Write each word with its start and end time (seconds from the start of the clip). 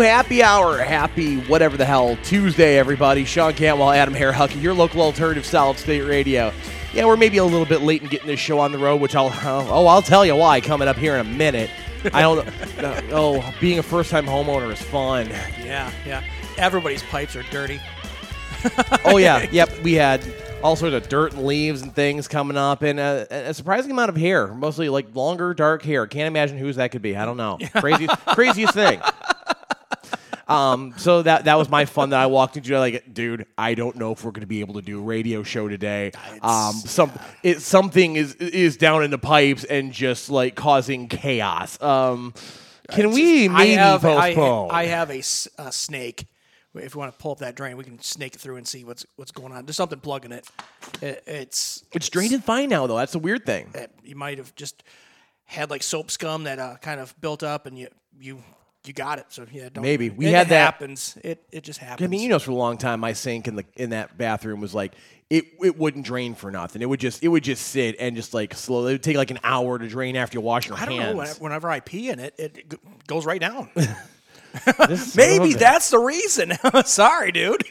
Happy 0.00 0.42
Hour. 0.42 0.78
Happy 0.78 1.38
whatever 1.42 1.76
the 1.76 1.84
hell 1.84 2.16
Tuesday, 2.22 2.78
everybody. 2.78 3.24
Sean 3.24 3.52
Cantwell, 3.52 3.90
Adam 3.90 4.14
Hare 4.14 4.32
Hucky, 4.32 4.60
your 4.60 4.74
local 4.74 5.02
alternative 5.02 5.44
solid 5.44 5.78
state 5.78 6.02
radio. 6.02 6.52
Yeah, 6.92 7.04
we're 7.06 7.16
maybe 7.16 7.38
a 7.38 7.44
little 7.44 7.66
bit 7.66 7.82
late 7.82 8.02
in 8.02 8.08
getting 8.08 8.26
this 8.28 8.40
show 8.40 8.58
on 8.58 8.72
the 8.72 8.78
road, 8.78 9.00
which 9.00 9.14
I'll 9.14 9.32
oh 9.44 9.86
I'll 9.86 10.02
tell 10.02 10.24
you 10.24 10.36
why 10.36 10.60
coming 10.60 10.88
up 10.88 10.96
here 10.96 11.14
in 11.16 11.26
a 11.26 11.30
minute. 11.30 11.70
I 12.12 12.22
don't 12.22 12.46
know. 12.80 13.00
oh, 13.10 13.54
being 13.60 13.78
a 13.78 13.82
first 13.82 14.10
time 14.10 14.26
homeowner 14.26 14.72
is 14.72 14.80
fun. 14.80 15.28
Yeah, 15.28 15.90
yeah. 16.06 16.22
Everybody's 16.56 17.02
pipes 17.04 17.36
are 17.36 17.42
dirty. 17.44 17.80
oh 19.04 19.16
yeah, 19.16 19.46
yep. 19.52 19.70
We 19.82 19.94
had 19.94 20.24
all 20.62 20.76
sorts 20.76 20.94
of 20.94 21.08
dirt 21.08 21.34
and 21.34 21.44
leaves 21.44 21.82
and 21.82 21.94
things 21.94 22.26
coming 22.28 22.56
up, 22.56 22.82
and 22.82 22.98
a, 22.98 23.48
a 23.50 23.54
surprising 23.54 23.90
amount 23.90 24.08
of 24.08 24.16
hair, 24.16 24.48
mostly 24.48 24.88
like 24.88 25.14
longer, 25.14 25.54
dark 25.54 25.82
hair. 25.82 26.06
Can't 26.06 26.28
imagine 26.28 26.58
whose 26.58 26.76
that 26.76 26.90
could 26.90 27.02
be. 27.02 27.16
I 27.16 27.24
don't 27.24 27.36
know. 27.36 27.58
Crazy, 27.76 28.06
craziest 28.28 28.74
thing. 28.74 29.00
Um, 30.48 30.94
so 30.96 31.22
that 31.22 31.44
that 31.44 31.58
was 31.58 31.68
my 31.68 31.84
fun 31.84 32.10
that 32.10 32.20
I 32.20 32.26
walked 32.26 32.56
into. 32.56 32.78
Like, 32.78 33.12
dude, 33.12 33.46
I 33.58 33.74
don't 33.74 33.96
know 33.96 34.12
if 34.12 34.24
we're 34.24 34.30
going 34.30 34.40
to 34.40 34.46
be 34.46 34.60
able 34.60 34.74
to 34.74 34.82
do 34.82 34.98
a 34.98 35.02
radio 35.02 35.42
show 35.42 35.68
today. 35.68 36.12
Um, 36.42 36.72
some 36.72 37.12
it 37.42 37.60
something 37.60 38.16
is 38.16 38.34
is 38.36 38.76
down 38.78 39.04
in 39.04 39.10
the 39.10 39.18
pipes 39.18 39.64
and 39.64 39.92
just 39.92 40.30
like 40.30 40.54
causing 40.54 41.08
chaos. 41.08 41.80
Um, 41.82 42.32
can 42.90 43.10
we 43.12 43.48
maybe 43.48 43.76
I 43.76 43.82
have, 43.82 44.00
postpone? 44.00 44.70
I, 44.70 44.82
I 44.82 44.86
have 44.86 45.10
a, 45.10 45.18
s- 45.18 45.46
a 45.58 45.70
snake. 45.70 46.26
If 46.74 46.94
you 46.94 46.98
want 47.00 47.12
to 47.12 47.18
pull 47.18 47.32
up 47.32 47.38
that 47.38 47.54
drain, 47.54 47.76
we 47.76 47.84
can 47.84 48.00
snake 48.00 48.34
it 48.34 48.40
through 48.40 48.56
and 48.56 48.66
see 48.66 48.84
what's 48.84 49.04
what's 49.16 49.32
going 49.32 49.52
on. 49.52 49.66
There's 49.66 49.76
something 49.76 50.00
plugging 50.00 50.32
it. 50.32 50.48
it 51.02 51.22
it's 51.26 51.84
it's 51.92 52.08
draining 52.08 52.40
fine 52.40 52.68
now, 52.70 52.86
though. 52.86 52.96
That's 52.96 53.14
a 53.14 53.18
weird 53.18 53.44
thing. 53.44 53.68
it, 53.74 53.90
you 54.04 54.14
might 54.16 54.38
have 54.38 54.54
just 54.54 54.82
had 55.44 55.70
like 55.70 55.82
soap 55.82 56.10
scum 56.10 56.44
that 56.44 56.58
uh, 56.58 56.76
kind 56.80 57.00
of 57.00 57.18
built 57.20 57.42
up, 57.42 57.66
and 57.66 57.76
you 57.78 57.88
you 58.18 58.42
you 58.84 58.92
got 58.92 59.18
it. 59.18 59.26
So 59.28 59.46
yeah, 59.52 59.68
don't, 59.72 59.82
Maybe. 59.82 60.10
We 60.10 60.26
it, 60.26 60.34
had 60.34 60.46
it 60.46 60.50
that- 60.50 60.64
happens. 60.64 61.18
It 61.22 61.42
it 61.52 61.62
just 61.62 61.78
happens. 61.80 62.06
I 62.06 62.08
mean, 62.08 62.20
you 62.22 62.28
know, 62.28 62.38
for 62.38 62.50
a 62.52 62.54
long 62.54 62.78
time, 62.78 63.00
my 63.00 63.12
sink 63.12 63.48
in 63.48 63.56
the 63.56 63.64
in 63.76 63.90
that 63.90 64.16
bathroom 64.16 64.60
was 64.60 64.74
like 64.74 64.94
it. 65.30 65.44
It 65.62 65.76
wouldn't 65.78 66.04
drain 66.06 66.34
for 66.34 66.50
nothing. 66.50 66.80
It 66.82 66.86
would 66.88 67.00
just 67.00 67.22
it 67.22 67.28
would 67.28 67.44
just 67.44 67.66
sit 67.66 67.96
and 67.98 68.16
just 68.16 68.32
like 68.34 68.54
slowly. 68.54 68.92
It 68.92 68.94
would 68.94 69.02
take 69.02 69.16
like 69.16 69.30
an 69.30 69.40
hour 69.44 69.78
to 69.78 69.88
drain 69.88 70.16
after 70.16 70.38
you 70.38 70.40
wash 70.42 70.68
your 70.68 70.76
hands. 70.78 70.88
I 70.88 70.92
don't 70.92 71.00
hands. 71.02 71.12
know. 71.14 71.18
Whenever, 71.18 71.38
whenever 71.40 71.70
I 71.70 71.80
pee 71.80 72.08
in 72.10 72.18
it, 72.20 72.34
it 72.38 73.06
goes 73.06 73.26
right 73.26 73.40
down. 73.40 73.68
Maybe 75.16 75.52
that's 75.52 75.90
the 75.90 75.98
reason. 75.98 76.52
Sorry, 76.84 77.32
dude. 77.32 77.62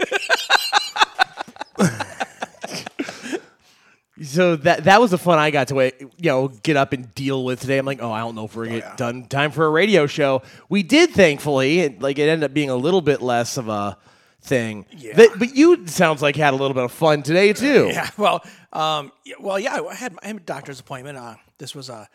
So 4.23 4.55
that 4.57 4.85
that 4.85 4.99
was 4.99 5.11
the 5.11 5.17
fun 5.17 5.37
I 5.39 5.51
got 5.51 5.67
to 5.69 5.75
wait, 5.75 5.99
you 5.99 6.09
know 6.23 6.47
get 6.47 6.75
up 6.75 6.93
and 6.93 7.13
deal 7.13 7.43
with 7.45 7.61
today. 7.61 7.77
I'm 7.77 7.85
like, 7.85 8.01
oh, 8.01 8.11
I 8.11 8.19
don't 8.19 8.35
know 8.35 8.45
if 8.45 8.55
we're 8.55 8.65
gonna 8.65 8.79
get 8.81 8.97
done 8.97 9.25
time 9.25 9.51
for 9.51 9.65
a 9.65 9.69
radio 9.69 10.07
show. 10.07 10.41
We 10.69 10.83
did, 10.83 11.11
thankfully. 11.11 11.79
It, 11.81 12.01
like 12.01 12.17
it 12.17 12.27
ended 12.29 12.49
up 12.49 12.53
being 12.53 12.69
a 12.69 12.75
little 12.75 13.01
bit 13.01 13.21
less 13.21 13.57
of 13.57 13.69
a 13.69 13.97
thing. 14.41 14.85
Yeah. 14.91 15.13
That- 15.13 15.37
but 15.37 15.55
you 15.55 15.85
sounds 15.87 16.21
like 16.21 16.35
had 16.35 16.53
a 16.53 16.57
little 16.57 16.73
bit 16.73 16.83
of 16.83 16.91
fun 16.91 17.21
today 17.23 17.53
too. 17.53 17.89
Yeah. 17.91 18.09
Well, 18.17 18.43
um, 18.73 19.11
yeah, 19.23 19.35
well, 19.39 19.59
yeah. 19.59 19.79
I 19.87 19.93
had, 19.93 20.17
I 20.23 20.27
had 20.27 20.35
a 20.37 20.39
doctor's 20.39 20.79
appointment. 20.79 21.17
Uh, 21.17 21.35
this 21.59 21.75
was 21.75 21.89
a 21.89 22.07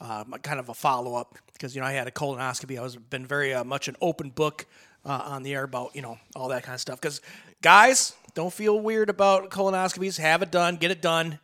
uh, 0.00 0.24
kind 0.42 0.58
of 0.58 0.68
a 0.70 0.74
follow 0.74 1.14
up 1.14 1.36
because 1.52 1.74
you 1.74 1.80
know 1.82 1.86
I 1.86 1.92
had 1.92 2.06
a 2.06 2.10
colonoscopy. 2.10 2.78
I 2.78 2.82
was 2.82 2.96
been 2.96 3.26
very 3.26 3.52
uh, 3.52 3.64
much 3.64 3.88
an 3.88 3.96
open 4.00 4.30
book 4.30 4.66
uh, 5.04 5.10
on 5.26 5.42
the 5.42 5.52
air 5.54 5.64
about 5.64 5.94
you 5.94 6.00
know 6.02 6.18
all 6.34 6.48
that 6.48 6.62
kind 6.62 6.74
of 6.74 6.80
stuff. 6.80 7.00
Because 7.00 7.20
guys, 7.60 8.14
don't 8.34 8.52
feel 8.52 8.80
weird 8.80 9.10
about 9.10 9.50
colonoscopies. 9.50 10.18
Have 10.18 10.40
it 10.42 10.50
done. 10.50 10.76
Get 10.76 10.90
it 10.90 11.02
done. 11.02 11.38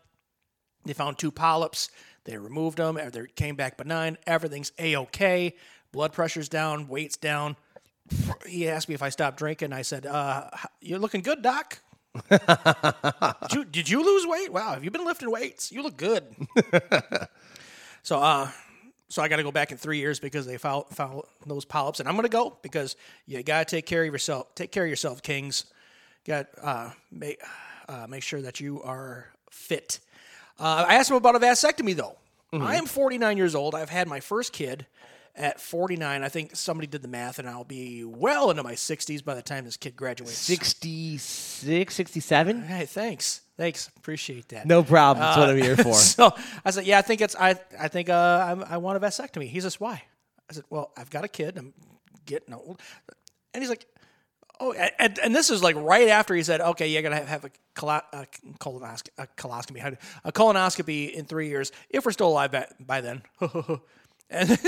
They 0.87 0.93
found 0.93 1.19
two 1.19 1.31
polyps. 1.31 1.91
They 2.25 2.37
removed 2.37 2.79
them. 2.79 2.99
They 3.13 3.27
came 3.35 3.57
back 3.57 3.77
benign. 3.77 4.19
Everything's 4.27 4.73
a 4.79 4.97
okay. 4.97 5.55
Blood 5.93 6.13
pressure's 6.13 6.49
down. 6.49 6.89
Weight's 6.89 7.17
down. 7.17 7.57
He 8.47 8.69
asked 8.69 8.89
me 8.89 8.95
if 8.95 9.03
I 9.03 9.09
stopped 9.09 9.39
drinking. 9.39 9.73
I 9.73 9.83
said, 9.83 10.07
uh, 10.07 10.49
"You're 10.81 10.99
looking 10.99 11.23
good, 11.23 11.43
doc." 11.43 11.81
did, 12.31 13.53
you, 13.53 13.65
did 13.65 13.89
you 13.89 14.05
lose 14.05 14.27
weight? 14.27 14.53
Wow, 14.53 14.75
have 14.75 14.85
you 14.85 14.91
been 14.91 15.05
lifting 15.05 15.31
weights? 15.31 15.71
You 15.71 15.83
look 15.83 15.97
good. 15.97 16.25
so, 18.03 18.19
uh, 18.19 18.51
so 19.09 19.23
I 19.23 19.29
got 19.29 19.37
to 19.37 19.43
go 19.43 19.53
back 19.53 19.73
in 19.73 19.79
three 19.79 19.99
years 19.99 20.19
because 20.19 20.47
they 20.47 20.57
found, 20.57 20.87
found 20.91 21.23
those 21.47 21.65
polyps, 21.65 22.01
and 22.01 22.09
I'm 22.09 22.15
going 22.15 22.25
to 22.25 22.29
go 22.29 22.59
because 22.63 22.97
you 23.27 23.43
got 23.43 23.69
to 23.69 23.77
take 23.77 23.87
care 23.87 24.05
of 24.05 24.13
yourself. 24.13 24.55
Take 24.55 24.73
care 24.73 24.85
of 24.85 24.91
yourself, 24.91 25.23
Kings. 25.23 25.67
Got 26.25 26.47
uh, 26.61 26.91
make 27.11 27.41
uh, 27.89 28.07
make 28.09 28.23
sure 28.23 28.43
that 28.43 28.61
you 28.61 28.83
are 28.83 29.29
fit. 29.51 30.01
Uh, 30.59 30.85
I 30.89 30.95
asked 30.97 31.11
him 31.11 31.17
about 31.17 31.37
a 31.37 31.39
vasectomy 31.41 31.95
though. 31.95 32.17
I 32.53 32.77
am 32.77 32.87
49 32.87 33.37
years 33.37 33.55
old. 33.55 33.75
I've 33.75 33.91
had 33.91 34.09
my 34.09 34.21
first 34.21 34.53
kid 34.55 34.87
at 35.35 35.61
49. 35.61 36.23
I 36.23 36.29
think 36.31 36.57
somebody 36.57 36.87
did 36.87 37.03
the 37.03 37.09
math, 37.09 37.39
and 37.39 37.47
I'll 37.47 37.65
be 37.65 38.03
well 38.03 38.51
into 38.51 38.63
my 38.63 38.73
60s 38.73 39.23
by 39.23 39.35
the 39.35 39.43
time 39.43 39.67
this 39.67 39.77
kid 39.77 39.95
graduates. 39.95 40.39
66, 40.39 41.95
67? 41.95 42.63
Hey, 42.63 42.87
thanks, 42.87 43.43
thanks, 43.59 43.91
appreciate 43.99 44.49
that. 44.49 44.65
No 44.67 44.83
problem. 44.83 45.23
That's 45.23 45.37
what 45.37 45.51
I'm 45.51 45.57
here 45.59 45.77
for. 45.77 45.93
So 45.95 46.33
I 46.65 46.71
said, 46.71 46.87
yeah, 46.87 46.99
I 46.99 47.03
think 47.03 47.21
it's 47.21 47.37
I 47.37 47.57
I 47.79 47.89
think 47.89 48.09
uh, 48.09 48.47
I'm, 48.49 48.65
I 48.65 48.79
want 48.79 48.97
a 48.97 49.07
vasectomy. 49.07 49.49
He 49.49 49.61
says, 49.61 49.79
why? 49.79 50.03
I 50.49 50.55
said, 50.55 50.65
well, 50.71 50.93
I've 50.97 51.11
got 51.11 51.25
a 51.25 51.29
kid. 51.29 51.59
I'm 51.59 51.75
getting 52.25 52.55
old, 52.55 52.81
and 53.53 53.63
he's 53.63 53.69
like, 53.69 53.87
oh, 54.61 54.73
and, 54.73 55.19
and 55.19 55.35
this 55.35 55.51
is 55.51 55.63
like 55.63 55.77
right 55.77 56.09
after 56.09 56.35
he 56.35 56.43
said, 56.43 56.61
okay, 56.61 56.89
you're 56.89 57.03
gonna 57.03 57.17
have, 57.17 57.29
have 57.29 57.45
a, 57.45 57.51
colo- 57.75 58.03
a 58.13 58.27
colonoscopy, 58.59 59.85
a 59.85 59.91
do- 59.91 59.97
a 60.25 60.33
colonoscopy 60.33 61.13
in 61.13 61.25
three 61.25 61.49
years 61.49 61.73
if 61.91 62.05
we're 62.05 62.13
still 62.13 62.29
alive 62.29 62.53
by, 62.53 62.67
by 62.81 63.01
then. 63.01 63.23
and 64.31 64.59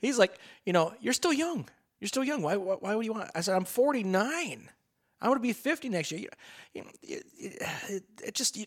he's 0.00 0.18
like, 0.18 0.38
you 0.64 0.72
know, 0.72 0.92
you're 1.00 1.12
still 1.12 1.32
young. 1.32 1.68
You're 2.00 2.08
still 2.08 2.24
young. 2.24 2.42
Why, 2.42 2.56
why, 2.56 2.76
why 2.80 2.94
would 2.94 3.06
you 3.06 3.12
want? 3.12 3.30
I 3.34 3.40
said, 3.40 3.54
I'm 3.54 3.64
49. 3.64 4.68
I'm 5.20 5.28
going 5.28 5.38
to 5.38 5.42
be 5.42 5.52
50 5.52 5.88
next 5.88 6.12
year. 6.12 6.28
You, 6.74 6.84
you, 7.02 7.20
it, 7.38 7.62
it, 7.88 8.02
it 8.22 8.34
just, 8.34 8.56
you, 8.56 8.66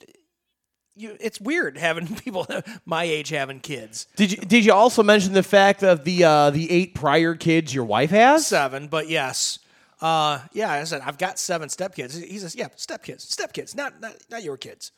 you, 0.95 1.15
it's 1.19 1.39
weird 1.39 1.77
having 1.77 2.07
people 2.15 2.47
my 2.85 3.03
age 3.03 3.29
having 3.29 3.59
kids. 3.59 4.07
Did 4.15 4.31
you 4.31 4.37
did 4.39 4.65
you 4.65 4.73
also 4.73 5.03
mention 5.03 5.33
the 5.33 5.43
fact 5.43 5.83
of 5.83 6.03
the 6.03 6.23
uh, 6.23 6.49
the 6.49 6.69
eight 6.71 6.95
prior 6.95 7.35
kids 7.35 7.73
your 7.73 7.85
wife 7.85 8.09
has? 8.09 8.47
Seven, 8.47 8.87
but 8.87 9.07
yes. 9.07 9.59
Uh, 10.01 10.39
yeah, 10.53 10.71
I 10.71 10.83
said, 10.83 11.01
I've 11.01 11.17
got 11.17 11.39
seven 11.39 11.69
stepkids. 11.69 12.23
He 12.23 12.37
says, 12.37 12.55
yeah, 12.55 12.67
stepkids, 12.69 13.25
stepkids, 13.27 13.75
not, 13.75 13.99
not, 13.99 14.15
not 14.29 14.43
your 14.43 14.57
kids. 14.57 14.91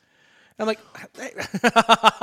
I'm 0.60 0.66
like, 0.66 0.80
hey, 1.16 1.32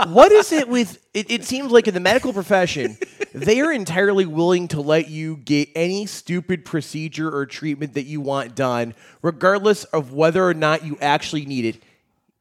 what 0.10 0.32
is 0.32 0.52
it 0.52 0.70
with 0.70 1.04
it, 1.16 1.32
it 1.32 1.44
seems 1.44 1.72
like 1.72 1.88
in 1.88 1.96
the 1.96 2.00
medical 2.00 2.34
profession 2.34 2.96
they 3.34 3.62
are 3.62 3.72
entirely 3.72 4.28
willing 4.28 4.68
to 4.70 4.82
let 4.82 5.10
you 5.10 5.38
get 5.38 5.70
any 5.76 6.06
stupid 6.06 6.64
procedure 6.64 7.36
or 7.36 7.48
treatment 7.48 7.96
that 7.96 8.04
you 8.04 8.22
want 8.22 8.54
done 8.54 8.94
regardless 9.24 9.86
of 9.86 10.14
whether 10.14 10.48
or 10.48 10.54
not 10.54 10.86
you 10.86 11.00
actually 11.02 11.46
need 11.46 11.66
it 11.66 11.82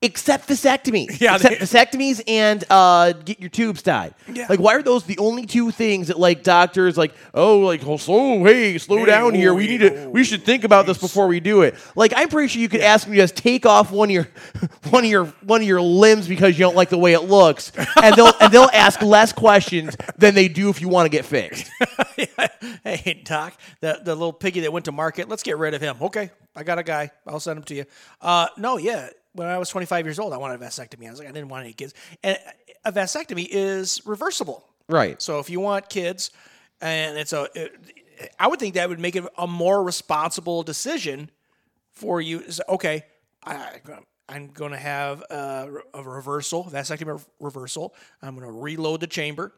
except 0.03 0.47
vasectomy 0.47 1.07
Yeah, 1.21 1.37
except 1.37 1.59
they- 1.59 1.65
vasectomies 1.67 2.21
and 2.29 2.62
uh, 2.69 3.12
get 3.12 3.41
your 3.41 3.49
tubes 3.49 3.81
tied. 3.83 4.15
Yeah. 4.31 4.47
like 4.49 4.61
why 4.61 4.75
are 4.75 4.83
those 4.83 5.05
the 5.05 5.17
only 5.19 5.47
two 5.47 5.71
things 5.71 6.09
that 6.09 6.19
like 6.19 6.43
doctors 6.43 6.99
like 6.99 7.15
oh 7.33 7.61
like 7.61 7.84
oh, 7.87 7.97
slow 7.97 8.45
hey 8.45 8.77
slow 8.79 8.99
Hey, 8.99 9.07
down 9.07 9.33
here. 9.34 9.53
Oh, 9.53 9.54
we 9.54 9.66
need 9.66 9.81
hey, 9.81 9.89
to 9.89 10.04
oh, 10.04 10.10
we 10.10 10.22
should 10.22 10.45
think 10.45 10.65
about 10.65 10.84
this 10.87 10.98
before 10.98 11.27
we 11.28 11.41
do 11.41 11.63
it. 11.63 11.75
Like 11.95 12.13
i'm 12.15 12.28
pretty 12.28 12.48
sure 12.48 12.60
you 12.60 12.69
could 12.69 12.83
ask 12.83 13.09
me 13.09 13.16
to 13.16 13.22
just 13.22 13.37
take 13.37 13.65
off 13.65 13.91
one 13.91 14.10
of 14.10 14.15
your 14.15 14.28
one 14.91 15.04
of 15.04 15.10
your 15.10 15.25
one 15.45 15.63
of 15.63 15.66
your 15.66 15.81
limbs 15.81 16.28
because 16.28 16.59
you 16.59 16.65
don't 16.65 16.77
like 16.77 16.91
the 16.91 16.99
way 16.99 17.15
it 17.15 17.22
looks 17.22 17.72
and 18.03 18.15
they'll 18.16 18.33
and 18.41 18.53
they'll 18.53 18.71
ask 18.75 19.01
less 19.01 19.33
questions 19.33 19.97
than 20.19 20.34
they 20.34 20.49
do 20.49 20.69
if 20.69 20.81
you 20.83 20.89
want 20.89 21.07
to 21.07 21.10
get 21.10 21.25
fixed 21.25 21.71
hey, 22.84 23.22
Doc, 23.24 23.59
the, 23.80 24.01
the 24.03 24.15
little 24.15 24.33
piggy 24.33 24.60
that 24.60 24.72
went 24.72 24.84
to 24.86 24.92
market, 24.92 25.28
let's 25.28 25.42
get 25.42 25.59
rid 25.59 25.74
of 25.74 25.80
him. 25.80 25.97
Okay, 26.01 26.30
I 26.54 26.63
got 26.63 26.78
a 26.78 26.83
guy. 26.83 27.10
I'll 27.27 27.41
send 27.41 27.59
him 27.59 27.65
to 27.65 27.74
you. 27.74 27.84
Uh, 28.21 28.48
no, 28.57 28.78
yeah. 28.78 29.10
When 29.33 29.48
I 29.48 29.59
was 29.59 29.68
25 29.68 30.07
years 30.07 30.18
old, 30.18 30.33
I 30.33 30.39
wanted 30.39 30.63
a 30.63 30.65
vasectomy. 30.65 31.07
I 31.07 31.10
was 31.10 31.18
like, 31.18 31.28
I 31.28 31.33
didn't 31.33 31.48
want 31.48 31.65
any 31.65 31.74
kids. 31.74 31.92
And 32.22 32.39
a 32.84 32.92
vasectomy 32.92 33.47
is 33.51 34.01
reversible. 34.07 34.66
right 34.89 35.21
So 35.21 35.41
if 35.41 35.51
you 35.51 35.60
want 35.60 35.91
kids, 35.91 36.30
and 36.80 37.18
it's 37.18 37.34
a, 37.34 37.48
it, 37.54 37.74
I 38.39 38.48
would 38.48 38.59
think 38.59 38.74
that 38.74 38.89
would 38.89 39.01
make 39.01 39.16
it 39.16 39.24
a 39.36 39.47
more 39.47 39.83
responsible 39.83 40.63
decision 40.63 41.30
for 41.92 42.21
you. 42.21 42.41
Is, 42.41 42.63
okay, 42.68 43.04
I, 43.45 43.80
I'm 44.28 44.48
going 44.48 44.72
to 44.72 44.78
have 44.78 45.22
a, 45.30 45.68
a 45.95 46.03
reversal, 46.03 46.65
vasectomy 46.65 47.22
reversal. 47.41 47.95
I'm 48.22 48.34
going 48.36 48.47
to 48.47 48.53
reload 48.53 49.01
the 49.01 49.07
chamber, 49.07 49.53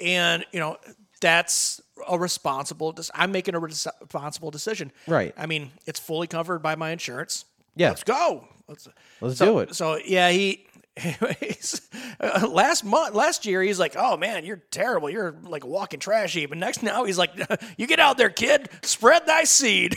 and 0.00 0.44
you 0.52 0.60
know 0.60 0.78
that's 1.22 1.80
a 2.06 2.18
responsible. 2.18 2.94
I'm 3.14 3.32
making 3.32 3.54
a 3.54 3.58
res- 3.60 3.86
responsible 4.02 4.50
decision. 4.50 4.92
Right. 5.06 5.32
I 5.38 5.46
mean, 5.46 5.70
it's 5.86 5.98
fully 5.98 6.26
covered 6.26 6.58
by 6.58 6.74
my 6.74 6.90
insurance. 6.90 7.46
Yeah. 7.74 7.88
Let's 7.88 8.04
go. 8.04 8.46
Let's 8.68 8.88
Let's 9.20 9.38
so, 9.38 9.46
do 9.46 9.58
it. 9.60 9.74
So 9.74 9.96
yeah, 10.04 10.28
he. 10.30 10.66
Anyways, 10.98 11.88
uh, 12.20 12.46
last 12.52 12.84
month, 12.84 13.14
last 13.14 13.46
year, 13.46 13.62
he's 13.62 13.78
like, 13.78 13.94
"Oh 13.96 14.18
man, 14.18 14.44
you're 14.44 14.60
terrible. 14.70 15.08
You're 15.08 15.34
like 15.42 15.64
a 15.64 15.66
walking 15.66 16.00
trash 16.00 16.34
heap." 16.34 16.50
And 16.50 16.60
next 16.60 16.82
now, 16.82 17.04
he's 17.04 17.16
like, 17.16 17.30
"You 17.78 17.86
get 17.86 17.98
out 17.98 18.18
there, 18.18 18.28
kid. 18.28 18.68
Spread 18.82 19.24
thy 19.24 19.44
seed." 19.44 19.94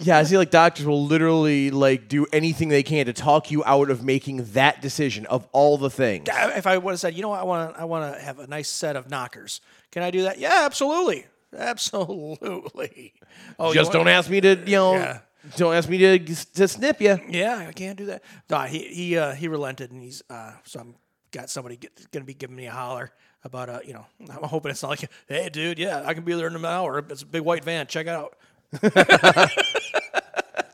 Yeah 0.00 0.18
i 0.18 0.22
see 0.22 0.36
like 0.38 0.50
doctors 0.50 0.86
will 0.86 1.04
literally 1.04 1.70
like 1.70 2.08
do 2.08 2.26
anything 2.32 2.68
they 2.68 2.82
can 2.82 3.06
to 3.06 3.12
talk 3.12 3.50
you 3.50 3.62
out 3.64 3.90
of 3.90 4.04
making 4.04 4.44
that 4.52 4.80
decision 4.82 5.26
of 5.26 5.46
all 5.52 5.76
the 5.78 5.90
things 5.90 6.28
if 6.28 6.66
I 6.66 6.76
would 6.78 6.92
have 6.92 7.00
said, 7.00 7.14
"You 7.14 7.22
know 7.22 7.28
what? 7.30 7.40
I 7.40 7.44
want 7.44 7.74
to, 7.74 7.80
I 7.80 7.84
want 7.84 8.14
to 8.14 8.20
have 8.20 8.38
a 8.38 8.46
nice 8.46 8.68
set 8.68 8.96
of 8.96 9.08
knockers. 9.10 9.60
Can 9.92 10.02
I 10.02 10.10
do 10.10 10.22
that?" 10.22 10.38
Yeah, 10.38 10.62
absolutely. 10.64 11.26
Absolutely. 11.56 13.14
Oh, 13.58 13.72
Just 13.72 13.92
don't 13.92 14.08
ask 14.08 14.30
me 14.30 14.40
to, 14.40 14.56
you 14.66 14.76
know, 14.76 14.94
Yeah. 14.94 15.18
don't 15.56 15.74
ask 15.74 15.88
me 15.88 15.98
to 15.98 16.18
to 16.18 16.68
snip 16.68 17.00
you. 17.00 17.18
Yeah, 17.28 17.66
I 17.68 17.72
can't 17.72 17.96
do 17.96 18.06
that. 18.06 18.22
No, 18.50 18.60
he 18.62 18.78
he 18.88 19.16
uh, 19.18 19.32
he 19.32 19.48
relented, 19.48 19.90
and 19.92 20.02
he's 20.02 20.22
uh, 20.30 20.52
so 20.64 20.80
I'm 20.80 20.94
got 21.30 21.50
somebody 21.50 21.76
get, 21.76 22.10
gonna 22.10 22.24
be 22.24 22.34
giving 22.34 22.56
me 22.56 22.66
a 22.66 22.70
holler 22.72 23.12
about 23.44 23.68
uh, 23.68 23.80
you 23.84 23.92
know, 23.92 24.06
I'm 24.20 24.42
hoping 24.48 24.70
it's 24.70 24.82
not 24.82 24.90
like, 24.90 25.10
hey, 25.28 25.48
dude, 25.48 25.78
yeah, 25.78 26.02
I 26.04 26.14
can 26.14 26.24
be 26.24 26.34
there 26.34 26.48
in 26.48 26.56
an 26.56 26.64
hour. 26.64 26.98
It's 27.10 27.22
a 27.22 27.26
big 27.26 27.42
white 27.42 27.64
van. 27.64 27.86
Check 27.86 28.06
it 28.06 28.10
out. 28.10 28.36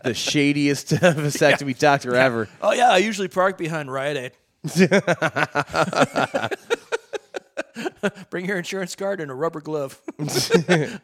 The 0.04 0.12
shadiest 0.12 0.88
vasectomy 0.88 1.78
doctor 1.78 2.14
ever. 2.14 2.46
Oh 2.60 2.74
yeah, 2.74 2.90
I 2.90 2.98
usually 2.98 3.28
park 3.28 3.56
behind 3.56 3.90
Rite 3.90 4.18
Aid. 4.18 4.32
Bring 8.28 8.44
your 8.44 8.58
insurance 8.58 8.94
card 8.94 9.22
and 9.22 9.30
a 9.30 9.34
rubber 9.34 9.62
glove. 9.62 9.98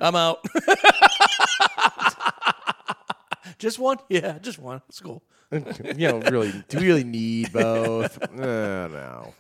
I'm 0.01 0.15
out. 0.15 0.45
just 3.59 3.79
one? 3.79 3.97
Yeah, 4.11 4.39
just 4.39 4.59
one. 4.59 4.83
It's 4.91 5.01
cool. 5.01 5.23
You 5.51 6.09
know, 6.09 6.21
really, 6.21 6.53
do 6.69 6.79
we 6.79 6.87
really 6.87 7.05
need 7.05 7.55
both? 7.55 8.23
Uh, 8.23 8.89
no. 8.89 9.33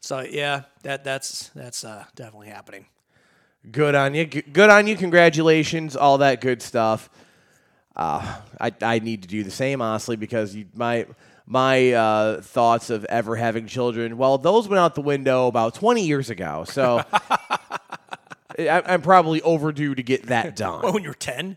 So 0.00 0.20
yeah, 0.20 0.62
that 0.82 1.04
that's 1.04 1.50
that's 1.50 1.84
uh, 1.84 2.06
definitely 2.16 2.48
happening. 2.48 2.86
Good 3.70 3.94
on 3.94 4.14
you. 4.14 4.26
G- 4.26 4.42
Good 4.42 4.70
on 4.70 4.86
you. 4.86 4.96
Congratulations. 4.96 5.96
All 5.96 6.18
that 6.18 6.40
good 6.40 6.62
stuff. 6.62 7.10
Uh, 7.96 8.36
I 8.60 8.72
I 8.82 8.98
need 9.00 9.22
to 9.22 9.28
do 9.28 9.42
the 9.42 9.50
same 9.50 9.82
honestly 9.82 10.16
because 10.16 10.54
you, 10.54 10.66
my 10.74 11.06
my 11.46 11.92
uh, 11.92 12.40
thoughts 12.40 12.90
of 12.90 13.04
ever 13.06 13.34
having 13.34 13.66
children 13.66 14.16
well 14.18 14.38
those 14.38 14.68
went 14.68 14.78
out 14.78 14.94
the 14.94 15.00
window 15.00 15.46
about 15.48 15.74
20 15.74 16.06
years 16.06 16.30
ago. 16.30 16.64
So 16.68 17.02
I, 18.58 18.82
I'm 18.86 19.02
probably 19.02 19.42
overdue 19.42 19.94
to 19.94 20.02
get 20.02 20.26
that 20.26 20.56
done. 20.56 20.82
Well, 20.82 20.92
when 20.92 21.02
you're 21.02 21.14
10, 21.14 21.56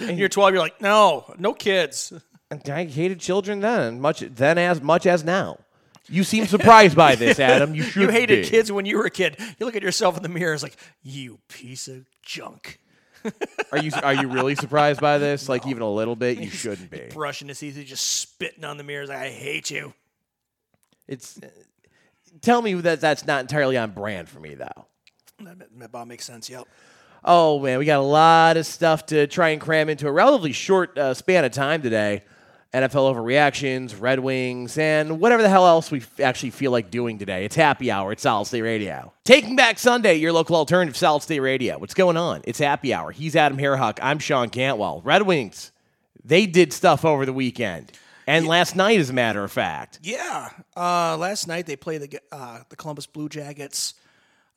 you're 0.00 0.28
12, 0.28 0.54
you're 0.54 0.62
like, 0.62 0.80
no, 0.80 1.32
no 1.38 1.52
kids. 1.54 2.12
I 2.50 2.84
hated 2.84 3.18
children 3.20 3.60
then, 3.60 4.00
much 4.00 4.20
then 4.20 4.58
as 4.58 4.80
much 4.80 5.06
as 5.06 5.24
now. 5.24 5.58
You 6.08 6.24
seem 6.24 6.46
surprised 6.46 6.96
by 6.96 7.14
this, 7.14 7.40
Adam. 7.40 7.74
You 7.74 7.82
should. 7.82 8.02
You 8.02 8.08
hated 8.08 8.44
be. 8.44 8.48
kids 8.48 8.70
when 8.70 8.86
you 8.86 8.98
were 8.98 9.06
a 9.06 9.10
kid. 9.10 9.36
You 9.58 9.66
look 9.66 9.76
at 9.76 9.82
yourself 9.82 10.16
in 10.16 10.22
the 10.22 10.28
mirror, 10.28 10.54
it's 10.54 10.62
like, 10.62 10.76
you 11.02 11.38
piece 11.48 11.88
of 11.88 12.06
junk. 12.22 12.78
Are 13.72 13.78
you 13.78 13.90
are 14.04 14.14
you 14.14 14.28
really 14.28 14.54
surprised 14.54 15.00
by 15.00 15.18
this? 15.18 15.48
Like 15.48 15.66
even 15.66 15.82
a 15.82 15.90
little 15.90 16.14
bit? 16.14 16.38
You 16.38 16.48
shouldn't 16.48 16.90
be. 16.92 17.08
Brushing 17.12 17.48
his 17.48 17.58
teeth, 17.58 17.82
just 17.84 18.06
spitting 18.20 18.64
on 18.64 18.76
the 18.76 18.84
mirror. 18.84 19.02
It's 19.02 19.08
like, 19.08 19.18
I 19.18 19.30
hate 19.30 19.68
you. 19.68 19.94
It's 21.08 21.40
tell 22.40 22.62
me 22.62 22.74
that 22.74 23.00
that's 23.00 23.26
not 23.26 23.40
entirely 23.40 23.76
on 23.76 23.90
brand 23.90 24.28
for 24.28 24.38
me 24.38 24.54
though. 24.54 24.86
That, 25.40 25.58
that 25.58 25.86
about 25.86 26.06
makes 26.06 26.24
sense. 26.24 26.48
Yep. 26.48 26.68
Oh 27.24 27.58
man, 27.58 27.78
we 27.80 27.84
got 27.84 27.98
a 27.98 28.02
lot 28.02 28.56
of 28.56 28.66
stuff 28.66 29.06
to 29.06 29.26
try 29.26 29.48
and 29.48 29.60
cram 29.60 29.88
into 29.88 30.06
a 30.06 30.12
relatively 30.12 30.52
short 30.52 30.96
uh, 30.96 31.12
span 31.12 31.44
of 31.44 31.52
time 31.52 31.82
today. 31.82 32.22
NFL 32.76 33.14
overreactions, 33.14 33.98
Red 33.98 34.20
Wings, 34.20 34.76
and 34.76 35.18
whatever 35.18 35.42
the 35.42 35.48
hell 35.48 35.66
else 35.66 35.90
we 35.90 36.00
f- 36.00 36.20
actually 36.20 36.50
feel 36.50 36.70
like 36.70 36.90
doing 36.90 37.18
today. 37.18 37.46
It's 37.46 37.56
happy 37.56 37.90
hour 37.90 38.12
It's 38.12 38.22
Solid 38.22 38.44
State 38.44 38.60
Radio. 38.60 39.14
Taking 39.24 39.56
back 39.56 39.78
Sunday, 39.78 40.16
your 40.16 40.32
local 40.32 40.56
alternative, 40.56 40.94
Solid 40.94 41.22
State 41.22 41.40
Radio. 41.40 41.78
What's 41.78 41.94
going 41.94 42.18
on? 42.18 42.42
It's 42.44 42.58
happy 42.58 42.92
hour. 42.92 43.12
He's 43.12 43.34
Adam 43.34 43.56
Hairhuck. 43.56 43.98
I'm 44.02 44.18
Sean 44.18 44.50
Cantwell. 44.50 45.00
Red 45.04 45.22
Wings, 45.22 45.72
they 46.22 46.44
did 46.44 46.70
stuff 46.70 47.06
over 47.06 47.24
the 47.24 47.32
weekend. 47.32 47.92
And 48.26 48.46
last 48.46 48.76
night, 48.76 49.00
as 49.00 49.08
a 49.08 49.14
matter 49.14 49.42
of 49.42 49.50
fact. 49.50 50.00
Yeah. 50.02 50.50
Uh, 50.76 51.16
last 51.16 51.48
night 51.48 51.64
they 51.64 51.76
played 51.76 52.02
the 52.02 52.20
uh, 52.30 52.58
the 52.68 52.76
Columbus 52.76 53.06
Blue 53.06 53.30
Jackets, 53.30 53.94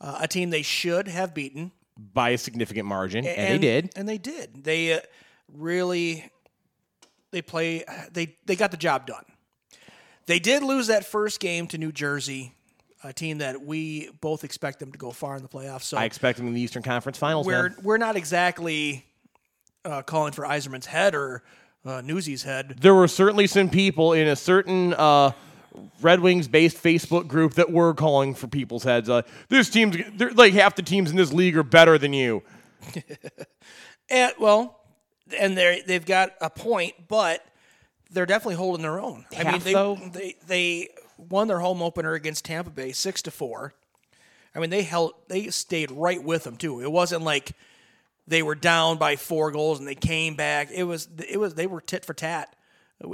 uh, 0.02 0.18
a 0.20 0.28
team 0.28 0.50
they 0.50 0.64
should 0.64 1.08
have 1.08 1.34
beaten, 1.34 1.72
by 2.14 2.32
a 2.32 2.38
significant 2.38 2.86
margin, 2.86 3.26
and, 3.26 3.54
they 3.54 3.58
did. 3.60 3.92
and 3.96 4.10
they 4.10 4.18
did. 4.18 4.66
They 4.66 4.94
uh, 4.94 5.00
really 5.54 6.30
they 7.32 7.42
play 7.42 7.84
they 8.12 8.36
they 8.46 8.56
got 8.56 8.72
the 8.72 8.78
job 8.78 9.06
done. 9.06 9.24
They 10.26 10.40
did 10.40 10.62
lose 10.64 10.88
that 10.88 11.06
first 11.06 11.40
game 11.40 11.68
to 11.68 11.78
New 11.78 11.92
Jersey, 11.92 12.54
a 13.04 13.12
team 13.12 13.40
that 13.40 13.66
we 13.66 14.10
both 14.22 14.44
expect 14.44 14.80
them 14.80 14.92
to 14.92 14.98
go 14.98 15.12
far 15.12 15.36
in 15.36 15.42
the 15.42 15.50
playoffs. 15.50 15.84
So 15.84 15.98
I 15.98 16.06
expect 16.06 16.38
them 16.38 16.48
in 16.48 16.54
the 16.54 16.62
Eastern 16.62 16.84
Conference 16.84 17.18
Finals. 17.18 17.48
we're 17.48 17.70
man. 17.70 17.78
we're 17.82 17.98
not 17.98 18.16
exactly 18.16 19.06
uh, 19.86 20.02
calling 20.04 20.34
for 20.34 20.44
Yzerman's 20.44 20.86
head 20.86 21.16
or 21.16 21.44
uh, 21.86 22.02
Newsy's 22.02 22.44
head. 22.44 22.76
There 22.80 22.94
were 22.94 23.08
certainly 23.08 23.48
some 23.48 23.70
people 23.70 24.14
in 24.14 24.28
a 24.28 24.36
certain 24.36 24.94
uh, 24.94 25.32
Red 26.02 26.20
Wings 26.20 26.48
based 26.48 26.82
Facebook 26.82 27.28
group 27.28 27.56
that 27.56 27.72
were 27.72 27.94
calling 27.94 28.34
for 28.36 28.48
people's 28.48 28.84
heads. 28.84 29.10
Uh, 29.10 29.22
this 29.48 29.70
team's 29.70 29.98
like 30.36 30.54
half 30.54 30.76
the 30.76 30.82
teams 30.82 31.12
in 31.12 31.18
this 31.18 31.34
league 31.34 31.58
are 31.58 31.64
better 31.64 31.98
than 31.98 32.14
you. 32.14 32.44
And 34.10 34.34
well, 34.40 34.79
and 35.38 35.58
they 35.58 35.82
they've 35.86 36.06
got 36.06 36.32
a 36.42 36.50
point, 36.50 36.94
but 37.08 37.46
they're 38.12 38.26
definitely 38.26 38.56
holding 38.56 38.82
their 38.82 39.00
own. 39.00 39.26
I 39.38 39.52
mean, 39.52 39.62
they, 39.62 39.74
though? 39.74 39.96
they 39.96 40.36
they 40.48 40.90
won 41.18 41.48
their 41.48 41.60
home 41.60 41.82
opener 41.82 42.14
against 42.14 42.46
Tampa 42.46 42.70
Bay 42.70 42.92
six 42.92 43.22
to 43.24 43.32
four. 43.32 43.74
I 44.56 44.60
mean, 44.60 44.70
they 44.70 44.84
held 44.84 45.14
they 45.28 45.48
stayed 45.50 45.92
right 45.92 46.22
with 46.24 46.44
them 46.44 46.58
too. 46.58 46.82
It 46.82 46.92
wasn't 46.92 47.24
like 47.24 47.52
they 48.28 48.42
were 48.44 48.56
down 48.56 48.98
by 48.98 49.16
four 49.16 49.52
goals 49.52 49.80
and 49.80 49.88
they 49.88 49.96
came 49.96 50.36
back. 50.36 50.70
It 50.72 50.84
was 50.84 51.08
it 51.28 51.40
was 51.40 51.56
they 51.56 51.68
were 51.68 51.82
tit 51.82 52.06
for 52.06 52.14
tat 52.14 52.56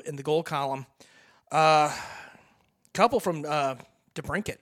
in 0.05 0.15
the 0.15 0.23
goal 0.23 0.43
column. 0.43 0.85
Uh, 1.51 1.93
couple 2.93 3.19
from 3.19 3.45
uh, 3.47 3.75
DeBrincat. 4.15 4.57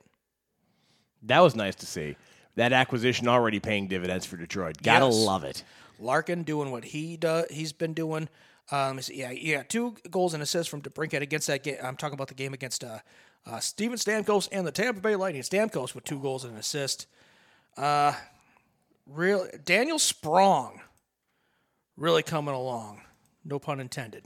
That 1.23 1.39
was 1.39 1.55
nice 1.55 1.75
to 1.75 1.85
see. 1.85 2.15
That 2.55 2.73
acquisition 2.73 3.27
already 3.27 3.59
paying 3.59 3.87
dividends 3.87 4.25
for 4.25 4.37
Detroit. 4.37 4.77
Gotta 4.83 5.05
Yes. 5.05 5.15
love 5.15 5.43
it. 5.43 5.63
Larkin 6.03 6.43
doing 6.43 6.71
what 6.71 6.83
he 6.85 7.17
does. 7.17 7.45
He's 7.49 7.73
been 7.73 7.93
doing. 7.93 8.29
Um, 8.71 8.99
yeah, 9.11 9.31
yeah, 9.31 9.63
two 9.63 9.95
goals 10.09 10.33
and 10.33 10.41
assists 10.41 10.69
from 10.69 10.81
DeBrincat 10.81 11.21
against 11.21 11.47
that 11.47 11.63
game. 11.63 11.77
I'm 11.83 11.97
talking 11.97 12.13
about 12.13 12.29
the 12.29 12.33
game 12.33 12.53
against 12.53 12.83
uh, 12.83 12.99
uh, 13.45 13.59
Steven 13.59 13.97
Stamkos 13.97 14.47
and 14.51 14.65
the 14.65 14.71
Tampa 14.71 15.01
Bay 15.01 15.15
Lightning. 15.15 15.41
Stamkos 15.41 15.93
with 15.93 16.05
two 16.05 16.19
goals 16.19 16.43
and 16.43 16.53
an 16.53 16.59
assist. 16.59 17.07
Uh, 17.75 18.13
real 19.05 19.47
Daniel 19.65 19.99
Sprong, 19.99 20.81
really 21.97 22.23
coming 22.23 22.55
along. 22.55 23.01
No 23.43 23.59
pun 23.59 23.79
intended. 23.79 24.25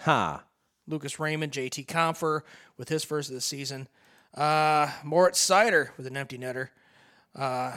Ha. 0.00 0.44
Lucas 0.86 1.20
Raymond, 1.20 1.52
JT 1.52 1.86
Compher 1.86 2.42
with 2.76 2.88
his 2.88 3.04
first 3.04 3.28
of 3.28 3.34
the 3.34 3.40
season. 3.40 3.88
Uh, 4.34 4.90
Moritz 5.04 5.44
Seider 5.44 5.90
with 5.96 6.06
an 6.06 6.16
empty 6.16 6.38
netter, 6.38 6.68
uh, 7.34 7.76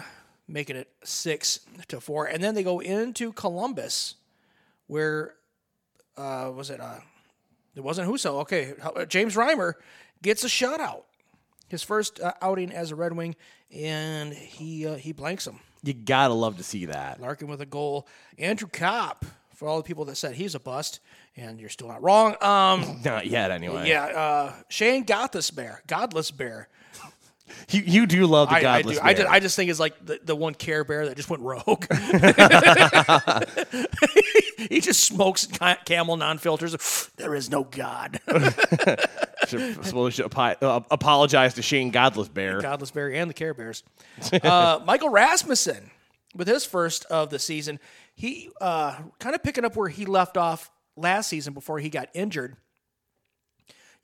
making 0.52 0.76
it 0.76 0.90
six 1.04 1.60
to 1.88 2.00
four. 2.02 2.26
And 2.26 2.44
then 2.44 2.56
they 2.56 2.64
go 2.64 2.80
into 2.80 3.32
Columbus, 3.34 4.16
where 4.88 5.36
uh, 6.18 6.52
was 6.54 6.70
it? 6.70 6.80
Uh, 6.80 7.00
it 7.76 7.82
wasn't 7.82 8.10
Husso. 8.10 8.42
Okay, 8.42 8.74
uh, 8.84 9.06
James 9.06 9.36
Reimer 9.36 9.74
gets 10.22 10.44
a 10.44 10.48
shutout, 10.48 11.04
his 11.70 11.84
first 11.84 12.20
uh, 12.20 12.34
outing 12.42 12.72
as 12.72 12.92
a 12.92 12.96
Red 12.96 13.14
Wing, 13.14 13.36
and 13.74 14.34
he 14.34 14.86
uh, 14.86 14.96
he 14.96 15.14
blanks 15.14 15.48
him. 15.48 15.60
You 15.84 15.94
gotta 15.94 16.34
love 16.34 16.58
to 16.58 16.64
see 16.64 16.86
that. 16.86 17.20
Larkin 17.22 17.48
with 17.48 17.62
a 17.62 17.66
goal. 17.66 18.08
Andrew 18.38 18.68
Copp, 18.68 19.26
for 19.56 19.68
all 19.68 19.78
the 19.78 19.84
people 19.84 20.06
that 20.06 20.16
said 20.16 20.36
he's 20.36 20.54
a 20.54 20.60
bust, 20.60 21.00
and 21.36 21.60
you're 21.60 21.70
still 21.70 21.88
not 21.88 22.04
wrong. 22.04 22.36
Um, 22.42 23.02
Not 23.06 23.26
yet, 23.28 23.52
anyway. 23.52 23.88
yeah, 23.88 24.04
uh, 24.06 24.54
Shane 24.70 25.06
Godless 25.06 25.50
Bear, 25.50 25.82
Godless 25.88 26.30
Bear. 26.30 26.68
You, 27.70 27.82
you 27.82 28.06
do 28.06 28.28
love 28.28 28.50
the 28.50 28.56
I, 28.56 28.58
I 28.58 28.62
godless. 28.62 29.00
I 29.00 29.14
bear. 29.14 29.16
just, 29.16 29.30
I 29.30 29.40
just 29.40 29.56
think 29.56 29.72
it's 29.72 29.80
like 29.80 30.06
the, 30.06 30.20
the 30.24 30.36
one 30.36 30.54
Care 30.54 30.84
Bear 30.84 31.08
that 31.08 31.16
just 31.16 31.30
went 31.30 31.44
rogue. 31.44 31.86
he 34.70 34.82
just 34.82 35.04
smokes 35.04 35.48
Camel 35.86 36.18
non 36.18 36.38
filters. 36.38 37.10
There 37.18 37.36
is 37.36 37.50
no 37.50 37.64
God. 37.64 38.20
should, 39.48 39.86
suppose 39.86 40.14
should 40.14 40.38
uh, 40.38 40.82
apologize 40.90 41.54
to 41.56 41.62
Shane 41.62 41.92
Godless 41.92 42.28
Bear. 42.28 42.62
Godless 42.62 42.92
Bear 42.92 43.12
and 43.12 43.30
the 43.30 43.34
Care 43.34 43.54
Bears. 43.54 43.84
Uh, 44.32 44.80
Michael 44.86 45.10
Rasmussen, 45.10 45.92
with 46.36 46.48
his 46.48 46.66
first 46.66 47.06
of 47.06 47.30
the 47.30 47.40
season, 47.40 47.80
he 48.14 48.50
uh, 48.60 48.98
kind 49.20 49.36
of 49.36 49.44
picking 49.44 49.66
up 49.66 49.76
where 49.76 49.90
he 49.90 50.06
left 50.06 50.38
off 50.38 50.72
last 50.96 51.30
season 51.30 51.54
before 51.54 51.80
he 51.80 51.90
got 51.90 52.10
injured. 52.14 52.58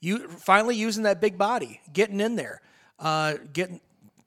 You 0.00 0.28
finally 0.28 0.76
using 0.76 1.04
that 1.04 1.20
big 1.20 1.36
body, 1.36 1.80
getting 1.92 2.20
in 2.20 2.36
there, 2.36 2.60
uh, 2.98 3.34
getting 3.52 3.80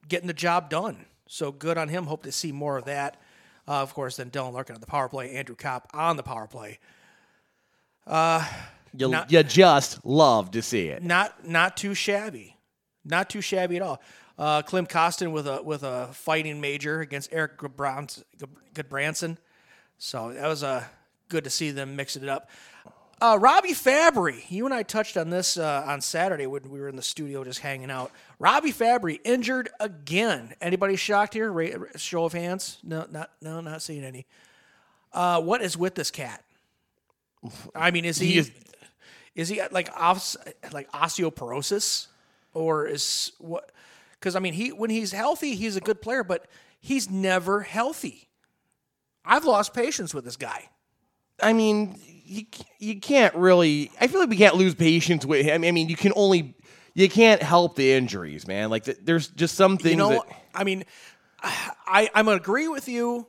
getting 0.07 0.27
the 0.27 0.33
job 0.33 0.69
done. 0.69 1.05
So 1.27 1.51
good 1.51 1.77
on 1.77 1.87
him. 1.87 2.05
Hope 2.05 2.23
to 2.23 2.31
see 2.31 2.51
more 2.51 2.77
of 2.77 2.85
that. 2.85 3.15
Uh, 3.67 3.81
of 3.81 3.93
course, 3.93 4.17
then 4.17 4.29
Dylan 4.31 4.53
Larkin 4.53 4.75
on 4.75 4.81
the 4.81 4.87
power 4.87 5.07
play, 5.07 5.35
Andrew 5.35 5.55
Copp 5.55 5.87
on 5.93 6.17
the 6.17 6.23
power 6.23 6.47
play. 6.47 6.79
You, 8.93 9.07
Not- 9.09 9.31
you 9.31 9.41
just 9.43 10.05
love 10.05 10.51
to 10.51 10.61
see 10.61 10.87
it. 10.87 11.01
not 11.01 11.47
not 11.47 11.77
too 11.77 11.93
shabby, 11.93 12.57
not 13.05 13.29
too 13.29 13.39
shabby 13.41 13.77
at 13.77 13.81
all. 13.81 14.01
Uh, 14.37 14.61
Klim 14.63 14.85
Kostin 14.87 15.31
with 15.31 15.47
a 15.47 15.61
with 15.61 15.83
a 15.83 16.09
fighting 16.11 16.59
major 16.59 16.99
against 16.99 17.29
Eric 17.31 17.57
Goodbrans- 17.57 18.23
Gudbranson. 18.73 19.37
So 19.97 20.33
that 20.33 20.47
was 20.47 20.63
uh, 20.63 20.83
good 21.29 21.43
to 21.45 21.49
see 21.49 21.71
them 21.71 21.95
mixing 21.95 22.23
it 22.23 22.29
up. 22.29 22.49
Uh, 23.21 23.37
Robbie 23.39 23.73
Fabbri, 23.73 24.49
you 24.49 24.65
and 24.65 24.73
I 24.73 24.81
touched 24.81 25.15
on 25.15 25.29
this 25.29 25.55
uh, 25.55 25.83
on 25.85 26.01
Saturday 26.01 26.47
when 26.47 26.67
we 26.71 26.79
were 26.81 26.89
in 26.89 26.95
the 26.95 27.03
studio 27.03 27.43
just 27.43 27.59
hanging 27.59 27.91
out. 27.91 28.11
Robbie 28.39 28.71
Fabbri 28.73 29.19
injured 29.23 29.69
again. 29.79 30.55
Anybody 30.59 30.95
shocked 30.95 31.35
here? 31.35 31.51
Ra- 31.51 31.67
show 31.97 32.25
of 32.25 32.33
hands. 32.33 32.79
No, 32.83 33.05
not 33.11 33.29
no, 33.39 33.61
not 33.61 33.83
seeing 33.83 34.03
any. 34.03 34.25
Uh, 35.13 35.39
what 35.39 35.61
is 35.61 35.77
with 35.77 35.93
this 35.93 36.09
cat? 36.09 36.43
I 37.75 37.91
mean, 37.91 38.05
is 38.05 38.17
he, 38.17 38.27
He 38.31 38.37
is- 38.39 38.51
is 39.35 39.49
he 39.49 39.61
like 39.71 39.89
os- 39.95 40.35
like 40.73 40.91
osteoporosis 40.91 42.07
or 42.55 42.87
is 42.87 43.33
what? 43.37 43.71
Because 44.13 44.35
I 44.35 44.39
mean, 44.39 44.53
he 44.53 44.71
when 44.71 44.89
he's 44.89 45.11
healthy, 45.11 45.53
he's 45.55 45.75
a 45.75 45.79
good 45.81 46.01
player, 46.01 46.23
but 46.23 46.47
he's 46.79 47.07
never 47.07 47.61
healthy. 47.61 48.29
I've 49.23 49.45
lost 49.45 49.75
patience 49.75 50.11
with 50.11 50.25
this 50.25 50.37
guy. 50.37 50.69
I 51.41 51.53
mean, 51.53 51.99
you 52.31 52.45
you 52.79 52.99
can't 52.99 53.35
really. 53.35 53.91
I 53.99 54.07
feel 54.07 54.19
like 54.19 54.29
we 54.29 54.37
can't 54.37 54.55
lose 54.55 54.73
patience 54.73 55.25
with 55.25 55.45
him. 55.45 55.63
I 55.63 55.71
mean, 55.71 55.89
you 55.89 55.97
can 55.97 56.13
only 56.15 56.55
you 56.93 57.09
can't 57.09 57.41
help 57.43 57.75
the 57.75 57.91
injuries, 57.91 58.47
man. 58.47 58.69
Like 58.69 58.85
th- 58.85 58.99
there's 59.03 59.27
just 59.27 59.55
some 59.55 59.77
things 59.77 59.91
You 59.91 59.97
know, 59.97 60.09
that 60.09 60.43
I 60.55 60.63
mean, 60.63 60.85
I 61.43 62.09
I'm 62.15 62.25
gonna 62.25 62.37
agree 62.37 62.69
with 62.69 62.87
you 62.87 63.27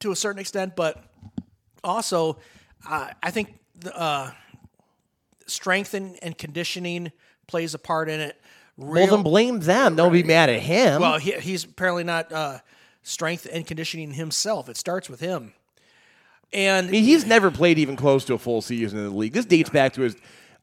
to 0.00 0.12
a 0.12 0.16
certain 0.16 0.38
extent, 0.38 0.76
but 0.76 1.02
also 1.82 2.38
uh, 2.88 3.08
I 3.22 3.30
think 3.30 3.58
the, 3.80 3.98
uh, 3.98 4.30
strength 5.46 5.94
and, 5.94 6.16
and 6.22 6.38
conditioning 6.38 7.10
plays 7.48 7.74
a 7.74 7.78
part 7.78 8.08
in 8.08 8.20
it. 8.20 8.40
well, 8.76 9.06
then 9.06 9.22
blame 9.22 9.60
them. 9.60 9.96
Don't 9.96 10.12
be 10.12 10.22
mad 10.22 10.50
at 10.50 10.60
him. 10.60 11.00
well, 11.00 11.18
he, 11.18 11.32
he's 11.32 11.64
apparently 11.64 12.04
not 12.04 12.32
uh, 12.32 12.58
strength 13.02 13.46
and 13.50 13.66
conditioning 13.66 14.12
himself. 14.12 14.68
It 14.68 14.76
starts 14.76 15.08
with 15.10 15.20
him, 15.20 15.52
and 16.52 16.86
I 16.86 16.90
mean, 16.90 17.04
he's 17.04 17.26
never 17.26 17.50
played 17.50 17.78
even 17.78 17.96
close 17.96 18.24
to 18.26 18.34
a 18.34 18.38
full 18.38 18.62
season 18.62 18.98
in 18.98 19.04
the 19.06 19.10
league. 19.10 19.32
This 19.32 19.46
dates 19.46 19.70
back 19.70 19.92
to 19.94 20.02
his 20.02 20.16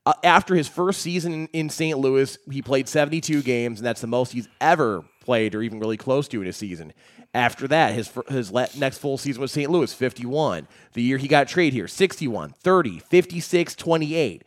uh, 0.06 0.14
after 0.24 0.56
his 0.56 0.68
first 0.68 1.02
season 1.02 1.48
in, 1.54 1.70
St. 1.70 1.98
Louis. 1.98 2.38
He 2.52 2.62
played 2.62 2.90
72 2.90 3.42
games, 3.42 3.80
and 3.80 3.86
that's 3.86 4.02
the 4.02 4.08
most 4.08 4.34
he's 4.34 4.50
ever 4.60 5.04
played, 5.22 5.56
or 5.56 5.62
even 5.62 5.80
really 5.80 5.98
close 5.98 6.28
to 6.30 6.42
in 6.42 6.48
a 6.48 6.54
season. 6.54 6.94
After 7.34 7.68
that, 7.70 7.94
his 7.94 8.12
his 8.28 8.52
next 8.52 9.00
full 9.00 9.18
season 9.18 9.42
was 9.42 9.52
St. 9.52 9.70
Louis, 9.70 9.92
51. 9.94 10.68
The 10.94 11.02
year 11.02 11.18
he 11.18 11.28
got 11.28 11.48
traded 11.48 11.74
here, 11.74 11.88
61, 11.88 12.52
30, 12.52 13.00
56, 13.00 13.76
28. 13.76 14.44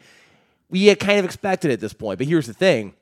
We 0.69 0.95
kind 0.97 1.19
of 1.19 1.25
expected 1.25 1.71
at 1.71 1.81
this 1.81 1.93
point, 1.93 2.19
but 2.19 2.27
here's 2.27 2.47
the 2.47 2.55
thing: 2.55 2.95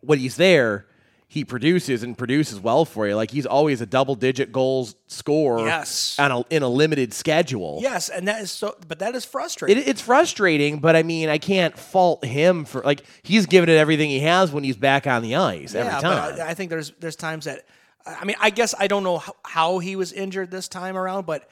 when 0.00 0.18
he's 0.18 0.36
there, 0.36 0.86
he 1.34 1.44
produces 1.44 2.02
and 2.04 2.16
produces 2.16 2.60
well 2.60 2.84
for 2.84 3.08
you. 3.08 3.16
Like 3.16 3.30
he's 3.32 3.44
always 3.44 3.80
a 3.80 3.86
double-digit 3.86 4.52
goals 4.52 4.94
scorer 5.08 5.66
Yes. 5.66 6.16
on 6.18 6.30
a, 6.30 6.44
in 6.48 6.62
a 6.62 6.68
limited 6.68 7.12
schedule. 7.12 7.80
yes, 7.82 8.08
and 8.08 8.28
that 8.28 8.40
is 8.40 8.52
so. 8.52 8.76
But 8.86 9.00
that 9.00 9.14
is 9.16 9.24
frustrating. 9.24 9.78
It, 9.82 9.88
it's 9.88 10.00
frustrating, 10.00 10.78
but 10.78 10.94
I 10.94 11.02
mean, 11.02 11.28
I 11.28 11.38
can't 11.38 11.76
fault 11.76 12.24
him 12.24 12.64
for 12.64 12.82
like 12.82 13.02
he's 13.24 13.46
given 13.46 13.68
it 13.68 13.76
everything 13.76 14.10
he 14.10 14.20
has 14.20 14.52
when 14.52 14.62
he's 14.62 14.76
back 14.76 15.06
on 15.08 15.22
the 15.22 15.34
ice 15.34 15.74
every 15.74 15.90
time. 16.00 16.36
but 16.36 16.40
I, 16.40 16.50
I 16.50 16.54
think 16.54 16.70
there's 16.70 16.92
there's 17.00 17.16
times 17.16 17.46
that 17.46 17.64
I 18.06 18.24
mean 18.24 18.36
I 18.40 18.50
guess 18.50 18.72
I 18.78 18.86
don't 18.86 19.02
know 19.02 19.18
how, 19.18 19.34
how 19.44 19.78
he 19.80 19.96
was 19.96 20.12
injured 20.12 20.50
this 20.52 20.68
time 20.68 20.96
around, 20.96 21.26
but 21.26 21.50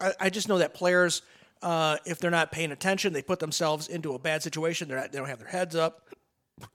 I, 0.00 0.12
I 0.18 0.28
just 0.30 0.48
know 0.48 0.58
that 0.58 0.74
players 0.74 1.22
uh, 1.62 1.96
if 2.04 2.18
they're 2.18 2.30
not 2.30 2.50
paying 2.52 2.72
attention, 2.72 3.12
they 3.12 3.22
put 3.22 3.38
themselves 3.38 3.86
into 3.88 4.14
a 4.14 4.18
bad 4.18 4.42
situation. 4.42 4.88
They're 4.88 4.98
not, 4.98 5.12
they 5.12 5.18
don't 5.18 5.28
have 5.28 5.38
their 5.38 5.48
heads 5.48 5.74
up. 5.76 6.08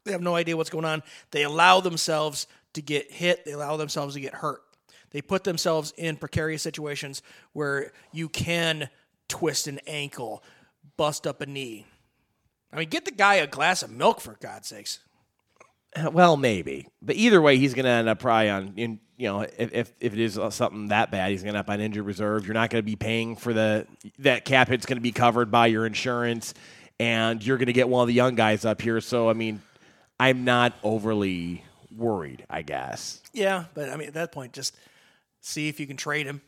They 0.03 0.11
have 0.11 0.21
no 0.21 0.35
idea 0.35 0.57
what's 0.57 0.69
going 0.69 0.85
on. 0.85 1.03
They 1.31 1.43
allow 1.43 1.79
themselves 1.79 2.47
to 2.73 2.81
get 2.81 3.11
hit. 3.11 3.45
They 3.45 3.51
allow 3.51 3.77
themselves 3.77 4.15
to 4.15 4.19
get 4.19 4.35
hurt. 4.35 4.61
They 5.11 5.21
put 5.21 5.43
themselves 5.43 5.93
in 5.97 6.17
precarious 6.17 6.61
situations 6.61 7.21
where 7.53 7.91
you 8.11 8.29
can 8.29 8.89
twist 9.27 9.67
an 9.67 9.79
ankle, 9.87 10.43
bust 10.97 11.25
up 11.25 11.41
a 11.41 11.45
knee. 11.45 11.85
I 12.71 12.77
mean, 12.77 12.89
get 12.89 13.05
the 13.05 13.11
guy 13.11 13.35
a 13.35 13.47
glass 13.47 13.81
of 13.81 13.89
milk 13.89 14.21
for 14.21 14.37
God's 14.39 14.67
sakes. 14.67 14.99
Uh, 15.95 16.11
well, 16.11 16.37
maybe, 16.37 16.87
but 17.01 17.15
either 17.15 17.41
way, 17.41 17.57
he's 17.57 17.73
going 17.73 17.85
to 17.85 17.89
end 17.89 18.07
up 18.07 18.19
probably 18.19 18.49
on. 18.49 18.73
In, 18.75 18.99
you 19.17 19.27
know, 19.27 19.41
if, 19.41 19.73
if 19.73 19.91
if 19.99 20.13
it 20.13 20.19
is 20.19 20.39
something 20.51 20.89
that 20.89 21.09
bad, 21.09 21.31
he's 21.31 21.41
going 21.41 21.53
to 21.53 21.57
end 21.57 21.67
up 21.67 21.73
on 21.73 21.81
injured 21.81 22.05
reserve. 22.05 22.45
You're 22.45 22.53
not 22.53 22.69
going 22.69 22.83
to 22.83 22.85
be 22.85 22.95
paying 22.95 23.35
for 23.35 23.53
the 23.53 23.87
that 24.19 24.45
cap 24.45 24.67
hit's 24.67 24.85
going 24.85 24.97
to 24.97 25.01
be 25.01 25.11
covered 25.11 25.49
by 25.49 25.65
your 25.65 25.87
insurance, 25.87 26.53
and 26.99 27.43
you're 27.43 27.57
going 27.57 27.67
to 27.67 27.73
get 27.73 27.89
one 27.89 28.03
of 28.03 28.07
the 28.07 28.13
young 28.13 28.35
guys 28.35 28.65
up 28.65 28.83
here. 28.83 29.01
So, 29.01 29.31
I 29.31 29.33
mean, 29.33 29.63
I'm 30.19 30.43
not 30.43 30.73
overly 30.83 31.63
worried. 31.95 32.45
I 32.49 32.61
guess. 32.61 33.21
Yeah, 33.33 33.65
but 33.73 33.89
I 33.89 33.95
mean, 33.95 34.07
at 34.07 34.13
that 34.15 34.31
point, 34.31 34.53
just 34.53 34.75
see 35.41 35.69
if 35.69 35.79
you 35.79 35.87
can 35.87 35.97
trade 35.97 36.25
him. 36.25 36.41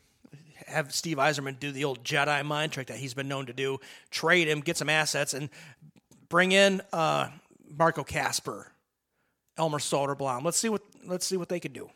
Have 0.66 0.94
Steve 0.94 1.16
Yzerman 1.16 1.58
do 1.58 1.72
the 1.72 1.84
old 1.84 2.04
Jedi 2.04 2.44
mind 2.44 2.72
trick 2.72 2.86
that 2.86 2.96
he's 2.96 3.14
been 3.14 3.28
known 3.28 3.46
to 3.46 3.52
do. 3.52 3.78
Trade 4.10 4.48
him, 4.48 4.60
get 4.60 4.76
some 4.76 4.88
assets, 4.88 5.34
and 5.34 5.50
bring 6.28 6.52
in 6.52 6.80
uh, 6.92 7.28
Marco 7.68 8.04
Kasper, 8.04 8.70
Elmer 9.56 9.78
Soderblom. 9.78 10.44
Let's 10.44 10.58
see 10.58 10.68
what 10.68 10.82
let's 11.04 11.26
see 11.26 11.36
what 11.36 11.48
they 11.48 11.60
can 11.60 11.72
do. 11.72 11.90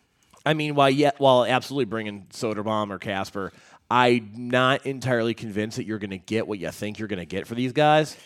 I 0.44 0.54
mean, 0.54 0.74
while 0.74 0.90
yet 0.90 1.18
while 1.18 1.44
absolutely 1.44 1.86
bringing 1.86 2.26
Soderblom 2.32 2.90
or 2.90 2.98
Kasper, 2.98 3.52
I'm 3.90 4.30
not 4.34 4.86
entirely 4.86 5.34
convinced 5.34 5.76
that 5.76 5.86
you're 5.86 5.98
going 5.98 6.10
to 6.10 6.18
get 6.18 6.46
what 6.46 6.58
you 6.58 6.70
think 6.70 6.98
you're 6.98 7.08
going 7.08 7.18
to 7.18 7.26
get 7.26 7.46
for 7.46 7.54
these 7.54 7.72
guys. 7.72 8.16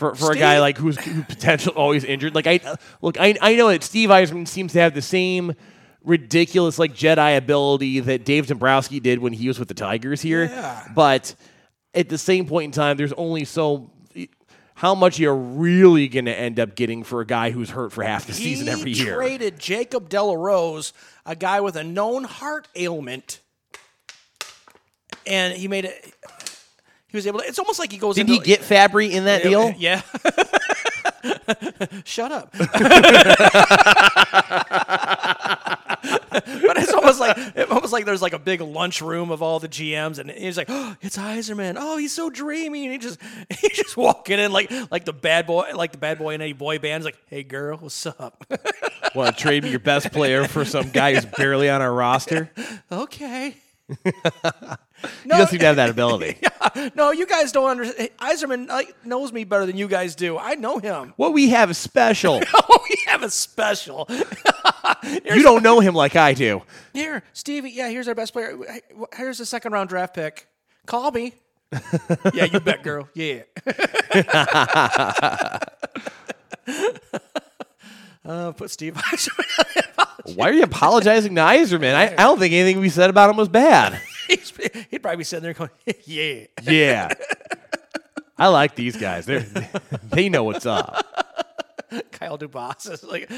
For, 0.00 0.14
for 0.14 0.32
a 0.32 0.34
guy 0.36 0.60
like 0.60 0.78
who's 0.78 0.98
who 0.98 1.22
potential 1.24 1.74
always 1.76 2.04
injured, 2.04 2.34
like 2.34 2.46
I 2.46 2.58
look, 3.02 3.20
I 3.20 3.36
I 3.40 3.54
know 3.54 3.68
that 3.68 3.84
Steve 3.84 4.08
Yzerman 4.08 4.48
seems 4.48 4.72
to 4.72 4.80
have 4.80 4.94
the 4.94 5.02
same 5.02 5.54
ridiculous 6.02 6.78
like 6.78 6.94
Jedi 6.94 7.36
ability 7.36 8.00
that 8.00 8.24
Dave 8.24 8.46
Dombrowski 8.46 8.98
did 8.98 9.18
when 9.18 9.34
he 9.34 9.46
was 9.46 9.58
with 9.58 9.68
the 9.68 9.74
Tigers 9.74 10.22
here, 10.22 10.44
Yeah. 10.44 10.84
but 10.94 11.34
at 11.94 12.08
the 12.08 12.16
same 12.16 12.46
point 12.46 12.64
in 12.64 12.70
time, 12.72 12.96
there's 12.96 13.12
only 13.12 13.44
so 13.44 13.90
how 14.74 14.94
much 14.94 15.18
you're 15.18 15.36
really 15.36 16.08
going 16.08 16.24
to 16.24 16.34
end 16.34 16.58
up 16.58 16.74
getting 16.76 17.04
for 17.04 17.20
a 17.20 17.26
guy 17.26 17.50
who's 17.50 17.68
hurt 17.68 17.92
for 17.92 18.02
half 18.02 18.26
the 18.26 18.32
season 18.32 18.66
every 18.68 18.92
year. 18.92 19.16
traded 19.16 19.58
Jacob 19.58 20.08
de 20.08 20.22
la 20.22 20.32
Rose, 20.32 20.94
a 21.26 21.36
guy 21.36 21.60
with 21.60 21.76
a 21.76 21.84
known 21.84 22.24
heart 22.24 22.68
ailment, 22.74 23.40
and 25.26 25.52
he 25.52 25.68
made 25.68 25.84
it. 25.84 26.14
He 27.10 27.16
was 27.16 27.26
able 27.26 27.40
to. 27.40 27.46
It's 27.46 27.58
almost 27.58 27.78
like 27.78 27.90
he 27.90 27.98
goes. 27.98 28.14
Did 28.14 28.28
into, 28.28 28.34
he 28.34 28.40
get 28.40 28.60
Fabbri 28.60 29.10
in 29.10 29.24
that 29.24 29.42
deal? 29.42 29.74
Yeah. 29.80 30.02
Shut 32.04 32.32
up. 32.32 32.52
but 36.30 36.76
it's 36.76 36.92
almost 36.92 37.20
like 37.20 37.36
it's 37.54 37.70
almost 37.70 37.92
like 37.92 38.04
there's 38.04 38.22
like 38.22 38.32
a 38.32 38.38
big 38.38 38.60
lunchroom 38.60 39.30
of 39.30 39.42
all 39.42 39.58
the 39.58 39.68
GMs, 39.68 40.18
and 40.18 40.30
he's 40.30 40.56
like, 40.56 40.68
oh, 40.68 40.96
"It's 41.00 41.16
Yzerman. 41.16 41.76
Oh, 41.78 41.96
he's 41.96 42.12
so 42.12 42.30
dreamy." 42.30 42.84
And 42.84 42.92
he 42.92 42.98
just 42.98 43.18
he's 43.60 43.72
just 43.72 43.96
walking 43.96 44.38
in 44.38 44.52
like 44.52 44.70
like 44.90 45.04
the 45.04 45.12
bad 45.12 45.46
boy, 45.46 45.70
like 45.74 45.92
the 45.92 45.98
bad 45.98 46.18
boy 46.18 46.34
in 46.34 46.40
any 46.40 46.52
boy 46.52 46.78
band. 46.78 47.02
He's 47.02 47.06
like, 47.06 47.18
"Hey, 47.26 47.42
girl, 47.42 47.78
what's 47.78 48.06
up?" 48.06 48.44
Want 49.14 49.36
to 49.36 49.42
trade 49.42 49.64
me 49.64 49.70
your 49.70 49.80
best 49.80 50.12
player 50.12 50.46
for 50.46 50.64
some 50.64 50.90
guy 50.90 51.14
who's 51.14 51.26
barely 51.26 51.68
on 51.68 51.82
our 51.82 51.92
roster? 51.92 52.50
okay. 52.92 53.56
He 54.04 55.28
doesn't 55.28 55.48
seem 55.48 55.60
to 55.60 55.66
have 55.66 55.76
that 55.76 55.90
ability. 55.90 56.38
No, 56.94 57.10
you 57.10 57.26
guys 57.26 57.52
don't 57.52 57.70
understand. 57.70 58.10
Yzerman 58.18 58.68
like, 58.68 58.94
knows 59.04 59.32
me 59.32 59.44
better 59.44 59.66
than 59.66 59.76
you 59.76 59.88
guys 59.88 60.14
do. 60.14 60.38
I 60.38 60.54
know 60.54 60.78
him. 60.78 61.14
What 61.20 61.32
we 61.32 61.50
have 61.50 61.70
is 61.70 61.78
special. 61.78 62.40
Oh, 62.52 62.78
we 62.88 62.96
have 63.06 63.22
a 63.22 63.30
special. 63.30 64.06
You 65.24 65.42
don't 65.42 65.62
know 65.62 65.80
him 65.80 65.94
like 65.94 66.16
I 66.16 66.34
do. 66.34 66.62
Here, 66.92 67.22
Stevie. 67.32 67.70
Yeah, 67.70 67.88
here's 67.88 68.06
our 68.08 68.14
best 68.14 68.32
player. 68.32 68.56
Here's 69.16 69.38
the 69.38 69.46
second 69.46 69.72
round 69.72 69.88
draft 69.88 70.14
pick. 70.14 70.46
Call 70.86 71.10
me. 71.10 71.34
yeah, 72.34 72.44
you 72.44 72.60
bet, 72.60 72.82
girl. 72.82 73.08
Yeah. 73.14 73.42
uh, 78.24 78.52
put 78.52 78.70
Steve 78.70 78.94
Yzerman. 78.94 80.36
Why 80.36 80.48
are 80.50 80.52
you 80.52 80.62
apologizing 80.62 81.34
to 81.34 81.40
Yzerman? 81.40 81.94
I, 81.94 82.12
I 82.12 82.24
don't 82.24 82.38
think 82.38 82.52
anything 82.54 82.80
we 82.80 82.88
said 82.88 83.10
about 83.10 83.30
him 83.30 83.36
was 83.36 83.48
bad. 83.48 84.00
He'd 84.90 85.02
probably 85.02 85.16
be 85.18 85.24
sitting 85.24 85.42
there 85.42 85.54
going, 85.54 85.70
"Yeah." 86.04 86.46
Yeah. 86.62 87.08
I 88.38 88.46
like 88.48 88.74
these 88.74 88.96
guys. 88.96 89.26
They 89.26 89.38
they 90.04 90.28
know 90.28 90.44
what's 90.44 90.66
up. 90.66 91.04
Kyle 92.12 92.38
Dubas 92.38 92.90
is 92.90 93.04
like, 93.04 93.30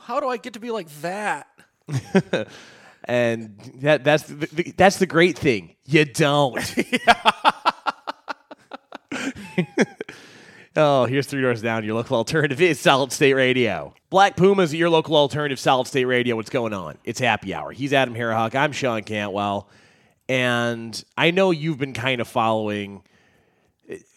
"How 0.00 0.20
do 0.20 0.28
I 0.28 0.38
get 0.38 0.54
to 0.54 0.60
be 0.60 0.70
like 0.70 0.88
that?" 1.02 1.48
And 3.04 3.58
that 3.82 4.02
that's 4.02 4.22
the, 4.22 4.46
the, 4.46 4.74
that's 4.76 4.96
the 4.96 5.06
great 5.06 5.38
thing. 5.38 5.76
You 5.84 6.06
don't. 6.06 6.56
Oh, 10.76 11.06
here's 11.06 11.26
three 11.26 11.42
doors 11.42 11.62
down. 11.62 11.84
Your 11.84 11.94
local 11.94 12.16
alternative 12.16 12.60
is 12.60 12.80
Solid 12.80 13.12
State 13.12 13.34
Radio. 13.34 13.94
Black 14.10 14.36
Pumas, 14.36 14.72
at 14.72 14.78
your 14.78 14.90
local 14.90 15.16
alternative, 15.16 15.58
Solid 15.58 15.86
State 15.86 16.04
Radio. 16.04 16.36
What's 16.36 16.50
going 16.50 16.72
on? 16.72 16.98
It's 17.04 17.20
happy 17.20 17.54
hour. 17.54 17.72
He's 17.72 17.92
Adam 17.92 18.14
Harahawk. 18.14 18.54
I'm 18.54 18.72
Sean 18.72 19.02
Cantwell, 19.02 19.68
and 20.28 21.02
I 21.16 21.30
know 21.30 21.50
you've 21.50 21.78
been 21.78 21.94
kind 21.94 22.20
of 22.20 22.28
following 22.28 23.02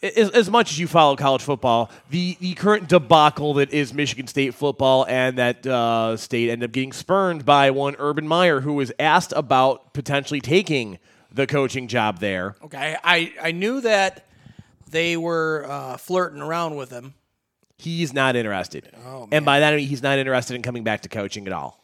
as, 0.02 0.30
as 0.30 0.50
much 0.50 0.70
as 0.70 0.78
you 0.78 0.86
follow 0.86 1.16
college 1.16 1.42
football, 1.42 1.90
the, 2.10 2.36
the 2.40 2.54
current 2.54 2.88
debacle 2.88 3.54
that 3.54 3.72
is 3.72 3.92
Michigan 3.92 4.26
State 4.26 4.54
football, 4.54 5.04
and 5.08 5.38
that 5.38 5.66
uh, 5.66 6.16
state 6.16 6.50
ended 6.50 6.70
up 6.70 6.72
getting 6.72 6.92
spurned 6.92 7.44
by 7.44 7.70
one 7.70 7.94
Urban 7.98 8.26
Meyer, 8.26 8.60
who 8.60 8.74
was 8.74 8.92
asked 8.98 9.32
about 9.36 9.92
potentially 9.92 10.40
taking 10.40 10.98
the 11.30 11.46
coaching 11.46 11.88
job 11.88 12.20
there. 12.20 12.56
Okay, 12.64 12.96
I 13.04 13.34
I 13.42 13.52
knew 13.52 13.80
that 13.82 14.26
they 14.90 15.16
were 15.16 15.66
uh, 15.68 15.96
flirting 15.96 16.40
around 16.42 16.76
with 16.76 16.90
him. 16.90 17.14
He's 17.76 18.12
not 18.12 18.34
interested. 18.34 18.90
Oh, 19.06 19.28
and 19.30 19.44
by 19.44 19.60
that 19.60 19.72
I 19.72 19.76
mean 19.76 19.86
he's 19.86 20.02
not 20.02 20.18
interested 20.18 20.54
in 20.56 20.62
coming 20.62 20.84
back 20.84 21.02
to 21.02 21.08
coaching 21.08 21.46
at 21.46 21.52
all. 21.52 21.80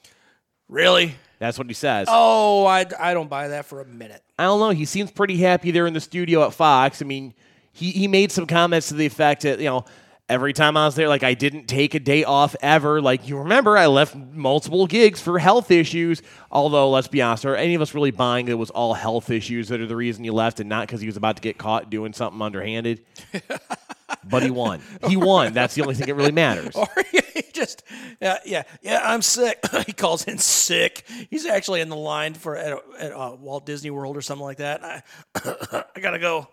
Really? 0.69 1.15
That's 1.39 1.59
what 1.59 1.67
he 1.67 1.75
says. 1.75 2.09
Oh, 2.11 2.65
I, 2.65 2.87
I 2.99 3.13
don't 3.15 3.29
buy 3.29 3.49
that 3.49 3.67
for 3.67 3.81
a 3.81 3.85
minute. 3.85 4.23
I 4.39 4.45
don't 4.45 4.61
know. 4.61 4.71
He 4.71 4.85
seems 4.87 5.11
pretty 5.11 5.37
happy 5.37 5.71
there 5.71 5.87
in 5.87 5.93
the 5.93 6.01
studio 6.01 6.45
at 6.45 6.55
Fox. 6.55 7.03
I 7.03 7.05
mean, 7.05 7.35
he, 7.73 7.91
he 7.91 8.09
made 8.09 8.33
some 8.33 8.47
comments 8.47 8.89
to 8.89 8.95
the 8.95 9.05
effect 9.05 9.43
that, 9.43 9.59
you 9.59 9.67
know, 9.67 9.85
every 10.29 10.53
time 10.53 10.77
I 10.77 10.87
was 10.87 10.95
there, 10.95 11.09
like 11.09 11.23
I 11.23 11.35
didn't 11.35 11.67
take 11.67 11.95
a 11.95 12.01
day 12.01 12.25
off 12.25 12.57
ever. 12.63 13.01
Like 13.01 13.29
you 13.29 13.39
remember, 13.39 13.77
I 13.77 13.87
left 13.87 14.15
multiple 14.15 14.87
gigs 14.87 15.21
for 15.21 15.39
health 15.39 15.71
issues. 15.71 16.23
Although, 16.51 16.91
let's 16.91 17.09
be 17.09 17.23
honest, 17.23 17.45
are 17.45 17.57
any 17.57 17.75
of 17.75 17.83
us 17.83 17.95
really 17.95 18.11
buying 18.11 18.47
that 18.47 18.53
it 18.53 18.57
was 18.57 18.71
all 18.71 18.95
health 18.95 19.31
issues 19.31 19.69
that 19.69 19.81
are 19.81 19.87
the 19.87 19.97
reason 19.97 20.25
you 20.25 20.33
left 20.33 20.61
and 20.61 20.69
not 20.69 20.87
because 20.87 21.01
he 21.01 21.07
was 21.07 21.17
about 21.17 21.37
to 21.37 21.43
get 21.43 21.59
caught 21.59 21.91
doing 21.91 22.13
something 22.13 22.41
underhanded? 22.41 23.05
but 24.25 24.43
he 24.43 24.51
won. 24.51 24.81
He 25.09 25.17
won. 25.17 25.53
That's 25.53 25.75
the 25.75 25.83
only 25.83 25.95
thing 25.95 26.07
that 26.07 26.15
really 26.15 26.33
matters. 26.33 26.75
Or 26.85 26.89
he 27.11 27.43
just, 27.53 27.83
yeah, 28.21 28.39
yeah, 28.45 28.63
yeah. 28.83 29.01
I'm 29.03 29.23
sick. 29.23 29.65
he 29.87 29.93
calls 29.93 30.25
in 30.25 30.39
sick. 30.39 31.05
He's 31.31 31.47
actually 31.47 31.81
in 31.81 31.89
the 31.89 31.97
line 31.97 32.35
for 32.35 32.57
at, 32.57 32.79
at 32.99 33.13
uh, 33.13 33.37
Walt 33.39 33.65
Disney 33.65 33.91
World 33.91 34.17
or 34.17 34.23
something 34.23 34.45
like 34.45 34.59
that. 34.59 34.85
I, 34.85 35.03
I 35.97 36.01
gotta 36.01 36.19
go. 36.19 36.49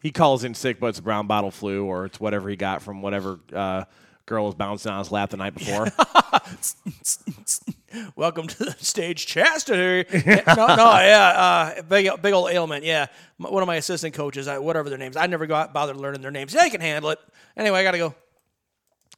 He 0.00 0.10
calls 0.10 0.44
in 0.44 0.54
sick, 0.54 0.80
but 0.80 0.86
it's 0.88 0.98
a 0.98 1.02
brown 1.02 1.26
bottle 1.26 1.50
flu 1.50 1.84
or 1.84 2.06
it's 2.06 2.18
whatever 2.18 2.48
he 2.48 2.56
got 2.56 2.82
from 2.82 3.02
whatever 3.02 3.38
uh, 3.54 3.84
girl 4.24 4.46
was 4.46 4.54
bouncing 4.54 4.90
on 4.90 4.98
his 4.98 5.12
lap 5.12 5.30
the 5.30 5.36
night 5.36 5.54
before. 5.54 5.86
Welcome 8.16 8.46
to 8.46 8.64
the 8.64 8.74
stage, 8.78 9.26
Chastity. 9.26 10.08
Yeah, 10.24 10.42
no, 10.56 10.66
no, 10.68 10.84
yeah, 11.00 11.74
uh, 11.78 11.82
big, 11.82 12.08
big 12.22 12.32
old 12.32 12.50
ailment. 12.50 12.84
Yeah, 12.84 13.06
M- 13.38 13.52
one 13.52 13.62
of 13.62 13.66
my 13.66 13.76
assistant 13.76 14.14
coaches, 14.14 14.48
I, 14.48 14.58
whatever 14.58 14.88
their 14.88 14.98
names, 14.98 15.16
I 15.16 15.26
never 15.26 15.46
got 15.46 15.74
bothered 15.74 15.96
learning 15.96 16.22
their 16.22 16.30
names. 16.30 16.52
They 16.52 16.70
can 16.70 16.80
handle 16.80 17.10
it. 17.10 17.18
Anyway, 17.56 17.80
I 17.80 17.82
gotta 17.82 17.98
go. 17.98 18.14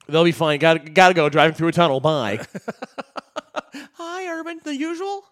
They'll 0.08 0.24
be 0.24 0.32
fine. 0.32 0.58
Got 0.58 0.94
got 0.94 1.08
to 1.08 1.14
go 1.14 1.28
driving 1.28 1.54
through 1.54 1.68
a 1.68 1.72
tunnel. 1.72 2.00
Bye. 2.00 2.44
Hi, 3.94 4.26
Urban. 4.26 4.60
The 4.64 4.74
usual. 4.74 5.24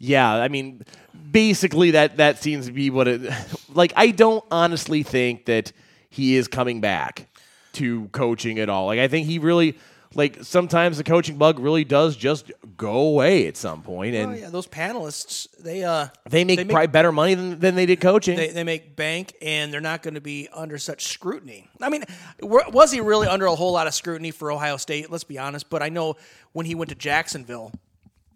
Yeah, 0.00 0.32
I 0.32 0.46
mean, 0.48 0.82
basically 1.30 1.92
that 1.92 2.16
that 2.18 2.42
seems 2.42 2.66
to 2.66 2.72
be 2.72 2.90
what 2.90 3.08
it. 3.08 3.32
Like, 3.72 3.92
I 3.96 4.10
don't 4.10 4.44
honestly 4.50 5.02
think 5.02 5.44
that 5.46 5.72
he 6.10 6.36
is 6.36 6.48
coming 6.48 6.80
back 6.80 7.28
to 7.74 8.08
coaching 8.08 8.58
at 8.58 8.68
all. 8.68 8.86
Like, 8.86 8.98
I 8.98 9.08
think 9.08 9.26
he 9.26 9.38
really, 9.38 9.78
like, 10.14 10.42
sometimes 10.42 10.96
the 10.96 11.04
coaching 11.04 11.36
bug 11.36 11.58
really 11.58 11.84
does 11.84 12.16
just 12.16 12.50
go 12.76 12.96
away 13.08 13.46
at 13.46 13.56
some 13.56 13.82
point, 13.82 14.14
and 14.14 14.32
Oh 14.32 14.34
yeah, 14.34 14.50
those 14.50 14.66
panelists, 14.66 15.46
they 15.58 15.84
uh, 15.84 16.08
they 16.28 16.44
make 16.44 16.68
probably 16.68 16.86
better 16.86 17.12
money 17.12 17.34
than, 17.34 17.58
than 17.60 17.74
they 17.74 17.86
did 17.86 18.00
coaching. 18.00 18.36
they, 18.36 18.48
they 18.48 18.64
make 18.64 18.96
bank 18.96 19.34
and 19.42 19.72
they're 19.72 19.80
not 19.80 20.02
going 20.02 20.14
to 20.14 20.20
be 20.20 20.48
under 20.52 20.78
such 20.78 21.08
scrutiny. 21.08 21.68
I 21.80 21.90
mean, 21.90 22.04
was 22.40 22.90
he 22.90 23.00
really 23.00 23.28
under 23.28 23.46
a 23.46 23.54
whole 23.54 23.72
lot 23.72 23.86
of 23.86 23.94
scrutiny 23.94 24.30
for 24.30 24.50
Ohio 24.50 24.76
State? 24.76 25.10
Let's 25.10 25.24
be 25.24 25.38
honest. 25.38 25.68
But 25.68 25.82
I 25.82 25.88
know 25.88 26.16
when 26.52 26.66
he 26.66 26.74
went 26.74 26.88
to 26.88 26.94
Jacksonville, 26.94 27.72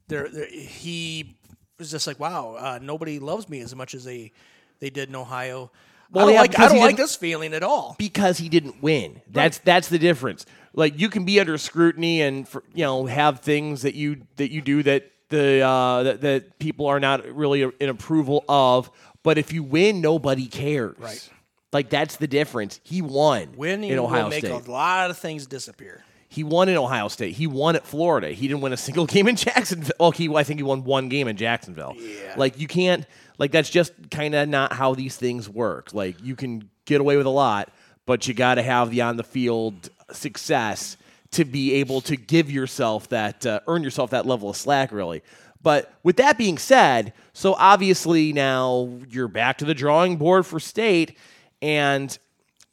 there, 0.09 0.29
there 0.29 0.47
he 0.47 1.37
was 1.83 1.91
just 1.91 2.07
like, 2.07 2.21
wow, 2.21 2.57
uh, 2.59 2.79
nobody 2.81 3.19
loves 3.19 3.49
me 3.49 3.61
as 3.61 3.75
much 3.75 3.95
as 3.95 4.05
they 4.05 4.33
they 4.81 4.91
did 4.91 5.09
in 5.09 5.17
Ohio. 5.17 5.71
Well, 6.11 6.25
I 6.25 6.27
don't 6.27 6.35
yeah, 6.35 6.41
like 6.41 6.59
I 6.59 6.69
don't 6.69 6.79
like 6.79 6.97
this 6.97 7.17
feeling 7.17 7.55
at 7.55 7.63
all. 7.63 7.97
because 7.99 8.39
he 8.39 8.49
didn't 8.49 8.83
win. 8.83 9.21
That's 9.31 9.59
that's 9.59 9.89
the 9.89 9.99
difference. 9.99 10.45
Like 10.75 10.99
you 10.99 11.09
can 11.09 11.25
be 11.25 11.41
under 11.41 11.57
scrutiny 11.59 12.23
and 12.23 12.47
for, 12.49 12.63
you 12.75 12.85
know 12.85 13.07
have 13.07 13.41
things 13.41 13.83
that 13.83 13.95
you 13.95 14.23
that 14.37 14.51
you 14.51 14.61
do 14.61 14.83
that 14.83 15.11
the 15.29 15.61
uh, 15.63 16.03
that, 16.05 16.21
that 16.21 16.59
people 16.59 16.87
are 16.87 17.01
not 17.01 17.27
really 17.27 17.63
in 17.63 17.89
approval 17.89 18.45
of. 18.49 18.91
But 19.23 19.39
if 19.39 19.53
you 19.53 19.63
win, 19.63 20.01
nobody 20.01 20.47
cares. 20.47 20.99
Right. 20.99 21.31
Like 21.73 21.89
that's 21.89 22.17
the 22.17 22.27
difference. 22.27 22.81
He 22.85 23.01
won 23.03 23.55
Winning 23.57 23.91
in 23.91 23.99
Ohio 23.99 24.25
will 24.25 24.31
make 24.31 24.45
State. 24.45 24.67
a 24.67 24.71
lot 24.71 25.11
of 25.11 25.19
things 25.19 25.47
disappear. 25.47 26.05
He 26.33 26.45
won 26.45 26.71
in 26.71 26.79
Ohio 26.79 27.09
State. 27.09 27.35
He 27.35 27.47
won 27.47 27.77
at 27.77 27.87
Florida. 27.87 28.31
He 28.31 28.49
didn't 28.49 28.63
win 28.63 28.73
a 28.73 28.77
single 28.89 29.05
game 29.05 29.29
in 29.29 29.37
Jacksonville. 29.37 29.93
Well, 30.01 30.13
he 30.13 30.35
I 30.35 30.45
think 30.45 30.59
he 30.59 30.65
won 30.65 30.83
one 30.83 31.11
game 31.11 31.29
in 31.29 31.37
Jacksonville. 31.37 31.95
Yeah. 31.99 32.35
Like 32.39 32.59
you 32.59 32.67
can't 32.67 33.07
like 33.37 33.53
that's 33.53 33.69
just 33.69 33.93
kind 34.11 34.35
of 34.35 34.49
not 34.49 34.73
how 34.73 34.95
these 34.95 35.17
things 35.17 35.47
work. 35.47 35.93
Like 35.93 36.23
you 36.23 36.35
can 36.35 36.71
get 36.87 37.03
away 37.03 37.19
with 37.19 37.27
a 37.27 37.31
lot, 37.31 37.71
but 38.07 38.27
you 38.27 38.33
got 38.33 38.55
to 38.55 38.63
have 38.63 38.91
the 38.91 39.03
on 39.03 39.19
the 39.19 39.25
field 39.25 39.91
success 40.11 40.97
to 41.33 41.45
be 41.45 41.75
able 41.75 42.01
to 42.03 42.17
give 42.17 42.51
yourself 42.51 43.11
that 43.11 43.45
uh, 43.45 43.61
earn 43.67 43.83
yourself 43.83 44.11
that 44.11 44.25
level 44.25 44.49
of 44.49 44.57
slack 44.57 44.91
really. 44.91 45.23
But 45.63 45.93
with 46.03 46.17
that 46.17 46.39
being 46.39 46.57
said, 46.57 47.13
so 47.35 47.55
obviously 47.59 48.33
now 48.33 48.89
you're 49.11 49.29
back 49.29 49.59
to 49.59 49.67
the 49.67 49.75
drawing 49.75 50.17
board 50.17 50.47
for 50.47 50.59
state 50.59 51.19
and 51.61 52.17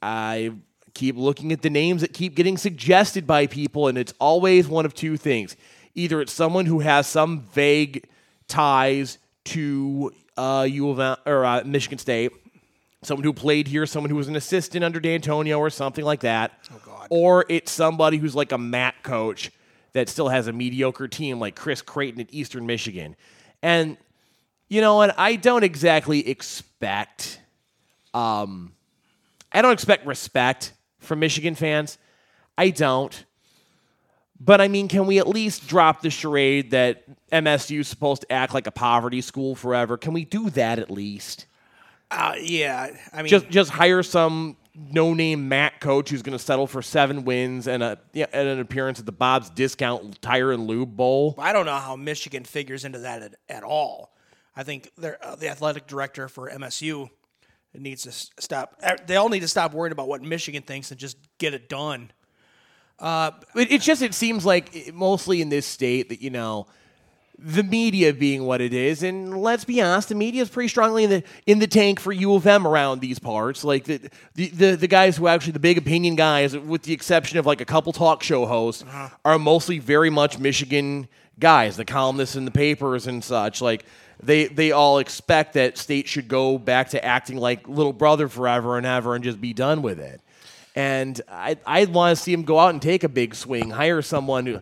I 0.01 0.53
keep 0.93 1.15
looking 1.15 1.51
at 1.51 1.61
the 1.61 1.69
names 1.69 2.01
that 2.01 2.13
keep 2.13 2.35
getting 2.35 2.57
suggested 2.57 3.25
by 3.25 3.47
people, 3.47 3.87
and 3.87 3.97
it's 3.97 4.13
always 4.19 4.67
one 4.67 4.85
of 4.85 4.93
two 4.93 5.17
things. 5.17 5.55
Either 5.95 6.21
it's 6.21 6.33
someone 6.33 6.65
who 6.65 6.79
has 6.79 7.07
some 7.07 7.41
vague 7.53 8.07
ties 8.47 9.17
to 9.45 10.11
uh, 10.37 10.67
U 10.69 10.89
of 10.89 10.99
M, 10.99 11.17
or 11.25 11.45
uh, 11.45 11.63
Michigan 11.65 11.97
State, 11.97 12.31
someone 13.01 13.23
who 13.23 13.33
played 13.33 13.67
here, 13.67 13.85
someone 13.85 14.09
who 14.09 14.15
was 14.15 14.27
an 14.27 14.35
assistant 14.35 14.83
under 14.83 14.99
D'Antonio 14.99 15.59
or 15.59 15.69
something 15.69 16.05
like 16.05 16.21
that. 16.21 16.51
Oh 16.71 16.81
God. 16.85 17.07
Or 17.09 17.45
it's 17.49 17.71
somebody 17.71 18.17
who's 18.17 18.35
like 18.35 18.51
a 18.51 18.57
MAC 18.57 19.03
coach 19.03 19.51
that 19.93 20.09
still 20.09 20.29
has 20.29 20.47
a 20.47 20.53
mediocre 20.53 21.07
team 21.07 21.39
like 21.39 21.55
Chris 21.55 21.81
Creighton 21.81 22.21
at 22.21 22.33
Eastern 22.33 22.65
Michigan. 22.65 23.15
And 23.61 23.97
you 24.67 24.81
know 24.81 24.95
what? 24.95 25.17
I 25.17 25.35
don't 25.35 25.63
exactly 25.63 26.29
expect 26.29 27.41
um, 28.13 28.73
I 29.51 29.61
don't 29.61 29.73
expect 29.73 30.05
respect 30.05 30.73
from 30.99 31.19
Michigan 31.19 31.55
fans. 31.55 31.97
I 32.57 32.69
don't. 32.69 33.25
But 34.39 34.61
I 34.61 34.67
mean, 34.69 34.87
can 34.87 35.05
we 35.05 35.19
at 35.19 35.27
least 35.27 35.67
drop 35.67 36.01
the 36.01 36.09
charade 36.09 36.71
that 36.71 37.03
MSU 37.29 37.79
is 37.79 37.87
supposed 37.87 38.21
to 38.21 38.31
act 38.31 38.53
like 38.53 38.67
a 38.67 38.71
poverty 38.71 39.21
school 39.21 39.55
forever? 39.55 39.97
Can 39.97 40.13
we 40.13 40.23
do 40.23 40.49
that 40.51 40.79
at 40.79 40.89
least? 40.89 41.45
Uh, 42.11 42.35
yeah, 42.39 42.89
I 43.13 43.21
mean, 43.21 43.29
Just 43.29 43.49
just 43.49 43.69
hire 43.69 44.01
some 44.01 44.55
no-name 44.75 45.49
MAC 45.49 45.81
coach 45.81 46.09
who's 46.09 46.21
going 46.21 46.37
to 46.37 46.43
settle 46.43 46.65
for 46.67 46.81
seven 46.81 47.25
wins 47.25 47.67
and 47.67 47.83
a 47.83 47.99
yeah, 48.13 48.25
and 48.31 48.47
an 48.47 48.59
appearance 48.59 48.99
at 48.99 49.05
the 49.05 49.11
Bob's 49.11 49.49
Discount 49.49 50.21
Tire 50.21 50.51
and 50.51 50.67
Lube 50.67 50.95
Bowl. 50.95 51.35
I 51.37 51.53
don't 51.53 51.65
know 51.65 51.75
how 51.75 51.95
Michigan 51.95 52.45
figures 52.45 52.85
into 52.85 52.99
that 52.99 53.21
at, 53.21 53.35
at 53.49 53.63
all. 53.63 54.13
I 54.55 54.63
think 54.63 54.91
they're, 54.97 55.23
uh, 55.23 55.35
the 55.35 55.49
athletic 55.49 55.85
director 55.85 56.27
for 56.27 56.49
MSU 56.49 57.09
needs 57.75 58.03
to 58.03 58.11
stop. 58.41 58.75
uh, 58.81 58.95
They 59.05 59.15
all 59.15 59.29
need 59.29 59.41
to 59.41 59.47
stop 59.47 59.73
worrying 59.73 59.91
about 59.91 60.07
what 60.07 60.21
Michigan 60.21 60.63
thinks 60.63 60.91
and 60.91 60.99
just 60.99 61.17
get 61.37 61.53
it 61.53 61.69
done. 61.69 62.11
It, 63.01 63.71
it's 63.71 63.85
just 63.85 64.01
it 64.01 64.13
seems 64.13 64.45
like 64.45 64.75
it- 64.75 64.93
mostly 64.95 65.41
in 65.41 65.49
this 65.49 65.65
state 65.65 66.09
that 66.09 66.21
you 66.21 66.29
know 66.29 66.67
the 67.41 67.63
media 67.63 68.13
being 68.13 68.43
what 68.43 68.59
it 68.59 68.73
is, 68.73 69.01
and 69.01 69.41
let's 69.41 69.63
be 69.63 69.81
honest, 69.81 70.09
the 70.09 70.15
media 70.15 70.41
is 70.41 70.49
pretty 70.49 70.67
strongly 70.67 71.05
in 71.05 71.09
the 71.09 71.23
in 71.45 71.59
the 71.59 71.67
tank 71.67 71.99
for 72.01 72.11
U 72.11 72.33
of 72.35 72.45
M 72.45 72.67
around 72.67 72.99
these 72.99 73.17
parts. 73.19 73.63
Like 73.63 73.85
the 73.85 74.09
the 74.35 74.49
the, 74.49 74.75
the 74.75 74.87
guys 74.87 75.15
who 75.15 75.25
are 75.27 75.29
actually 75.29 75.53
the 75.53 75.59
big 75.59 75.77
opinion 75.77 76.15
guys, 76.15 76.57
with 76.57 76.83
the 76.83 76.91
exception 76.91 77.37
of 77.37 77.45
like 77.45 77.61
a 77.61 77.65
couple 77.65 77.93
talk 77.93 78.23
show 78.23 78.45
hosts, 78.45 78.83
are 79.23 79.39
mostly 79.39 79.79
very 79.79 80.09
much 80.09 80.37
Michigan 80.37 81.07
guys, 81.39 81.77
the 81.77 81.85
columnists 81.85 82.35
in 82.35 82.43
the 82.43 82.51
papers 82.51 83.07
and 83.07 83.23
such. 83.23 83.61
Like 83.61 83.85
they 84.21 84.47
they 84.47 84.71
all 84.71 84.99
expect 84.99 85.53
that 85.53 85.77
state 85.77 86.07
should 86.07 86.27
go 86.27 86.57
back 86.57 86.89
to 86.89 87.03
acting 87.03 87.37
like 87.37 87.67
little 87.67 87.93
brother 87.93 88.27
forever 88.27 88.77
and 88.77 88.85
ever 88.85 89.15
and 89.15 89.23
just 89.23 89.39
be 89.39 89.53
done 89.53 89.81
with 89.81 89.99
it. 89.99 90.21
And 90.75 91.19
I 91.29 91.57
I 91.65 91.85
want 91.85 92.17
to 92.17 92.23
see 92.23 92.33
him 92.33 92.43
go 92.43 92.59
out 92.59 92.69
and 92.69 92.81
take 92.81 93.03
a 93.03 93.09
big 93.09 93.33
swing, 93.33 93.69
hire 93.69 94.01
someone 94.01 94.45
who, 94.45 94.61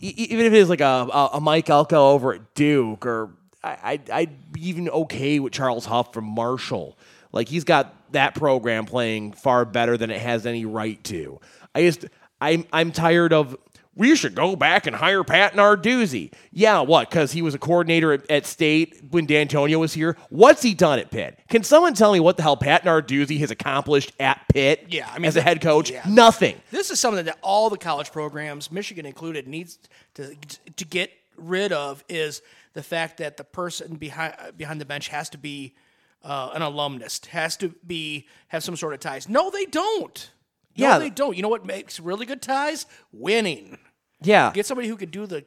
even 0.00 0.46
if 0.46 0.52
it 0.52 0.58
is 0.58 0.68
like 0.68 0.82
a, 0.82 1.30
a, 1.32 1.40
Mike 1.40 1.70
Elko 1.70 2.10
over 2.10 2.34
at 2.34 2.54
Duke, 2.54 3.06
or 3.06 3.30
I, 3.62 3.78
I'd, 3.82 4.10
I'd 4.10 4.52
be 4.52 4.68
even 4.68 4.88
okay 4.90 5.40
with 5.40 5.52
Charles 5.52 5.86
Huff 5.86 6.12
from 6.12 6.24
Marshall. 6.24 6.98
Like 7.32 7.48
he's 7.48 7.64
got 7.64 7.94
that 8.12 8.34
program 8.34 8.84
playing 8.84 9.32
far 9.32 9.64
better 9.64 9.96
than 9.96 10.10
it 10.10 10.20
has 10.20 10.46
any 10.46 10.66
right 10.66 11.02
to. 11.04 11.40
I 11.74 11.82
just 11.82 12.04
I'm 12.40 12.66
I'm 12.72 12.92
tired 12.92 13.32
of. 13.32 13.56
We 13.96 14.16
should 14.16 14.34
go 14.34 14.56
back 14.56 14.86
and 14.86 14.96
hire 14.96 15.22
Pat 15.22 15.54
Narduzzi. 15.54 16.32
Yeah, 16.50 16.80
what? 16.80 17.10
Because 17.10 17.32
he 17.32 17.42
was 17.42 17.54
a 17.54 17.58
coordinator 17.58 18.12
at, 18.12 18.30
at 18.30 18.46
State 18.46 19.00
when 19.10 19.26
D'Antonio 19.26 19.78
was 19.78 19.94
here. 19.94 20.16
What's 20.30 20.62
he 20.62 20.74
done 20.74 20.98
at 20.98 21.10
Pitt? 21.10 21.38
Can 21.48 21.62
someone 21.62 21.94
tell 21.94 22.12
me 22.12 22.20
what 22.20 22.36
the 22.36 22.42
hell 22.42 22.56
Pat 22.56 22.84
Narduzzi 22.84 23.38
has 23.38 23.50
accomplished 23.50 24.12
at 24.18 24.40
Pitt? 24.52 24.86
Yeah, 24.88 25.08
I 25.12 25.18
mean, 25.18 25.26
as 25.26 25.36
a 25.36 25.42
head 25.42 25.60
coach, 25.60 25.90
yeah. 25.90 26.02
nothing. 26.08 26.60
This 26.70 26.90
is 26.90 26.98
something 26.98 27.24
that 27.24 27.38
all 27.42 27.70
the 27.70 27.78
college 27.78 28.10
programs, 28.10 28.72
Michigan 28.72 29.06
included, 29.06 29.46
needs 29.46 29.78
to 30.14 30.34
to 30.76 30.84
get 30.84 31.10
rid 31.36 31.72
of 31.72 32.04
is 32.08 32.42
the 32.72 32.82
fact 32.82 33.18
that 33.18 33.36
the 33.36 33.44
person 33.44 33.94
behind 33.94 34.34
behind 34.56 34.80
the 34.80 34.84
bench 34.84 35.08
has 35.08 35.28
to 35.30 35.38
be 35.38 35.74
uh, 36.22 36.50
an 36.54 36.62
alumnus, 36.62 37.24
has 37.26 37.56
to 37.58 37.68
be 37.86 38.26
have 38.48 38.64
some 38.64 38.76
sort 38.76 38.94
of 38.94 39.00
ties. 39.00 39.28
No, 39.28 39.50
they 39.50 39.66
don't. 39.66 40.30
No, 40.76 40.86
Yeah. 40.88 40.98
they 40.98 41.10
don't. 41.10 41.36
You 41.36 41.42
know 41.42 41.48
what 41.48 41.64
makes 41.64 42.00
really 42.00 42.26
good 42.26 42.42
ties? 42.42 42.86
Winning. 43.12 43.78
Yeah, 44.22 44.52
Get 44.54 44.64
somebody 44.66 44.88
who 44.88 44.96
can 44.96 45.10
do 45.10 45.26
the 45.26 45.44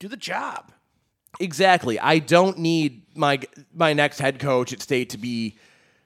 do 0.00 0.08
the 0.08 0.16
job. 0.16 0.72
Exactly. 1.40 1.98
I 2.00 2.18
don't 2.18 2.58
need 2.58 3.02
my 3.16 3.40
my 3.74 3.92
next 3.92 4.18
head 4.18 4.38
coach 4.40 4.72
at 4.72 4.82
state 4.82 5.10
to 5.10 5.18
be 5.18 5.56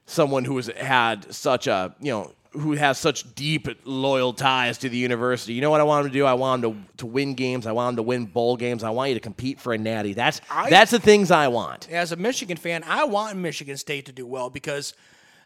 someone 0.05 0.45
who 0.45 0.57
has 0.57 0.67
had 0.77 1.33
such 1.33 1.67
a 1.67 1.95
you 2.01 2.13
know 2.13 2.33
who 2.53 2.73
has 2.73 2.99
such 2.99 3.35
deep 3.35 3.67
loyal 3.85 4.35
ties 4.35 4.77
to 4.79 4.91
the 4.91 4.97
university. 4.99 5.55
You 5.55 5.63
know 5.63 5.71
what 5.71 5.81
I 5.81 5.85
want 5.85 6.05
him 6.05 6.13
to 6.13 6.19
do? 6.19 6.27
I 6.27 6.35
want 6.35 6.63
him 6.63 6.73
to, 6.75 6.97
to 6.99 7.07
win 7.07 7.33
games. 7.33 7.67
I 7.67 7.73
want 7.73 7.93
him 7.93 7.97
to 7.97 8.03
win 8.03 8.27
bowl 8.27 8.59
games. 8.59 8.85
I 8.85 8.91
want 8.91 9.09
you 9.09 9.15
to 9.15 9.21
compete 9.21 9.59
for 9.59 9.73
a 9.73 9.79
natty. 9.79 10.13
That's 10.13 10.43
I- 10.51 10.69
that's 10.69 10.91
the 10.91 10.99
things 11.01 11.31
I 11.31 11.49
want. 11.49 11.89
As 11.91 12.13
a 12.13 12.17
Michigan 12.17 12.59
fan, 12.59 12.85
I 12.87 13.05
want 13.05 13.39
Michigan 13.39 13.79
State 13.79 14.05
to 14.07 14.13
do 14.13 14.27
well 14.27 14.51
because 14.51 14.93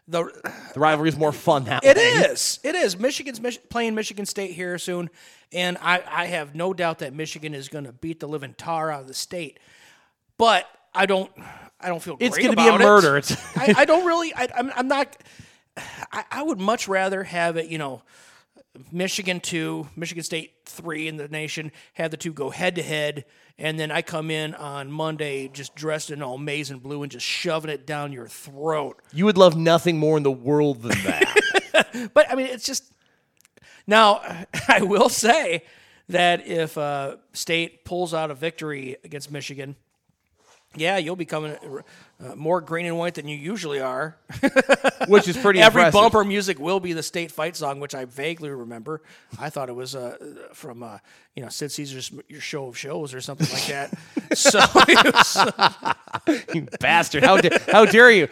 the 0.07 0.23
The 0.73 0.79
rivalry 0.79 1.09
is 1.09 1.17
more 1.17 1.31
fun 1.31 1.65
that 1.65 1.83
It 1.83 1.97
way. 1.97 2.03
is. 2.03 2.59
It 2.63 2.75
is. 2.75 2.97
Michigan's 2.99 3.41
Mich- 3.41 3.67
playing 3.69 3.95
Michigan 3.95 4.25
State 4.25 4.51
here 4.51 4.77
soon, 4.77 5.09
and 5.51 5.77
I, 5.81 6.03
I 6.09 6.25
have 6.25 6.55
no 6.55 6.73
doubt 6.73 6.99
that 6.99 7.13
Michigan 7.13 7.53
is 7.53 7.69
going 7.69 7.85
to 7.85 7.91
beat 7.93 8.19
the 8.19 8.27
living 8.27 8.53
tar 8.57 8.91
out 8.91 9.01
of 9.01 9.07
the 9.07 9.13
state. 9.13 9.59
But 10.37 10.65
I 10.93 11.05
don't. 11.05 11.31
I 11.79 11.89
don't 11.89 12.01
feel. 12.01 12.17
It's 12.19 12.37
going 12.37 12.53
gonna 12.55 12.69
be 12.69 12.75
a 12.75 12.79
murder. 12.87 13.17
It's- 13.17 13.57
I, 13.57 13.81
I 13.81 13.85
don't 13.85 14.05
really. 14.05 14.33
I, 14.33 14.47
I'm, 14.55 14.71
I'm 14.75 14.87
not. 14.87 15.15
I, 16.11 16.23
I 16.31 16.43
would 16.43 16.59
much 16.59 16.87
rather 16.87 17.23
have 17.23 17.57
it. 17.57 17.67
You 17.67 17.77
know, 17.77 18.01
Michigan 18.91 19.39
two, 19.39 19.87
Michigan 19.95 20.23
State 20.23 20.53
three 20.65 21.07
in 21.07 21.17
the 21.17 21.27
nation. 21.27 21.71
Have 21.93 22.11
the 22.11 22.17
two 22.17 22.33
go 22.33 22.49
head 22.49 22.75
to 22.75 22.83
head, 22.83 23.25
and 23.57 23.79
then 23.79 23.91
I 23.91 24.01
come 24.01 24.31
in 24.31 24.53
on 24.55 24.91
Monday 24.91 25.47
just 25.47 25.75
dressed 25.75 26.11
in 26.11 26.21
all 26.21 26.37
maize 26.37 26.69
and 26.69 26.81
blue 26.81 27.03
and 27.03 27.11
just 27.11 27.25
shoving 27.25 27.71
it 27.71 27.85
down 27.85 28.13
your 28.13 28.27
throat. 28.27 29.01
You 29.13 29.25
would 29.25 29.37
love 29.37 29.57
nothing 29.57 29.97
more 29.97 30.17
in 30.17 30.23
the 30.23 30.31
world 30.31 30.81
than 30.81 30.97
that. 31.03 31.33
But 32.13 32.29
I 32.29 32.35
mean, 32.35 32.47
it's 32.47 32.65
just 32.65 32.91
now. 33.87 34.21
I 34.67 34.81
will 34.81 35.09
say 35.09 35.63
that 36.09 36.45
if 36.45 36.77
uh, 36.77 37.17
State 37.33 37.85
pulls 37.85 38.13
out 38.13 38.29
a 38.29 38.35
victory 38.35 38.97
against 39.03 39.31
Michigan, 39.31 39.75
yeah, 40.75 40.97
you'll 40.97 41.15
be 41.15 41.25
coming 41.25 41.57
uh, 42.19 42.35
more 42.35 42.61
green 42.61 42.85
and 42.85 42.97
white 42.97 43.13
than 43.15 43.27
you 43.27 43.37
usually 43.37 43.79
are. 43.79 44.17
which 45.07 45.27
is 45.27 45.37
pretty 45.37 45.59
Every 45.61 45.81
impressive. 45.83 45.93
bumper 45.93 46.23
music 46.23 46.59
will 46.59 46.79
be 46.79 46.93
the 46.93 47.03
State 47.03 47.31
fight 47.31 47.55
song, 47.55 47.79
which 47.79 47.93
I 47.95 48.05
vaguely 48.05 48.49
remember. 48.49 49.01
I 49.39 49.49
thought 49.49 49.69
it 49.69 49.75
was 49.75 49.95
uh, 49.95 50.17
from 50.53 50.83
uh, 50.83 50.97
you 51.35 51.43
know 51.43 51.49
Sid 51.49 51.71
Caesar's 51.71 52.11
Your 52.27 52.41
Show 52.41 52.67
of 52.67 52.77
Shows 52.77 53.13
or 53.13 53.21
something 53.21 53.47
like 53.53 53.67
that. 53.67 53.97
so 54.37 54.59
was, 54.75 56.45
you 56.53 56.67
bastard. 56.79 57.23
How, 57.23 57.37
da- 57.37 57.57
how 57.71 57.85
dare 57.85 58.11
you? 58.11 58.27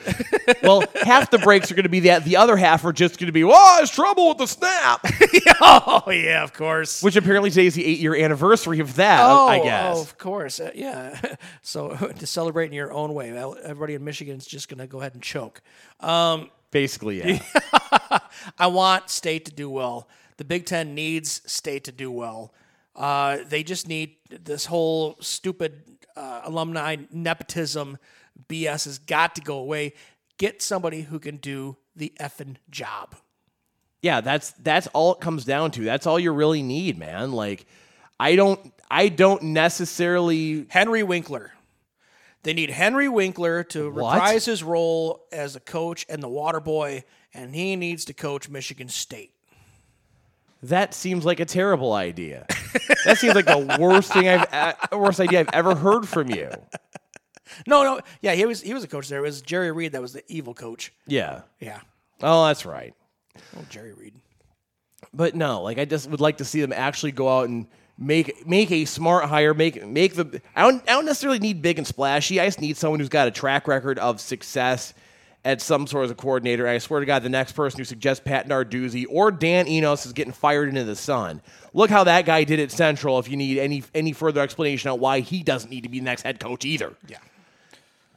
Well, 0.64 0.84
half 1.04 1.30
the 1.32 1.38
breaks 1.38 1.72
are 1.72 1.76
going 1.76 1.84
to 1.84 1.90
be 1.90 2.02
that. 2.02 2.26
The 2.26 2.38
other 2.38 2.58
half 2.58 2.84
are 2.86 2.94
just 2.94 3.20
going 3.20 3.28
to 3.28 3.32
be, 3.34 3.44
oh, 3.44 3.80
it's 3.82 3.92
trouble 3.92 4.30
with 4.30 4.40
the 4.40 4.48
snap. 4.48 5.02
oh 5.62 6.04
yeah, 6.12 6.44
of 6.44 6.54
course. 6.54 7.02
Which 7.04 7.16
apparently 7.16 7.50
today 7.52 7.68
is 7.68 7.76
the 7.76 7.86
eight 7.86 8.00
year 8.00 8.16
anniversary 8.16 8.80
of 8.80 8.96
that, 8.96 9.20
Oh, 9.22 9.48
I 9.48 9.60
guess. 9.60 9.98
oh, 9.98 10.02
of 10.02 10.18
course. 10.18 10.60
Uh, 10.60 10.72
yeah. 10.76 11.20
so 11.62 11.90
to 11.96 12.26
celebrate 12.28 12.68
in 12.68 12.74
your 12.74 12.92
own 12.92 13.14
way, 13.14 13.32
everybody 13.76 13.94
in 13.96 14.04
Michigan 14.06 14.38
is 14.38 14.46
just 14.46 14.70
going 14.70 14.80
to 14.80 14.88
go 14.88 15.02
ahead 15.02 15.14
and 15.14 15.22
choke. 15.22 15.62
Basically, 16.72 17.20
yeah. 17.20 17.40
I 18.58 18.68
want 18.68 19.10
state 19.10 19.46
to 19.46 19.52
do 19.52 19.70
well. 19.70 20.08
The 20.38 20.46
Big 20.46 20.66
Ten 20.66 20.96
needs 20.96 21.42
state 21.46 21.84
to 21.86 21.92
do 21.92 22.10
well. 22.10 22.54
Uh, 22.96 23.40
they 23.48 23.64
just 23.64 23.88
need 23.88 24.16
this 24.30 24.66
whole 24.66 25.18
stupid 25.20 25.84
uh, 26.16 26.42
alumni 26.46 26.96
nepotism 27.12 27.98
BS 28.50 28.86
has 28.86 29.00
got 29.00 29.36
to 29.36 29.42
go 29.42 29.58
away. 29.58 29.94
Get 30.38 30.62
somebody 30.62 31.02
who 31.02 31.20
can 31.20 31.38
do 31.38 31.78
the 31.96 32.14
effing 32.20 32.56
job. 32.70 33.16
yeah, 34.02 34.22
that's 34.22 34.52
that's 34.52 34.88
all 34.88 35.14
it 35.16 35.22
comes 35.22 35.46
down 35.46 35.72
to. 35.72 35.82
That's 35.84 36.08
all 36.08 36.20
you 36.20 36.32
really 36.32 36.62
need, 36.64 36.98
man. 36.98 37.32
Like, 37.32 37.66
I 38.20 38.36
don't 38.36 38.74
I 38.90 39.10
don't 39.10 39.44
necessarily 39.44 40.66
Henry 40.70 41.04
Winkler. 41.04 41.52
They 42.46 42.54
need 42.54 42.70
Henry 42.70 43.10
Winkler 43.10 43.64
to 43.66 43.92
What? 43.92 44.14
reprise 44.14 44.46
his 44.46 44.64
role 44.64 45.26
as 45.32 45.56
a 45.56 45.60
coach 45.60 46.06
and 46.08 46.22
the 46.24 46.30
water 46.30 46.60
boy, 46.62 47.04
and 47.34 47.54
he 47.54 47.76
needs 47.76 48.06
to 48.06 48.14
coach 48.14 48.48
Michigan 48.50 48.88
State. 48.88 49.32
that 50.64 50.94
seems 50.94 51.26
like 51.26 51.40
a 51.40 51.46
terrible 51.46 51.94
idea. 51.94 52.46
that 53.06 53.18
seems 53.18 53.36
like 53.36 53.46
the 53.46 53.78
worst 53.80 54.14
thing 54.14 54.28
I've 54.30 54.48
uh, 54.54 54.98
worst 54.98 55.20
idea 55.20 55.42
I've 55.42 55.50
ever 55.54 55.76
heard 55.76 56.08
from 56.08 56.30
you. 56.30 56.50
No, 57.68 57.84
no, 57.84 58.00
yeah, 58.22 58.34
he 58.34 58.46
was 58.46 58.62
he 58.62 58.74
was 58.74 58.84
a 58.84 58.88
coach 58.88 59.08
there. 59.08 59.20
It 59.20 59.22
was 59.22 59.42
Jerry 59.42 59.72
Reed 59.72 59.92
that 59.94 60.02
was 60.02 60.12
the 60.14 60.24
evil 60.28 60.54
coach. 60.54 60.92
Yeah. 61.08 61.42
Yeah, 61.60 61.80
Oh, 62.22 62.48
that's 62.48 62.66
right. 62.66 62.94
oh 63.56 63.64
Jerry 63.70 63.94
Reed. 63.94 64.14
But 65.14 65.36
no, 65.36 65.62
like 65.62 65.78
I 65.78 65.86
just 65.86 66.10
would 66.10 66.20
like 66.20 66.38
to 66.38 66.46
see 66.46 66.60
them 66.60 66.74
actually 66.74 67.12
go 67.14 67.30
out 67.30 67.48
and 67.48 67.68
make 67.98 68.46
make 68.48 68.72
a 68.72 68.86
smart 68.86 69.26
hire, 69.26 69.54
make 69.54 69.86
make 69.86 70.16
the 70.16 70.42
I 70.56 70.62
don't 70.62 70.82
I 70.84 70.94
don't 70.94 71.06
necessarily 71.06 71.40
need 71.40 71.62
big 71.62 71.78
and 71.78 71.88
splashy. 71.88 72.40
I 72.40 72.46
just 72.46 72.62
need 72.62 72.78
someone 72.78 73.00
who's 73.00 73.10
got 73.10 73.28
a 73.28 73.32
track 73.32 73.68
record 73.68 74.00
of 74.00 74.20
success 74.20 74.94
at 75.44 75.62
some 75.62 75.86
sort 75.86 76.06
of 76.06 76.12
a 76.12 76.16
coordinator. 76.16 76.68
I 76.68 76.80
swear 76.80 77.00
to 77.00 77.06
God, 77.06 77.22
the 77.22 77.30
next 77.30 77.52
person 77.52 77.78
who 77.78 77.84
suggests 77.84 78.24
Pat 78.26 78.50
Narduzzi 78.50 79.06
or 79.08 79.32
Dan 79.32 79.68
Enos 79.68 80.06
is 80.06 80.12
getting 80.12 80.34
fired 80.34 80.68
into 80.68 80.84
the 80.84 80.96
sun. 80.96 81.40
Look 81.74 81.92
how 81.92 82.04
that 82.06 82.26
guy 82.26 82.44
did 82.44 82.60
at 82.60 82.72
Central. 82.72 83.20
If 83.20 83.30
you 83.30 83.38
need 83.38 83.60
any 83.60 83.84
any 83.94 84.12
further 84.12 84.42
explanation 84.42 84.90
on 84.92 85.00
why 85.00 85.20
he 85.20 85.44
doesn't 85.44 85.70
need 85.70 85.84
to 85.84 85.90
be 85.90 86.00
the 86.00 86.06
next 86.06 86.24
head 86.24 86.40
coach 86.40 86.66
either. 86.66 86.94
Yeah. 87.08 87.20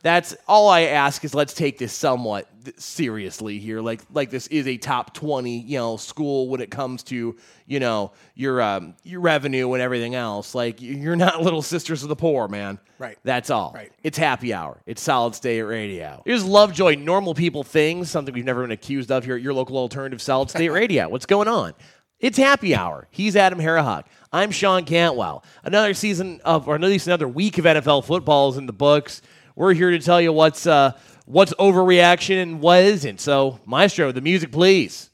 That's 0.02 0.36
all 0.46 0.68
I 0.68 0.82
ask 0.82 1.24
is 1.24 1.34
let's 1.34 1.54
take 1.54 1.78
this 1.78 1.92
somewhat 1.92 2.48
seriously 2.76 3.58
here. 3.58 3.80
Like 3.80 4.02
like 4.12 4.30
this 4.30 4.46
is 4.48 4.66
a 4.66 4.76
top 4.76 5.14
twenty, 5.14 5.58
you 5.60 5.78
know, 5.78 5.96
school 5.96 6.48
when 6.48 6.60
it 6.60 6.70
comes 6.70 7.02
to 7.04 7.36
you 7.66 7.80
know 7.80 8.12
your 8.34 8.62
um, 8.62 8.94
your 9.02 9.20
revenue 9.20 9.72
and 9.72 9.82
everything 9.82 10.14
else. 10.14 10.54
Like 10.54 10.80
you're 10.80 11.16
not 11.16 11.42
little 11.42 11.62
sisters 11.62 12.02
of 12.02 12.08
the 12.08 12.16
poor, 12.16 12.48
man. 12.48 12.78
Right. 12.98 13.18
That's 13.24 13.50
all. 13.50 13.72
Right. 13.74 13.92
It's 14.02 14.18
happy 14.18 14.52
hour. 14.52 14.80
It's 14.86 15.02
solid 15.02 15.34
state 15.34 15.62
radio. 15.62 16.22
Here's 16.24 16.44
Lovejoy, 16.44 16.96
normal 16.96 17.34
people 17.34 17.62
things, 17.62 18.10
something 18.10 18.34
we've 18.34 18.44
never 18.44 18.62
been 18.62 18.72
accused 18.72 19.10
of 19.10 19.24
here 19.24 19.36
at 19.36 19.42
your 19.42 19.54
local 19.54 19.76
alternative 19.76 20.20
solid 20.20 20.50
state 20.50 20.68
radio. 20.70 21.08
What's 21.08 21.26
going 21.26 21.48
on? 21.48 21.74
It's 22.20 22.36
happy 22.36 22.74
hour. 22.74 23.06
He's 23.12 23.36
Adam 23.36 23.60
Harahawk. 23.60 24.04
I'm 24.32 24.50
Sean 24.50 24.84
Cantwell. 24.84 25.44
Another 25.62 25.94
season 25.94 26.40
of, 26.44 26.66
or 26.66 26.74
at 26.74 26.80
least 26.80 27.06
another 27.06 27.28
week 27.28 27.58
of 27.58 27.64
NFL 27.64 28.04
football 28.04 28.48
is 28.50 28.56
in 28.56 28.66
the 28.66 28.72
books. 28.72 29.22
We're 29.58 29.74
here 29.74 29.90
to 29.90 29.98
tell 29.98 30.20
you 30.20 30.32
what's 30.32 30.68
uh, 30.68 30.92
what's 31.24 31.52
overreaction 31.54 32.40
and 32.40 32.60
what 32.60 32.84
isn't. 32.84 33.20
So, 33.20 33.58
Maestro, 33.66 34.12
the 34.12 34.20
music, 34.20 34.52
please. 34.52 35.10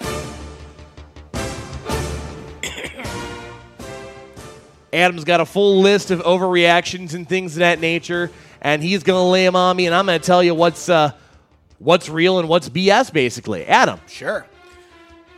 Adam's 4.92 5.24
got 5.24 5.40
a 5.40 5.44
full 5.44 5.80
list 5.80 6.12
of 6.12 6.20
overreactions 6.20 7.14
and 7.14 7.28
things 7.28 7.56
of 7.56 7.58
that 7.58 7.80
nature, 7.80 8.30
and 8.62 8.84
he's 8.84 9.02
going 9.02 9.18
to 9.18 9.24
lay 9.28 9.44
them 9.44 9.56
on 9.56 9.76
me, 9.76 9.86
and 9.86 9.96
I'm 9.96 10.06
going 10.06 10.20
to 10.20 10.24
tell 10.24 10.44
you 10.44 10.54
what's 10.54 10.88
uh, 10.88 11.10
what's 11.78 12.08
real 12.08 12.38
and 12.38 12.48
what's 12.48 12.68
BS, 12.68 13.12
basically. 13.12 13.66
Adam, 13.66 13.98
Sure. 14.06 14.46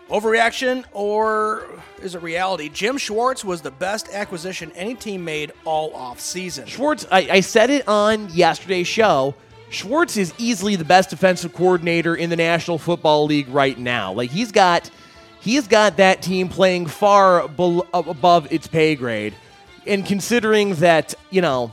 Overreaction 0.08 0.84
or 0.92 1.66
is 2.02 2.14
it 2.14 2.22
reality? 2.22 2.70
Jim 2.70 2.96
Schwartz 2.96 3.44
was 3.44 3.60
the 3.60 3.70
best 3.70 4.08
acquisition 4.10 4.72
any 4.74 4.94
team 4.94 5.24
made 5.24 5.52
all 5.64 5.94
off 5.94 6.18
season. 6.18 6.66
Schwartz, 6.66 7.06
I, 7.10 7.28
I 7.30 7.40
said 7.40 7.68
it 7.70 7.86
on 7.86 8.30
yesterday's 8.30 8.86
show. 8.86 9.34
Schwartz 9.70 10.16
is 10.16 10.32
easily 10.38 10.76
the 10.76 10.84
best 10.84 11.10
defensive 11.10 11.52
coordinator 11.52 12.16
in 12.16 12.30
the 12.30 12.36
National 12.36 12.78
Football 12.78 13.26
League 13.26 13.48
right 13.48 13.78
now. 13.78 14.12
Like 14.12 14.30
he's 14.30 14.50
got, 14.50 14.90
he's 15.40 15.68
got 15.68 15.98
that 15.98 16.22
team 16.22 16.48
playing 16.48 16.86
far 16.86 17.46
bel- 17.48 17.86
uh, 17.92 18.02
above 18.06 18.50
its 18.50 18.66
pay 18.66 18.94
grade, 18.94 19.34
and 19.86 20.06
considering 20.06 20.74
that 20.76 21.14
you 21.28 21.42
know 21.42 21.70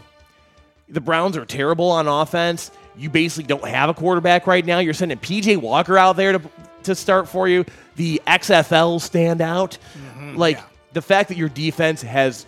the 0.89 0.99
Browns 0.99 1.37
are 1.37 1.45
terrible 1.45 1.89
on 1.89 2.09
offense, 2.09 2.69
you 2.97 3.09
basically 3.09 3.45
don't 3.45 3.65
have 3.65 3.89
a 3.89 3.93
quarterback 3.93 4.45
right 4.45 4.65
now. 4.65 4.79
You're 4.79 4.93
sending 4.93 5.17
PJ 5.17 5.55
Walker 5.57 5.97
out 5.97 6.17
there 6.17 6.33
to 6.33 6.41
to 6.85 6.95
start 6.95 7.27
for 7.27 7.47
you, 7.47 7.65
the 7.95 8.21
XFL 8.27 8.99
standout. 8.99 9.77
Mm-hmm. 9.77 10.37
like 10.37 10.57
yeah. 10.57 10.63
the 10.93 11.01
fact 11.01 11.29
that 11.29 11.37
your 11.37 11.49
defense 11.49 12.01
has 12.01 12.45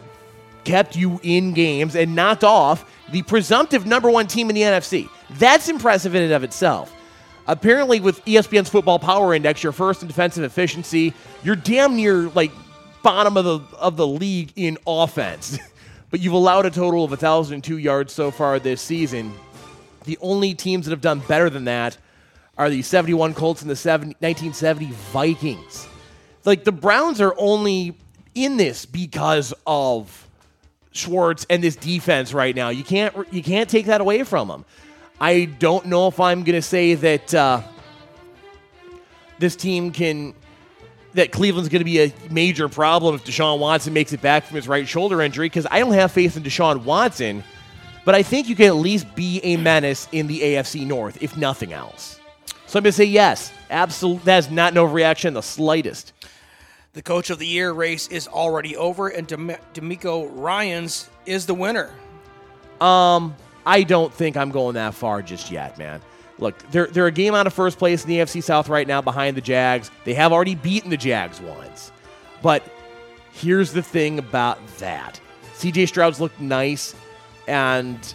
kept 0.63 0.95
you 0.95 1.19
in 1.23 1.53
games 1.53 1.95
and 1.95 2.15
knocked 2.15 2.43
off 2.43 2.91
the 3.11 3.21
presumptive 3.23 3.85
number 3.85 4.09
one 4.09 4.27
team 4.27 4.49
in 4.49 4.55
the 4.55 4.61
NFC. 4.61 5.09
That's 5.31 5.69
impressive 5.69 6.15
in 6.15 6.23
and 6.23 6.33
of 6.33 6.43
itself. 6.43 6.93
Apparently, 7.47 8.01
with 8.01 8.23
ESPN's 8.25 8.67
Football 8.67 8.99
Power 8.99 9.33
Index, 9.33 9.63
you're 9.63 9.71
first 9.71 10.01
in 10.01 10.07
defensive 10.09 10.43
efficiency. 10.43 11.13
You're 11.43 11.55
damn 11.55 11.95
near 11.95 12.23
like 12.29 12.51
bottom 13.01 13.37
of 13.37 13.45
the 13.45 13.77
of 13.77 13.95
the 13.95 14.05
league 14.05 14.51
in 14.57 14.77
offense, 14.85 15.57
but 16.09 16.19
you've 16.19 16.33
allowed 16.33 16.65
a 16.65 16.71
total 16.71 17.05
of 17.05 17.11
1,002 17.11 17.77
yards 17.77 18.11
so 18.11 18.31
far 18.31 18.59
this 18.59 18.81
season. 18.81 19.33
The 20.03 20.17
only 20.21 20.53
teams 20.53 20.85
that 20.85 20.91
have 20.91 21.01
done 21.01 21.19
better 21.19 21.49
than 21.49 21.65
that 21.65 21.97
are 22.57 22.69
the 22.69 22.81
71 22.81 23.33
Colts 23.33 23.61
and 23.61 23.69
the 23.69 23.75
70, 23.75 24.15
1970 24.19 24.91
Vikings. 25.11 25.87
Like 26.45 26.63
the 26.63 26.71
Browns 26.71 27.21
are 27.21 27.35
only 27.37 27.97
in 28.33 28.57
this 28.57 28.85
because 28.85 29.53
of 29.65 30.27
Schwartz 30.91 31.45
and 31.49 31.63
this 31.63 31.75
defense 31.75 32.33
right 32.33 32.55
now. 32.55 32.69
You 32.69 32.83
can't 32.83 33.15
you 33.31 33.43
can't 33.43 33.69
take 33.69 33.87
that 33.87 34.01
away 34.01 34.23
from 34.23 34.47
them. 34.47 34.65
I 35.19 35.45
don't 35.45 35.87
know 35.87 36.07
if 36.07 36.19
I'm 36.19 36.43
going 36.43 36.55
to 36.55 36.61
say 36.61 36.93
that 36.93 37.33
uh, 37.33 37.61
this 39.39 39.55
team 39.55 39.91
can 39.91 40.33
that 41.13 41.31
Cleveland's 41.31 41.69
going 41.69 41.79
to 41.79 41.85
be 41.85 42.01
a 42.01 42.13
major 42.29 42.69
problem 42.69 43.15
if 43.15 43.25
Deshaun 43.25 43.59
Watson 43.59 43.93
makes 43.93 44.13
it 44.13 44.21
back 44.21 44.45
from 44.45 44.55
his 44.55 44.67
right 44.67 44.87
shoulder 44.87 45.21
injury 45.21 45.47
because 45.47 45.67
I 45.69 45.79
don't 45.79 45.93
have 45.93 46.11
faith 46.11 46.37
in 46.37 46.43
Deshaun 46.43 46.83
Watson 46.83 47.43
but 48.07 48.15
I 48.15 48.23
think 48.23 48.47
you 48.47 48.55
can 48.55 48.67
at 48.67 48.75
least 48.75 49.13
be 49.15 49.41
a 49.43 49.57
menace 49.57 50.07
in 50.13 50.27
the 50.27 50.39
AFC 50.39 50.87
North, 50.87 51.21
if 51.21 51.35
nothing 51.35 51.73
else. 51.73 52.21
So 52.67 52.77
I'm 52.77 52.83
going 52.83 52.91
to 52.91 52.91
say 52.91 53.05
yes. 53.05 53.51
Absolutely. 53.69 54.23
That 54.25 54.39
is 54.39 54.51
not 54.51 54.73
an 54.73 54.77
overreaction, 54.77 55.33
the 55.33 55.41
slightest. 55.41 56.13
The 56.93 57.01
coach 57.01 57.29
of 57.29 57.39
the 57.39 57.47
year 57.47 57.71
race 57.71 58.07
is 58.07 58.27
already 58.27 58.75
over, 58.75 59.07
and 59.07 59.27
DeMeco 59.27 60.29
Ryans 60.33 61.09
is 61.25 61.45
the 61.45 61.53
winner. 61.53 61.93
Um, 62.81 63.35
I 63.65 63.83
don't 63.83 64.13
think 64.13 64.35
I'm 64.35 64.51
going 64.51 64.75
that 64.75 64.93
far 64.93 65.21
just 65.21 65.51
yet, 65.51 65.77
man. 65.77 66.01
Look, 66.39 66.57
they're 66.71 66.87
they're 66.87 67.07
a 67.07 67.11
game 67.11 67.33
out 67.33 67.47
of 67.47 67.53
first 67.53 67.79
place 67.79 68.03
in 68.03 68.09
the 68.09 68.17
AFC 68.17 68.43
South 68.43 68.69
right 68.69 68.87
now 68.87 69.01
behind 69.01 69.37
the 69.37 69.41
Jags. 69.41 69.89
They 70.05 70.13
have 70.13 70.31
already 70.31 70.55
beaten 70.55 70.89
the 70.89 70.97
Jags 70.97 71.41
once. 71.41 71.91
But 72.41 72.63
here's 73.31 73.73
the 73.73 73.81
thing 73.81 74.19
about 74.19 74.59
that. 74.77 75.19
CJ 75.55 75.87
Stroud's 75.87 76.19
looked 76.19 76.39
nice 76.39 76.95
and 77.47 78.13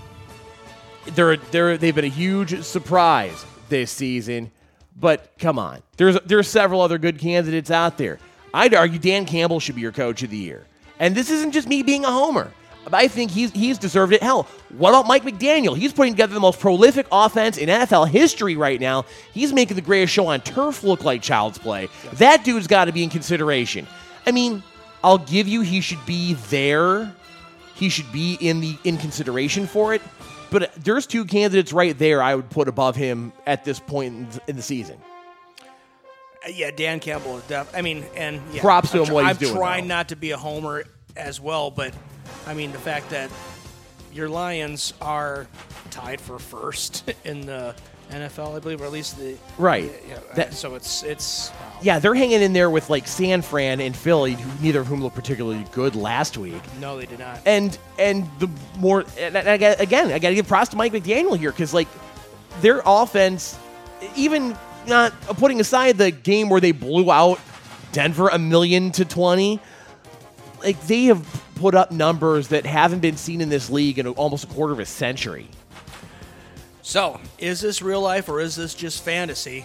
they're 1.14 1.36
they're 1.36 1.76
they've 1.76 1.94
been 1.94 2.04
a 2.04 2.08
huge 2.08 2.62
surprise 2.62 3.44
this 3.72 3.90
season. 3.90 4.50
But 4.98 5.32
come 5.38 5.58
on. 5.58 5.82
There's 5.96 6.20
there's 6.20 6.48
several 6.48 6.80
other 6.80 6.98
good 6.98 7.18
candidates 7.18 7.70
out 7.70 7.98
there. 7.98 8.18
I'd 8.54 8.74
argue 8.74 8.98
Dan 8.98 9.24
Campbell 9.24 9.58
should 9.58 9.74
be 9.74 9.80
your 9.80 9.92
coach 9.92 10.22
of 10.22 10.30
the 10.30 10.36
year. 10.36 10.66
And 10.98 11.14
this 11.14 11.30
isn't 11.30 11.52
just 11.52 11.66
me 11.66 11.82
being 11.82 12.04
a 12.04 12.12
homer. 12.12 12.52
I 12.92 13.08
think 13.08 13.30
he's 13.30 13.50
he's 13.52 13.78
deserved 13.78 14.12
it. 14.12 14.22
Hell, 14.22 14.46
what 14.76 14.90
about 14.90 15.06
Mike 15.06 15.22
McDaniel? 15.22 15.76
He's 15.76 15.92
putting 15.92 16.12
together 16.12 16.34
the 16.34 16.40
most 16.40 16.60
prolific 16.60 17.06
offense 17.10 17.56
in 17.56 17.68
NFL 17.68 18.08
history 18.08 18.56
right 18.56 18.80
now. 18.80 19.06
He's 19.32 19.52
making 19.52 19.76
the 19.76 19.82
greatest 19.82 20.12
show 20.12 20.26
on 20.26 20.40
turf 20.40 20.82
look 20.82 21.04
like 21.04 21.22
child's 21.22 21.58
play. 21.58 21.88
That 22.14 22.44
dude's 22.44 22.66
got 22.66 22.86
to 22.86 22.92
be 22.92 23.02
in 23.02 23.08
consideration. 23.08 23.86
I 24.26 24.32
mean, 24.32 24.62
I'll 25.02 25.18
give 25.18 25.48
you 25.48 25.62
he 25.62 25.80
should 25.80 26.04
be 26.04 26.34
there. 26.50 27.14
He 27.74 27.88
should 27.88 28.10
be 28.12 28.36
in 28.40 28.60
the 28.60 28.76
in 28.84 28.98
consideration 28.98 29.66
for 29.66 29.94
it. 29.94 30.02
But 30.52 30.72
there's 30.84 31.06
two 31.06 31.24
candidates 31.24 31.72
right 31.72 31.98
there 31.98 32.22
I 32.22 32.34
would 32.34 32.50
put 32.50 32.68
above 32.68 32.94
him 32.94 33.32
at 33.46 33.64
this 33.64 33.80
point 33.80 34.14
in, 34.14 34.28
in 34.48 34.56
the 34.56 34.62
season. 34.62 34.98
Uh, 35.60 36.48
Yeah, 36.52 36.70
Dan 36.70 37.00
Campbell 37.00 37.38
is 37.38 37.44
def- 37.44 37.74
I 37.74 37.82
mean, 37.82 38.04
and 38.16 38.40
yeah, 38.52 38.60
Props 38.60 38.90
to 38.92 38.98
I'm 38.98 39.00
him 39.02 39.06
tr- 39.06 39.12
what 39.14 39.24
he's 39.26 39.30
I'm 39.36 39.36
doing, 39.40 39.54
trying 39.56 39.86
not 39.88 40.08
to 40.10 40.16
be 40.16 40.30
a 40.32 40.36
homer 40.36 40.84
as 41.16 41.40
well, 41.40 41.70
but 41.70 41.94
I 42.46 42.54
mean 42.54 42.72
the 42.72 42.78
fact 42.78 43.10
that 43.10 43.30
your 44.12 44.28
Lions 44.28 44.92
are 45.00 45.46
tied 45.90 46.20
for 46.20 46.38
first 46.38 47.10
in 47.24 47.46
the 47.46 47.74
NFL, 48.10 48.56
I 48.56 48.58
believe, 48.58 48.82
or 48.82 48.84
at 48.84 48.92
least 48.92 49.18
the 49.18 49.36
Right. 49.56 49.90
Yeah, 50.08 50.18
That- 50.34 50.54
so 50.54 50.74
it's 50.74 51.02
it's. 51.02 51.50
Yeah, 51.82 51.98
they're 51.98 52.14
hanging 52.14 52.42
in 52.42 52.52
there 52.52 52.70
with 52.70 52.88
like 52.90 53.08
San 53.08 53.42
Fran 53.42 53.80
and 53.80 53.96
Philly, 53.96 54.34
who, 54.34 54.62
neither 54.62 54.80
of 54.80 54.86
whom 54.86 55.02
looked 55.02 55.16
particularly 55.16 55.64
good 55.72 55.96
last 55.96 56.38
week. 56.38 56.62
no, 56.80 56.96
they 56.96 57.06
did 57.06 57.18
not. 57.18 57.40
and 57.44 57.76
and 57.98 58.28
the 58.38 58.48
more 58.78 59.04
and 59.18 59.36
I 59.36 59.54
again, 59.54 60.12
I 60.12 60.18
got 60.18 60.28
to 60.28 60.34
give 60.34 60.46
props 60.46 60.70
to 60.70 60.76
Mike 60.76 60.92
McDaniel 60.92 61.36
here 61.36 61.50
because 61.50 61.74
like 61.74 61.88
their 62.60 62.82
offense, 62.86 63.58
even 64.14 64.56
not 64.86 65.12
uh, 65.28 65.32
putting 65.32 65.60
aside 65.60 65.98
the 65.98 66.10
game 66.10 66.48
where 66.48 66.60
they 66.60 66.72
blew 66.72 67.10
out 67.10 67.40
Denver 67.90 68.28
a 68.28 68.38
million 68.38 68.92
to 68.92 69.04
twenty, 69.04 69.58
like 70.62 70.80
they 70.86 71.04
have 71.04 71.26
put 71.56 71.74
up 71.74 71.90
numbers 71.90 72.48
that 72.48 72.64
haven't 72.64 73.00
been 73.00 73.16
seen 73.16 73.40
in 73.40 73.48
this 73.48 73.70
league 73.70 73.98
in 73.98 74.06
almost 74.06 74.44
a 74.44 74.46
quarter 74.48 74.72
of 74.72 74.78
a 74.78 74.86
century. 74.86 75.48
So, 76.82 77.20
is 77.38 77.60
this 77.60 77.80
real 77.80 78.00
life 78.00 78.28
or 78.28 78.40
is 78.40 78.56
this 78.56 78.74
just 78.74 79.04
fantasy? 79.04 79.64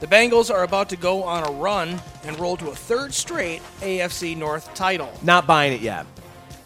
The 0.00 0.06
Bengals 0.06 0.50
are 0.50 0.62
about 0.62 0.88
to 0.88 0.96
go 0.96 1.22
on 1.24 1.44
a 1.44 1.52
run 1.52 2.00
and 2.24 2.38
roll 2.40 2.56
to 2.56 2.70
a 2.70 2.74
third 2.74 3.12
straight 3.12 3.60
AFC 3.82 4.34
North 4.34 4.72
title. 4.72 5.12
Not 5.22 5.46
buying 5.46 5.74
it 5.74 5.82
yet. 5.82 6.06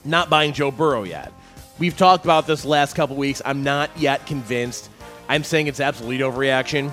Not 0.04 0.30
buying 0.30 0.52
Joe 0.52 0.70
Burrow 0.70 1.02
yet. 1.02 1.32
We've 1.80 1.96
talked 1.96 2.24
about 2.24 2.46
this 2.46 2.64
last 2.64 2.94
couple 2.94 3.16
weeks. 3.16 3.42
I'm 3.44 3.64
not 3.64 3.90
yet 3.98 4.24
convinced. 4.24 4.88
I'm 5.28 5.42
saying 5.42 5.66
it's 5.66 5.80
absolute 5.80 6.20
overreaction. 6.20 6.92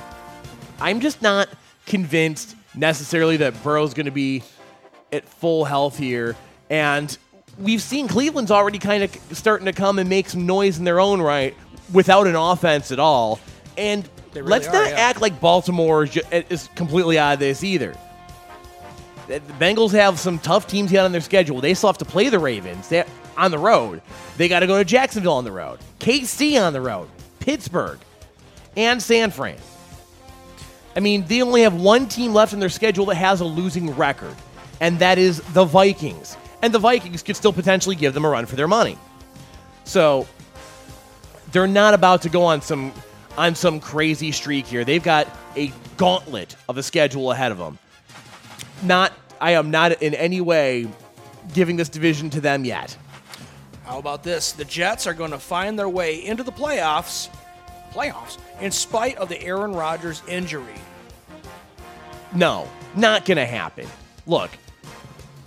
I'm 0.80 1.00
just 1.00 1.22
not 1.22 1.48
convinced 1.86 2.56
necessarily 2.74 3.38
that 3.38 3.62
Burrow's 3.62 3.94
going 3.94 4.08
to 4.08 4.12
be 4.12 4.42
at 5.12 5.30
full 5.30 5.64
health 5.64 5.96
here. 5.96 6.36
And 6.72 7.16
we've 7.60 7.84
seen 7.84 8.08
Cleveland's 8.08 8.50
already 8.50 8.80
kind 8.80 9.04
of 9.04 9.16
starting 9.38 9.66
to 9.66 9.74
come 9.74 10.00
and 10.00 10.10
make 10.10 10.28
some 10.28 10.48
noise 10.48 10.80
in 10.80 10.86
their 10.86 11.00
own 11.00 11.22
right 11.22 11.56
without 11.94 12.26
an 12.26 12.36
offense 12.36 12.92
at 12.92 12.98
all. 12.98 13.40
And 13.78 14.10
really 14.39 14.50
let's 14.50 14.67
are, 14.67 14.74
not 14.74 14.89
yeah. 14.89 14.96
act 14.96 15.22
like 15.22 15.39
Baltimore 15.39 16.04
is, 16.04 16.12
ju- 16.12 16.22
is 16.32 16.70
completely 16.76 17.20
out 17.20 17.34
of 17.34 17.39
this 17.39 17.63
either. 17.63 17.96
The 19.28 19.39
the 19.39 19.54
Bengals 19.54 19.91
have 19.91 20.20
some 20.20 20.39
tough 20.39 20.67
teams 20.67 20.91
yet 20.91 21.06
on 21.06 21.12
their 21.12 21.22
schedule. 21.22 21.62
They 21.62 21.74
still 21.74 21.89
have 21.89 21.98
to 22.00 22.06
play 22.06 22.30
the 22.30 22.39
Ravens 22.39 22.89
they, 22.89 23.04
on 23.38 23.52
the 23.52 23.60
road. 23.60 24.02
They 24.38 24.48
got 24.48 24.62
to 24.62 24.67
go 24.67 24.78
to 24.78 24.86
Jacksonville 24.86 25.34
on 25.34 25.44
the 25.44 25.52
road, 25.52 25.80
KC 26.00 26.62
on 26.62 26.74
the 26.74 26.82
road, 26.82 27.10
Pittsburgh, 27.39 28.00
and 28.76 29.02
San 29.02 29.32
Fran. 29.32 29.58
I 30.96 31.00
mean, 31.00 31.26
they 31.28 31.41
only 31.41 31.62
have 31.62 31.74
one 31.74 32.08
team 32.08 32.34
left 32.34 32.54
in 32.54 32.60
their 32.60 32.70
schedule 32.70 33.06
that 33.08 33.15
has 33.15 33.39
a 33.41 33.46
losing 33.46 33.91
record, 33.91 34.36
and 34.80 35.00
that 35.00 35.17
is 35.17 35.41
the 35.54 35.63
Vikings. 35.63 36.36
And 36.62 36.74
the 36.74 36.80
Vikings 36.80 37.24
could 37.24 37.36
still 37.36 37.54
potentially 37.54 37.96
give 37.96 38.13
them 38.13 38.26
a 38.26 38.30
run 38.30 38.46
for 38.46 38.56
their 38.56 38.67
money. 38.67 38.98
So 39.84 40.28
they're 41.52 41.67
not 41.67 41.94
about 41.94 42.22
to 42.24 42.30
go 42.30 42.44
on 42.44 42.62
some 42.62 42.94
on 43.38 43.56
some 43.56 43.80
crazy 43.80 44.32
streak 44.32 44.65
here. 44.65 44.84
They've 44.84 45.04
got 45.04 45.28
a 45.56 45.72
gauntlet 45.98 46.56
of 46.67 46.78
a 46.78 46.84
schedule 46.84 47.32
ahead 47.32 47.52
of 47.52 47.58
them. 47.58 47.78
Not 48.84 49.13
I 49.39 49.52
am 49.52 49.72
not 49.72 50.02
in 50.02 50.13
any 50.13 50.41
way 50.41 50.88
giving 51.54 51.76
this 51.76 51.89
division 51.89 52.30
to 52.32 52.41
them 52.41 52.63
yet. 52.65 52.96
How 53.84 53.98
about 53.98 54.24
this? 54.24 54.52
The 54.52 54.65
Jets 54.65 55.08
are 55.08 55.13
going 55.13 55.32
to 55.32 55.39
find 55.39 55.78
their 55.78 55.89
way 55.89 56.24
into 56.24 56.44
the 56.44 56.52
playoffs, 56.52 57.30
playoffs, 57.91 58.38
in 58.62 58.72
spite 58.72 59.17
of 59.17 59.28
the 59.28 59.41
Aaron 59.41 59.74
Rodgers 59.74 60.22
injury. 60.28 60.76
No, 62.34 62.70
not 62.96 63.26
going 63.26 63.38
to 63.38 63.46
happen. 63.46 63.88
Look, 64.28 64.52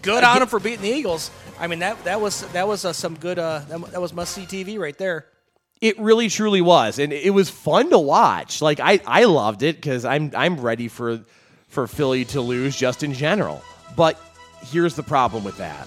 Good 0.04 0.22
on 0.22 0.42
him 0.42 0.48
for 0.48 0.60
beating 0.60 0.82
the 0.82 0.90
Eagles. 0.90 1.30
I 1.58 1.66
mean 1.66 1.78
that 1.78 2.04
that 2.04 2.20
was 2.20 2.42
that 2.48 2.68
was 2.68 2.84
uh, 2.84 2.92
some 2.92 3.16
good 3.16 3.38
uh, 3.38 3.60
that, 3.68 3.80
that 3.92 4.00
was 4.02 4.12
must 4.12 4.34
see 4.34 4.42
TV 4.42 4.78
right 4.78 4.96
there. 4.98 5.26
It 5.80 5.98
really 5.98 6.28
truly 6.28 6.60
was 6.60 6.98
and 6.98 7.12
it 7.12 7.30
was 7.30 7.50
fun 7.50 7.90
to 7.90 7.98
watch. 7.98 8.62
Like 8.62 8.80
I 8.80 9.00
I 9.06 9.24
loved 9.24 9.62
it 9.62 9.80
cuz 9.82 10.04
I'm 10.04 10.30
I'm 10.34 10.58
ready 10.60 10.88
for 10.88 11.20
for 11.68 11.86
Philly 11.86 12.24
to 12.26 12.40
lose 12.40 12.76
just 12.76 13.02
in 13.02 13.12
general. 13.12 13.62
But 13.96 14.18
here's 14.70 14.94
the 14.94 15.02
problem 15.02 15.44
with 15.44 15.58
that. 15.58 15.86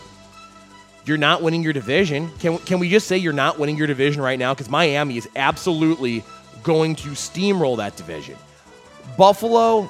You're 1.06 1.18
not 1.18 1.42
winning 1.42 1.64
your 1.64 1.74
division. 1.74 2.30
Can 2.40 2.58
can 2.60 2.80
we 2.80 2.90
just 2.90 3.08
say 3.08 3.18
you're 3.18 3.34
not 3.34 3.60
winning 3.60 3.78
your 3.78 3.88
division 3.88 4.22
right 4.22 4.38
now 4.38 4.54
cuz 4.54 4.70
Miami 4.70 5.18
is 5.18 5.28
absolutely 5.36 6.24
going 6.64 6.96
to 6.96 7.10
steamroll 7.10 7.78
that 7.78 7.96
division. 7.96 8.36
Buffalo 9.18 9.90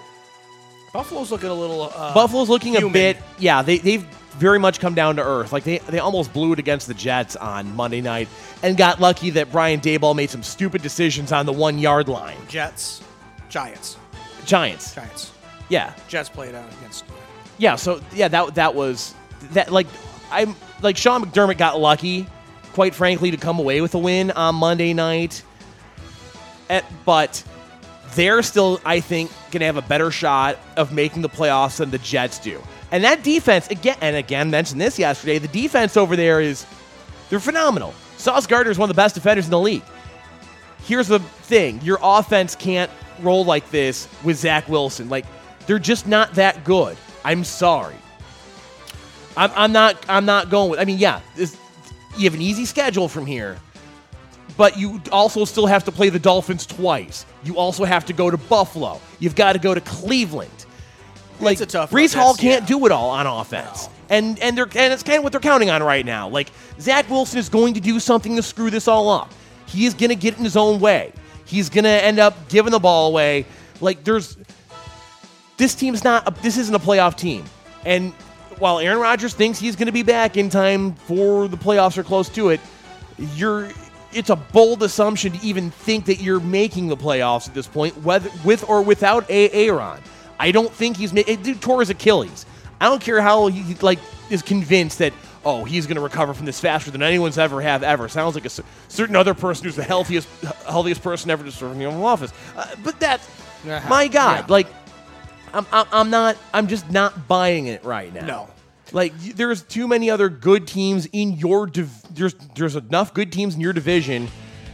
Buffalo's 0.93 1.31
looking 1.31 1.49
a 1.49 1.53
little. 1.53 1.91
Uh, 1.93 2.13
Buffalo's 2.13 2.49
looking 2.49 2.75
a 2.77 2.89
bit, 2.89 3.17
yeah. 3.37 3.61
They 3.61 3.77
they've 3.77 4.05
very 4.37 4.59
much 4.59 4.79
come 4.79 4.93
down 4.93 5.15
to 5.17 5.23
earth. 5.23 5.51
Like 5.51 5.63
they 5.63 5.79
they 5.79 5.99
almost 5.99 6.31
blew 6.33 6.53
it 6.53 6.59
against 6.59 6.87
the 6.87 6.93
Jets 6.93 7.35
on 7.35 7.75
Monday 7.75 8.01
night, 8.01 8.27
and 8.63 8.77
got 8.77 8.99
lucky 8.99 9.29
that 9.31 9.51
Brian 9.51 9.79
Daboll 9.79 10.15
made 10.15 10.29
some 10.29 10.43
stupid 10.43 10.81
decisions 10.81 11.31
on 11.31 11.45
the 11.45 11.53
one 11.53 11.79
yard 11.79 12.07
line. 12.07 12.37
Jets, 12.47 13.03
Giants, 13.49 13.97
Giants, 14.45 14.93
Giants. 14.93 15.31
yeah, 15.69 15.93
Jets 16.07 16.29
played 16.29 16.55
out 16.55 16.71
against. 16.79 17.05
yeah. 17.57 17.75
So 17.75 18.01
yeah, 18.13 18.27
that 18.29 18.55
that 18.55 18.75
was 18.75 19.13
that. 19.51 19.71
Like 19.71 19.87
I'm 20.31 20.55
like 20.81 20.97
Sean 20.97 21.23
McDermott 21.23 21.57
got 21.57 21.79
lucky, 21.79 22.27
quite 22.73 22.93
frankly, 22.93 23.31
to 23.31 23.37
come 23.37 23.59
away 23.59 23.81
with 23.81 23.95
a 23.95 23.99
win 23.99 24.31
on 24.31 24.55
Monday 24.55 24.93
night. 24.93 25.43
At, 26.69 26.83
but 27.05 27.43
they're 28.15 28.41
still, 28.43 28.81
I 28.83 28.99
think, 28.99 29.31
going 29.51 29.61
to 29.61 29.65
have 29.67 29.77
a 29.77 29.81
better 29.81 30.11
shot 30.11 30.57
of 30.75 30.91
making 30.91 31.21
the 31.21 31.29
playoffs 31.29 31.77
than 31.77 31.91
the 31.91 31.97
Jets 31.99 32.39
do. 32.39 32.61
And 32.91 33.03
that 33.03 33.23
defense, 33.23 33.67
again, 33.67 33.97
and 34.01 34.15
again, 34.15 34.49
mentioned 34.49 34.79
this 34.79 34.97
yesterday, 34.97 35.39
the 35.39 35.47
defense 35.49 35.97
over 35.97 36.15
there 36.15 36.39
is, 36.39 36.65
they're 37.29 37.39
phenomenal. 37.39 37.93
Sauce 38.17 38.47
Gardner 38.47 38.71
is 38.71 38.77
one 38.77 38.89
of 38.89 38.95
the 38.95 38.99
best 38.99 39.15
defenders 39.15 39.45
in 39.45 39.51
the 39.51 39.59
league. 39.59 39.83
Here's 40.83 41.07
the 41.07 41.19
thing 41.19 41.81
your 41.81 41.99
offense 42.01 42.55
can't 42.55 42.89
roll 43.21 43.43
like 43.43 43.69
this 43.71 44.07
with 44.23 44.37
Zach 44.37 44.69
Wilson. 44.69 45.09
Like, 45.09 45.25
they're 45.65 45.79
just 45.79 46.07
not 46.07 46.33
that 46.35 46.63
good. 46.63 46.97
I'm 47.25 47.43
sorry. 47.43 47.95
I'm, 49.35 49.51
I'm 49.53 49.71
not. 49.71 50.03
I'm 50.07 50.25
not 50.25 50.49
going 50.49 50.71
with. 50.71 50.79
I 50.79 50.85
mean, 50.85 50.97
yeah, 50.97 51.21
this, 51.35 51.57
you 52.17 52.23
have 52.23 52.33
an 52.33 52.41
easy 52.41 52.65
schedule 52.65 53.07
from 53.07 53.25
here, 53.25 53.59
but 54.55 54.77
you 54.77 55.01
also 55.11 55.45
still 55.45 55.67
have 55.67 55.83
to 55.83 55.91
play 55.91 56.09
the 56.09 56.19
Dolphins 56.19 56.65
twice. 56.65 57.25
You 57.43 57.57
also 57.57 57.83
have 57.83 58.05
to 58.05 58.13
go 58.13 58.31
to 58.31 58.37
Buffalo. 58.37 59.01
You've 59.19 59.35
got 59.35 59.53
to 59.53 59.59
go 59.59 59.73
to 59.73 59.81
Cleveland. 59.81 60.65
Like 61.39 61.61
a 61.61 61.65
tough 61.65 61.91
Breece. 61.91 62.13
Hall 62.13 62.33
can't 62.33 62.63
yeah. 62.63 62.67
do 62.67 62.85
it 62.85 62.91
all 62.91 63.09
on 63.11 63.27
offense, 63.27 63.89
and 64.09 64.39
and 64.39 64.57
they're 64.57 64.65
and 64.65 64.93
it's 64.93 65.03
kind 65.03 65.17
of 65.17 65.23
what 65.23 65.31
they're 65.31 65.41
counting 65.41 65.69
on 65.69 65.83
right 65.83 66.05
now. 66.05 66.29
Like 66.29 66.49
Zach 66.79 67.09
Wilson 67.09 67.37
is 67.39 67.49
going 67.49 67.75
to 67.75 67.79
do 67.79 67.99
something 67.99 68.35
to 68.35 68.41
screw 68.41 68.69
this 68.69 68.87
all 68.87 69.09
up. 69.09 69.31
He 69.67 69.85
is 69.85 69.93
going 69.93 70.09
to 70.09 70.15
get 70.15 70.37
in 70.37 70.43
his 70.43 70.57
own 70.57 70.79
way. 70.79 71.13
He's 71.45 71.69
going 71.69 71.83
to 71.83 71.89
end 71.89 72.19
up 72.19 72.49
giving 72.49 72.71
the 72.71 72.79
ball 72.79 73.09
away. 73.09 73.45
Like 73.81 74.03
there's 74.03 74.37
this 75.57 75.75
team's 75.75 76.03
not. 76.03 76.27
A, 76.27 76.41
this 76.41 76.57
isn't 76.57 76.73
a 76.73 76.79
playoff 76.79 77.17
team. 77.17 77.45
And 77.85 78.13
while 78.59 78.79
Aaron 78.79 78.99
Rodgers 78.99 79.33
thinks 79.33 79.59
he's 79.59 79.75
going 79.75 79.87
to 79.87 79.91
be 79.91 80.03
back 80.03 80.37
in 80.37 80.49
time 80.49 80.93
for 80.93 81.47
the 81.47 81.57
playoffs 81.57 81.97
or 81.97 82.03
close 82.03 82.29
to 82.29 82.49
it, 82.49 82.59
you're 83.35 83.69
it's 84.13 84.29
a 84.29 84.35
bold 84.35 84.83
assumption 84.83 85.33
to 85.33 85.45
even 85.45 85.69
think 85.69 86.05
that 86.05 86.21
you're 86.21 86.39
making 86.39 86.87
the 86.87 86.97
playoffs 86.97 87.47
at 87.47 87.53
this 87.53 87.67
point, 87.67 87.95
whether 88.03 88.29
with 88.43 88.67
or 88.67 88.81
without 88.81 89.29
a 89.29 89.49
Aaron. 89.49 90.01
I 90.39 90.51
don't 90.51 90.71
think 90.71 90.97
he's 90.97 91.13
made. 91.13 91.25
Dude 91.43 91.61
tore 91.61 91.79
his 91.79 91.89
Achilles. 91.89 92.45
I 92.79 92.85
don't 92.85 93.01
care 93.01 93.21
how 93.21 93.47
he 93.47 93.73
like 93.75 93.99
is 94.29 94.41
convinced 94.41 94.99
that 94.99 95.13
oh 95.45 95.63
he's 95.63 95.87
going 95.87 95.95
to 95.95 96.01
recover 96.01 96.33
from 96.33 96.45
this 96.45 96.59
faster 96.59 96.91
than 96.91 97.01
anyone's 97.01 97.37
ever 97.37 97.61
have 97.61 97.81
ever. 97.83 98.07
Sounds 98.07 98.35
like 98.35 98.45
a 98.45 98.49
certain 98.89 99.15
other 99.15 99.33
person 99.33 99.65
who's 99.65 99.75
the 99.75 99.83
healthiest 99.83 100.27
healthiest 100.67 101.01
person 101.01 101.31
ever 101.31 101.43
to 101.43 101.51
serve 101.51 101.71
in 101.71 101.79
the 101.79 101.85
Oval 101.85 102.05
Office. 102.05 102.31
Uh, 102.55 102.67
but 102.83 102.99
that's 102.99 103.27
Uh-huh. 103.67 103.89
my 103.89 104.07
God. 104.07 104.41
Yeah. 104.41 104.45
Like 104.53 104.67
I'm, 105.53 105.65
I'm 105.71 105.85
I'm 105.91 106.09
not 106.09 106.37
I'm 106.53 106.67
just 106.67 106.91
not 106.91 107.27
buying 107.27 107.65
it 107.67 107.83
right 107.83 108.13
now. 108.13 108.25
No. 108.25 108.49
Like 108.91 109.17
there's 109.19 109.63
too 109.63 109.87
many 109.87 110.09
other 110.09 110.29
good 110.29 110.67
teams 110.67 111.07
in 111.11 111.33
your 111.33 111.65
div- 111.65 112.03
there's 112.13 112.35
there's 112.55 112.75
enough 112.75 113.13
good 113.13 113.31
teams 113.31 113.55
in 113.55 113.61
your 113.61 113.73
division 113.73 114.27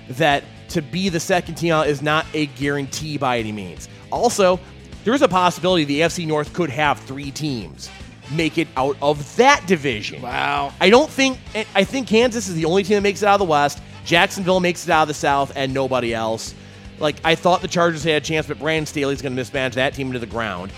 that 0.10 0.44
to 0.70 0.82
be 0.82 1.10
the 1.10 1.20
second 1.20 1.56
team 1.56 1.72
out 1.74 1.88
is 1.88 2.02
not 2.02 2.26
a 2.34 2.48
guarantee 2.48 3.18
by 3.18 3.40
any 3.40 3.52
means. 3.52 3.88
Also, 4.12 4.60
there's 5.04 5.22
a 5.22 5.28
possibility 5.28 5.84
the 5.84 6.02
AFC 6.02 6.26
North 6.28 6.54
could 6.54 6.70
have 6.70 7.00
three 7.00 7.32
teams 7.32 7.90
make 8.32 8.58
it 8.58 8.68
out 8.78 8.96
of 9.02 9.36
that 9.36 9.62
division. 9.68 10.22
Wow. 10.22 10.74
I 10.80 10.90
don't 10.90 11.10
think 11.10 11.38
I 11.76 11.84
think 11.84 12.08
Kansas 12.08 12.48
is 12.48 12.56
the 12.56 12.66
only 12.66 12.84
team 12.84 12.96
that 12.96 13.02
makes 13.02 13.22
it 13.22 13.26
out 13.28 13.36
of 13.36 13.40
the 13.40 13.52
West. 13.52 13.82
Jacksonville 14.06 14.60
makes 14.60 14.86
it 14.86 14.92
out 14.92 15.04
of 15.04 15.08
the 15.10 15.14
South, 15.14 15.52
and 15.56 15.74
nobody 15.74 16.14
else. 16.14 16.56
Like 17.00 17.18
I 17.24 17.36
thought 17.36 17.62
the 17.62 17.68
Chargers 17.68 18.04
had 18.04 18.22
a 18.22 18.26
chance, 18.26 18.48
but 18.48 18.60
Brandon 18.60 18.86
Staley's 18.86 19.22
going 19.22 19.34
to 19.34 19.36
mismanage 19.36 19.76
that 19.76 19.94
team 19.94 20.08
into 20.08 20.20
the 20.20 20.26
ground. 20.26 20.72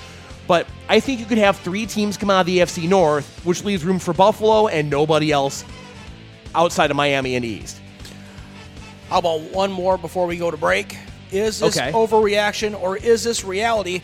But 0.48 0.68
I 0.90 1.00
think 1.00 1.20
you 1.20 1.26
could 1.26 1.38
have 1.40 1.58
three 1.58 1.86
teams 1.86 2.18
come 2.18 2.30
out 2.30 2.42
of 2.42 2.46
the 2.46 2.60
AFC 2.60 2.88
North, 2.90 3.42
which 3.46 3.64
leaves 3.64 3.84
room 3.84 4.00
for 4.00 4.14
Buffalo 4.14 4.68
and 4.68 4.90
nobody 4.90 5.32
else 5.32 5.66
outside 6.54 6.92
of 6.92 6.98
Miami 6.98 7.36
and 7.36 7.44
East. 7.46 7.80
How 9.10 9.20
about 9.20 9.42
one 9.52 9.72
more 9.72 9.98
before 9.98 10.26
we 10.26 10.38
go 10.38 10.50
to 10.52 10.58
break? 10.58 10.98
Is 11.32 11.60
this 11.60 11.78
Okay. 11.78 11.92
overreaction 11.92 12.80
or 12.80 12.98
is 12.98 13.24
this 13.24 13.44
reality? 13.44 14.02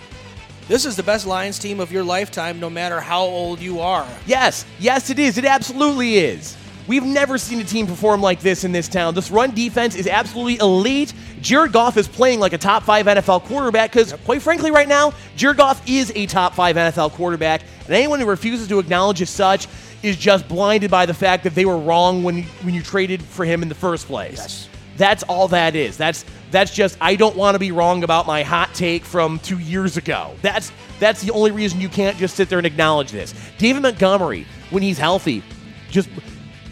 This 0.71 0.85
is 0.85 0.95
the 0.95 1.03
best 1.03 1.27
Lions 1.27 1.59
team 1.59 1.81
of 1.81 1.91
your 1.91 2.01
lifetime, 2.01 2.57
no 2.57 2.69
matter 2.69 3.01
how 3.01 3.23
old 3.23 3.59
you 3.59 3.81
are. 3.81 4.07
Yes, 4.25 4.65
yes, 4.79 5.09
it 5.09 5.19
is. 5.19 5.37
It 5.37 5.43
absolutely 5.43 6.15
is. 6.15 6.55
We've 6.87 7.03
never 7.03 7.37
seen 7.37 7.59
a 7.59 7.65
team 7.65 7.87
perform 7.87 8.21
like 8.21 8.39
this 8.39 8.63
in 8.63 8.71
this 8.71 8.87
town. 8.87 9.13
This 9.13 9.31
run 9.31 9.53
defense 9.53 9.95
is 9.95 10.07
absolutely 10.07 10.59
elite. 10.59 11.13
Jared 11.41 11.73
Goff 11.73 11.97
is 11.97 12.07
playing 12.07 12.39
like 12.39 12.53
a 12.53 12.57
top 12.57 12.83
five 12.83 13.05
NFL 13.05 13.43
quarterback 13.43 13.91
because, 13.91 14.13
quite 14.23 14.41
frankly, 14.41 14.71
right 14.71 14.87
now, 14.87 15.11
Jared 15.35 15.57
Goff 15.57 15.85
is 15.89 16.09
a 16.15 16.25
top 16.25 16.55
five 16.55 16.77
NFL 16.77 17.11
quarterback. 17.11 17.63
And 17.87 17.93
anyone 17.93 18.21
who 18.21 18.25
refuses 18.25 18.69
to 18.69 18.79
acknowledge 18.79 19.21
as 19.21 19.29
such 19.29 19.67
is 20.03 20.15
just 20.15 20.47
blinded 20.47 20.89
by 20.89 21.05
the 21.05 21.13
fact 21.13 21.43
that 21.43 21.53
they 21.53 21.65
were 21.65 21.79
wrong 21.79 22.23
when 22.23 22.37
you, 22.37 22.43
when 22.61 22.73
you 22.73 22.81
traded 22.81 23.21
for 23.21 23.43
him 23.43 23.61
in 23.61 23.67
the 23.67 23.75
first 23.75 24.07
place. 24.07 24.37
Yes. 24.37 24.69
That's 24.97 25.23
all 25.23 25.47
that 25.49 25.75
is. 25.75 25.97
That's 25.97 26.25
that's 26.51 26.73
just 26.73 26.97
I 27.01 27.15
don't 27.15 27.35
want 27.35 27.55
to 27.55 27.59
be 27.59 27.71
wrong 27.71 28.03
about 28.03 28.27
my 28.27 28.43
hot 28.43 28.73
take 28.73 29.05
from 29.05 29.39
two 29.39 29.59
years 29.59 29.97
ago. 29.97 30.35
That's 30.41 30.71
that's 30.99 31.21
the 31.21 31.31
only 31.31 31.51
reason 31.51 31.81
you 31.81 31.89
can't 31.89 32.17
just 32.17 32.35
sit 32.35 32.49
there 32.49 32.59
and 32.59 32.67
acknowledge 32.67 33.11
this. 33.11 33.33
David 33.57 33.81
Montgomery, 33.81 34.45
when 34.69 34.83
he's 34.83 34.97
healthy, 34.97 35.43
just 35.89 36.09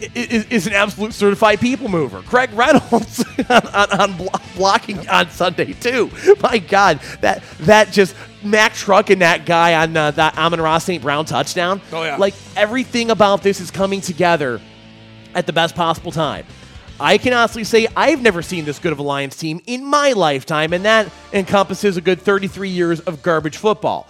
is, 0.00 0.44
is 0.46 0.66
an 0.66 0.72
absolute 0.72 1.12
certified 1.12 1.60
people 1.60 1.88
mover. 1.88 2.22
Craig 2.22 2.50
Reynolds 2.52 3.24
on, 3.48 3.66
on, 3.68 4.00
on 4.00 4.16
blo- 4.16 4.28
blocking 4.56 5.08
on 5.08 5.30
Sunday 5.30 5.72
too. 5.72 6.10
My 6.42 6.58
God, 6.58 7.00
that 7.20 7.42
that 7.60 7.90
just 7.90 8.14
Mack 8.42 8.74
Truck 8.74 9.10
and 9.10 9.22
that 9.22 9.46
guy 9.46 9.82
on 9.82 9.96
uh, 9.96 10.10
that 10.12 10.36
Amon-Ra 10.38 10.78
St. 10.78 11.02
Brown 11.02 11.24
touchdown. 11.24 11.80
Oh, 11.92 12.02
yeah. 12.02 12.16
like 12.16 12.34
everything 12.56 13.10
about 13.10 13.42
this 13.42 13.60
is 13.60 13.70
coming 13.70 14.00
together 14.00 14.60
at 15.34 15.46
the 15.46 15.52
best 15.52 15.74
possible 15.74 16.12
time. 16.12 16.46
I 17.00 17.16
can 17.18 17.32
honestly 17.32 17.64
say 17.64 17.86
I've 17.96 18.20
never 18.20 18.42
seen 18.42 18.64
this 18.66 18.78
good 18.78 18.92
of 18.92 18.98
a 18.98 19.02
Lions 19.02 19.36
team 19.36 19.60
in 19.66 19.84
my 19.84 20.12
lifetime, 20.12 20.72
and 20.74 20.84
that 20.84 21.10
encompasses 21.32 21.96
a 21.96 22.00
good 22.00 22.20
33 22.20 22.68
years 22.68 23.00
of 23.00 23.22
garbage 23.22 23.56
football. 23.56 24.06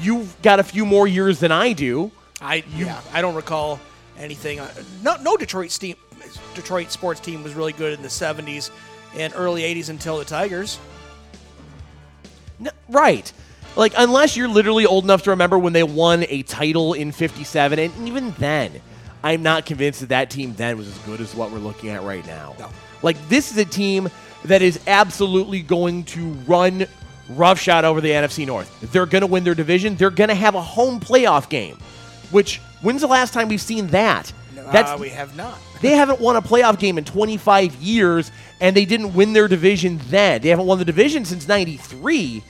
You've 0.00 0.40
got 0.42 0.58
a 0.58 0.62
few 0.64 0.86
more 0.86 1.06
years 1.06 1.38
than 1.38 1.52
I 1.52 1.72
do. 1.74 2.10
I 2.40 2.64
yeah, 2.74 3.00
I 3.12 3.20
don't 3.20 3.34
recall 3.34 3.78
anything. 4.18 4.58
uh, 4.60 4.72
No, 5.02 5.16
no 5.20 5.36
Detroit 5.36 5.70
team, 5.70 5.96
Detroit 6.54 6.90
sports 6.90 7.20
team 7.20 7.42
was 7.42 7.54
really 7.54 7.72
good 7.72 7.92
in 7.92 8.02
the 8.02 8.08
'70s 8.08 8.70
and 9.14 9.32
early 9.36 9.62
'80s 9.62 9.88
until 9.90 10.18
the 10.18 10.24
Tigers. 10.24 10.78
N- 12.60 12.70
right. 12.88 13.30
Like, 13.76 13.92
unless 13.98 14.36
you're 14.38 14.48
literally 14.48 14.86
old 14.86 15.04
enough 15.04 15.24
to 15.24 15.30
remember 15.30 15.58
when 15.58 15.74
they 15.74 15.82
won 15.82 16.24
a 16.30 16.42
title 16.42 16.94
in 16.94 17.12
57, 17.12 17.78
and 17.78 18.08
even 18.08 18.30
then, 18.38 18.80
I'm 19.26 19.42
not 19.42 19.66
convinced 19.66 20.00
that 20.00 20.10
that 20.10 20.30
team 20.30 20.54
then 20.54 20.78
was 20.78 20.86
as 20.86 20.96
good 20.98 21.20
as 21.20 21.34
what 21.34 21.50
we're 21.50 21.58
looking 21.58 21.90
at 21.90 22.04
right 22.04 22.24
now. 22.28 22.54
No. 22.60 22.70
Like, 23.02 23.16
this 23.28 23.50
is 23.50 23.58
a 23.58 23.64
team 23.64 24.08
that 24.44 24.62
is 24.62 24.78
absolutely 24.86 25.62
going 25.62 26.04
to 26.04 26.30
run 26.46 26.86
roughshod 27.30 27.84
over 27.84 28.00
the 28.00 28.10
NFC 28.10 28.46
North. 28.46 28.92
They're 28.92 29.04
going 29.04 29.22
to 29.22 29.26
win 29.26 29.42
their 29.42 29.56
division. 29.56 29.96
They're 29.96 30.10
going 30.10 30.28
to 30.28 30.34
have 30.36 30.54
a 30.54 30.62
home 30.62 31.00
playoff 31.00 31.48
game, 31.48 31.76
which, 32.30 32.58
when's 32.82 33.00
the 33.00 33.08
last 33.08 33.34
time 33.34 33.48
we've 33.48 33.60
seen 33.60 33.88
that? 33.88 34.32
that's 34.54 34.92
uh, 34.92 34.96
we 34.98 35.08
have 35.08 35.36
not. 35.36 35.58
They 35.82 35.90
haven't 35.90 36.20
won 36.20 36.36
a 36.36 36.42
playoff 36.42 36.78
game 36.78 36.96
in 36.96 37.04
25 37.04 37.74
years, 37.82 38.30
and 38.60 38.74
they 38.74 38.86
didn't 38.86 39.12
win 39.12 39.34
their 39.34 39.46
division 39.46 40.00
then. 40.06 40.40
They 40.40 40.48
haven't 40.48 40.64
won 40.64 40.78
the 40.78 40.86
division 40.86 41.26
since 41.26 41.46
93. 41.46 42.42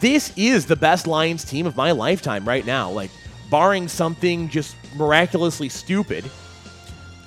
This 0.00 0.32
is 0.34 0.64
the 0.64 0.76
best 0.76 1.06
Lions 1.06 1.44
team 1.44 1.66
of 1.66 1.76
my 1.76 1.90
lifetime 1.90 2.48
right 2.48 2.64
now. 2.64 2.90
Like, 2.90 3.10
barring 3.50 3.88
something 3.88 4.48
just 4.48 4.76
miraculously 4.96 5.68
stupid. 5.68 6.24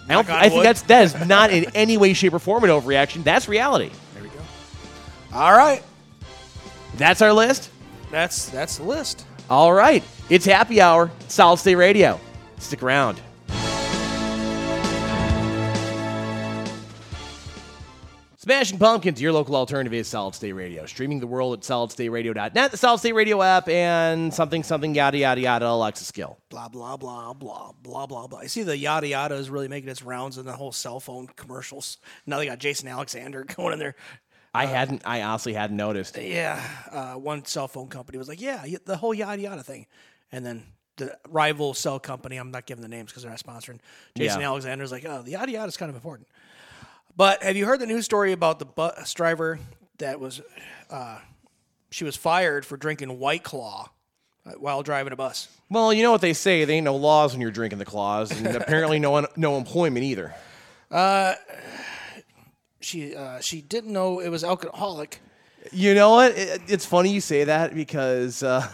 I, 0.10 0.14
don't, 0.14 0.30
I 0.30 0.50
think 0.50 0.64
that's 0.64 0.82
that 0.84 1.04
is 1.04 1.28
not 1.28 1.52
in 1.52 1.66
any 1.76 1.98
way, 1.98 2.14
shape, 2.14 2.34
or 2.34 2.40
form 2.40 2.64
an 2.64 2.70
overreaction. 2.70 3.24
That's 3.24 3.48
reality. 3.48 3.92
There 4.14 4.24
we 4.24 4.30
go. 4.30 4.40
All 5.34 5.56
right, 5.56 5.82
That's 6.98 7.22
our 7.22 7.34
list. 7.34 7.70
that's 8.12 8.50
that's 8.50 8.78
the 8.78 8.84
list. 8.84 9.26
All 9.50 9.74
right. 9.74 10.04
It's 10.30 10.46
happy 10.46 10.80
hour. 10.82 11.12
Solid 11.28 11.58
State 11.58 11.76
Radio. 11.76 12.20
Stick 12.60 12.82
around. 12.84 13.20
Smashing 18.44 18.78
Pumpkins, 18.78 19.22
your 19.22 19.32
local 19.32 19.56
alternative 19.56 19.94
is 19.94 20.06
Solid 20.10 20.36
State 20.36 20.52
Radio. 20.52 20.86
Streaming 20.86 21.22
the 21.22 21.28
world 21.28 21.54
at 21.54 21.62
solidstateradio.net, 21.62 22.72
the 22.72 22.76
Solid 22.76 22.98
State 22.98 23.14
Radio 23.14 23.42
app, 23.42 23.70
and 23.70 24.34
something, 24.34 24.64
something, 24.64 24.94
yada, 24.94 25.18
yada, 25.18 25.40
yada, 25.40 25.66
Alexa 25.70 26.04
skill. 26.04 26.38
Blah 26.50 26.68
blah 26.68 26.98
blah 26.98 27.32
blah 27.32 27.72
blah 27.82 28.06
blah 28.06 28.28
blah. 28.28 28.40
I 28.40 28.48
see 28.48 28.64
the 28.64 28.78
yada 28.78 29.08
yada 29.08 29.36
is 29.36 29.50
really 29.50 29.70
making 29.70 29.90
its 29.90 30.04
rounds 30.04 30.38
in 30.38 30.46
the 30.46 30.52
whole 30.52 30.74
cell 30.74 31.00
phone 31.00 31.28
commercials. 31.38 32.00
Now 32.26 32.38
they 32.40 32.46
got 32.46 32.58
Jason 32.58 32.90
Alexander 32.90 33.46
going 33.56 33.72
in 33.72 33.80
there. 33.80 33.96
I 34.54 34.66
hadn't, 34.66 35.04
I 35.06 35.22
honestly 35.22 35.54
hadn't 35.54 35.78
noticed. 35.78 36.18
Yeah, 36.18 36.62
uh, 36.92 37.14
one 37.14 37.46
cell 37.46 37.70
phone 37.70 37.88
company 37.88 38.18
was 38.18 38.28
like, 38.28 38.42
yeah, 38.42 38.66
the 38.84 38.98
whole 38.98 39.14
yada 39.14 39.42
yada 39.42 39.64
thing, 39.64 39.88
and 40.34 40.46
then 40.46 40.66
the 40.98 41.18
rival 41.30 41.74
cell 41.74 41.98
company. 41.98 42.36
I'm 42.36 42.52
not 42.52 42.66
giving 42.66 42.82
the 42.82 42.90
names 42.90 43.10
because 43.10 43.24
they're 43.24 43.32
not 43.32 43.40
sponsoring. 43.40 43.80
Jason 44.18 44.42
Yeah. 44.42 44.48
Alexander's 44.48 44.92
like, 44.92 45.06
oh, 45.06 45.22
the 45.22 45.32
yada 45.32 45.50
yada 45.50 45.70
is 45.70 45.78
kind 45.78 45.90
of 45.90 45.96
important. 45.96 46.28
But 47.16 47.44
have 47.44 47.56
you 47.56 47.66
heard 47.66 47.80
the 47.80 47.86
news 47.86 48.06
story 48.06 48.32
about 48.32 48.60
the 48.60 48.66
bus 48.66 49.14
driver 49.14 49.60
that 50.00 50.20
was, 50.20 50.42
uh, 50.90 51.20
she 51.92 52.04
was 52.04 52.16
fired 52.16 52.66
for 52.66 52.76
drinking 52.76 53.20
White 53.20 53.44
Claw 53.44 53.92
uh, 54.46 54.52
while 54.54 54.82
driving 54.82 55.14
a 55.14 55.16
bus? 55.16 55.48
Well, 55.70 55.94
you 55.94 56.02
know 56.04 56.12
what 56.12 56.22
they 56.22 56.34
say. 56.34 56.66
There 56.66 56.76
ain't 56.76 56.86
no 56.86 56.96
laws 56.96 57.34
when 57.34 57.42
you're 57.42 57.52
drinking 57.52 57.80
the 57.80 57.86
claws, 57.86 58.32
and 58.32 58.48
apparently 58.56 59.00
no, 59.00 59.16
un- 59.16 59.28
no 59.36 59.58
employment 59.58 60.04
either. 60.04 60.34
She 62.80 63.16
uh, 63.16 63.40
she 63.40 63.62
didn't 63.62 63.94
know 63.94 64.20
it 64.20 64.30
was 64.30 64.44
alcoholic. 64.44 65.20
You 65.72 65.94
know 65.96 66.12
what? 66.12 66.38
It, 66.38 66.62
it's 66.68 66.86
funny 66.86 67.12
you 67.12 67.22
say 67.22 67.46
that 67.46 67.74
because 67.74 68.44
uh, 68.44 68.68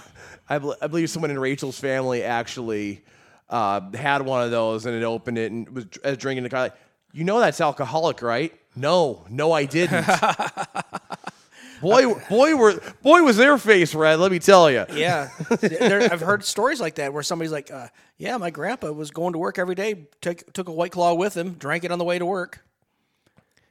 I, 0.49 0.57
bel 0.57 0.75
I 0.81 0.87
believe 0.87 1.09
someone 1.11 1.29
in 1.29 1.37
Rachel's 1.37 1.79
family 1.79 2.23
actually 2.23 3.03
uh, 3.49 3.91
had 3.91 4.23
one 4.23 4.41
of 4.43 4.49
those 4.49 4.87
and 4.87 4.95
it 4.95 5.03
opened 5.03 5.37
it 5.37 5.51
and 5.51 5.69
was 5.69 5.85
uh, 6.03 6.15
drinking 6.15 6.43
the 6.43 6.49
car. 6.49 6.71
You 7.11 7.23
know 7.23 7.39
that's 7.39 7.59
alcoholic, 7.59 8.21
right? 8.21 8.53
No, 8.75 9.25
no, 9.29 9.51
I 9.51 9.65
didn't. 9.65 10.05
boy, 11.81 12.13
boy, 12.29 12.55
were 12.55 12.81
boy 13.01 13.23
was 13.23 13.37
their 13.37 13.57
face 13.57 13.95
red. 13.95 14.19
Let 14.19 14.31
me 14.31 14.39
tell 14.39 14.69
you. 14.69 14.85
Yeah, 14.93 15.29
there, 15.59 16.11
I've 16.11 16.21
heard 16.21 16.43
stories 16.55 16.79
like 16.79 16.95
that 16.95 17.13
where 17.13 17.23
somebody's 17.23 17.51
like, 17.51 17.71
uh, 17.71 17.87
"Yeah, 18.17 18.37
my 18.37 18.51
grandpa 18.51 18.91
was 18.91 19.11
going 19.11 19.33
to 19.33 19.39
work 19.39 19.57
every 19.57 19.75
day, 19.75 20.07
took 20.21 20.53
took 20.53 20.69
a 20.69 20.71
white 20.71 20.91
claw 20.91 21.13
with 21.13 21.35
him, 21.35 21.53
drank 21.53 21.83
it 21.83 21.91
on 21.91 21.97
the 21.97 22.05
way 22.05 22.19
to 22.19 22.25
work." 22.25 22.63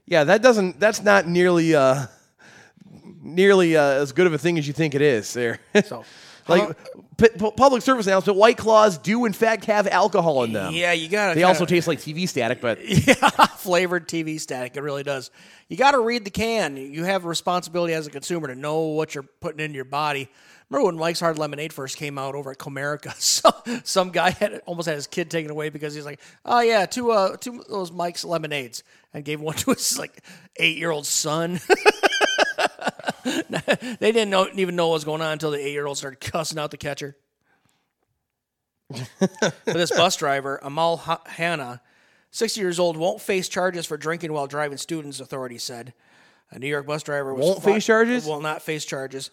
Yeah, 0.06 0.24
that 0.24 0.42
doesn't. 0.42 0.80
That's 0.80 1.02
not 1.02 1.28
nearly 1.28 1.74
uh, 1.74 2.06
nearly 3.22 3.76
uh, 3.76 3.82
as 3.82 4.12
good 4.12 4.26
of 4.26 4.32
a 4.32 4.38
thing 4.38 4.58
as 4.58 4.66
you 4.66 4.72
think 4.72 4.94
it 4.94 5.02
is. 5.02 5.32
There. 5.32 5.60
So, 5.84 6.04
like 6.48 6.76
p- 7.16 7.28
pu- 7.38 7.52
public 7.52 7.82
service 7.82 8.06
announcement: 8.06 8.38
White 8.38 8.56
Claws 8.56 8.98
do 8.98 9.24
in 9.24 9.32
fact 9.32 9.66
have 9.66 9.86
alcohol 9.86 10.44
in 10.44 10.52
them. 10.52 10.72
yeah, 10.74 10.92
you 10.92 11.08
got 11.08 11.30
to. 11.30 11.34
They 11.34 11.42
also 11.44 11.64
taste 11.66 11.86
like 11.88 11.98
TV 12.00 12.28
static, 12.28 12.60
but 12.60 12.78
yeah, 12.88 13.14
flavored 13.58 14.08
TV 14.08 14.40
static. 14.40 14.76
It 14.76 14.82
really 14.82 15.02
does. 15.02 15.30
You 15.68 15.76
got 15.76 15.92
to 15.92 16.00
read 16.00 16.24
the 16.24 16.30
can. 16.30 16.76
You 16.76 17.04
have 17.04 17.24
a 17.24 17.28
responsibility 17.28 17.92
as 17.94 18.06
a 18.06 18.10
consumer 18.10 18.48
to 18.48 18.54
know 18.54 18.80
what 18.80 19.14
you're 19.14 19.24
putting 19.40 19.60
into 19.60 19.76
your 19.76 19.84
body. 19.84 20.28
Remember 20.70 20.86
when 20.86 20.96
Mike's 20.98 21.20
Hard 21.20 21.38
Lemonade 21.38 21.72
first 21.72 21.96
came 21.96 22.18
out 22.18 22.34
over 22.34 22.50
at 22.50 22.58
Comerica? 22.58 23.14
Some, 23.18 23.80
some 23.84 24.10
guy 24.10 24.30
had 24.30 24.60
almost 24.66 24.86
had 24.86 24.96
his 24.96 25.06
kid 25.06 25.30
taken 25.30 25.50
away 25.50 25.70
because 25.70 25.94
he's 25.94 26.04
like, 26.04 26.20
oh 26.44 26.60
yeah, 26.60 26.84
two 26.86 27.10
uh 27.10 27.36
two 27.38 27.60
of 27.60 27.68
those 27.68 27.90
Mike's 27.90 28.24
lemonades, 28.24 28.82
and 29.14 29.24
gave 29.24 29.40
one 29.40 29.54
to 29.56 29.70
his 29.72 29.98
like 29.98 30.22
eight 30.56 30.76
year 30.76 30.90
old 30.90 31.06
son. 31.06 31.58
they 33.24 34.12
didn't 34.12 34.30
know, 34.30 34.48
even 34.54 34.76
know 34.76 34.88
what 34.88 34.94
was 34.94 35.04
going 35.04 35.22
on 35.22 35.32
until 35.32 35.50
the 35.50 35.58
eight 35.58 35.72
year 35.72 35.86
old 35.86 35.98
started 35.98 36.20
cussing 36.20 36.58
out 36.58 36.70
the 36.70 36.76
catcher. 36.76 37.16
but 38.90 39.52
this 39.64 39.90
bus 39.90 40.16
driver, 40.16 40.58
Amal 40.62 40.96
Ha- 40.98 41.22
Hanna, 41.26 41.82
60 42.30 42.60
years 42.60 42.78
old, 42.78 42.96
won't 42.96 43.20
face 43.20 43.48
charges 43.48 43.86
for 43.86 43.96
drinking 43.96 44.32
while 44.32 44.46
driving. 44.46 44.78
Students, 44.78 45.20
authorities 45.20 45.62
said. 45.62 45.92
A 46.50 46.58
New 46.58 46.68
York 46.68 46.86
bus 46.86 47.02
driver 47.02 47.34
was 47.34 47.44
Won't 47.44 47.62
face 47.62 47.84
charges? 47.84 48.24
Will 48.24 48.40
not 48.40 48.62
face 48.62 48.84
charges. 48.84 49.30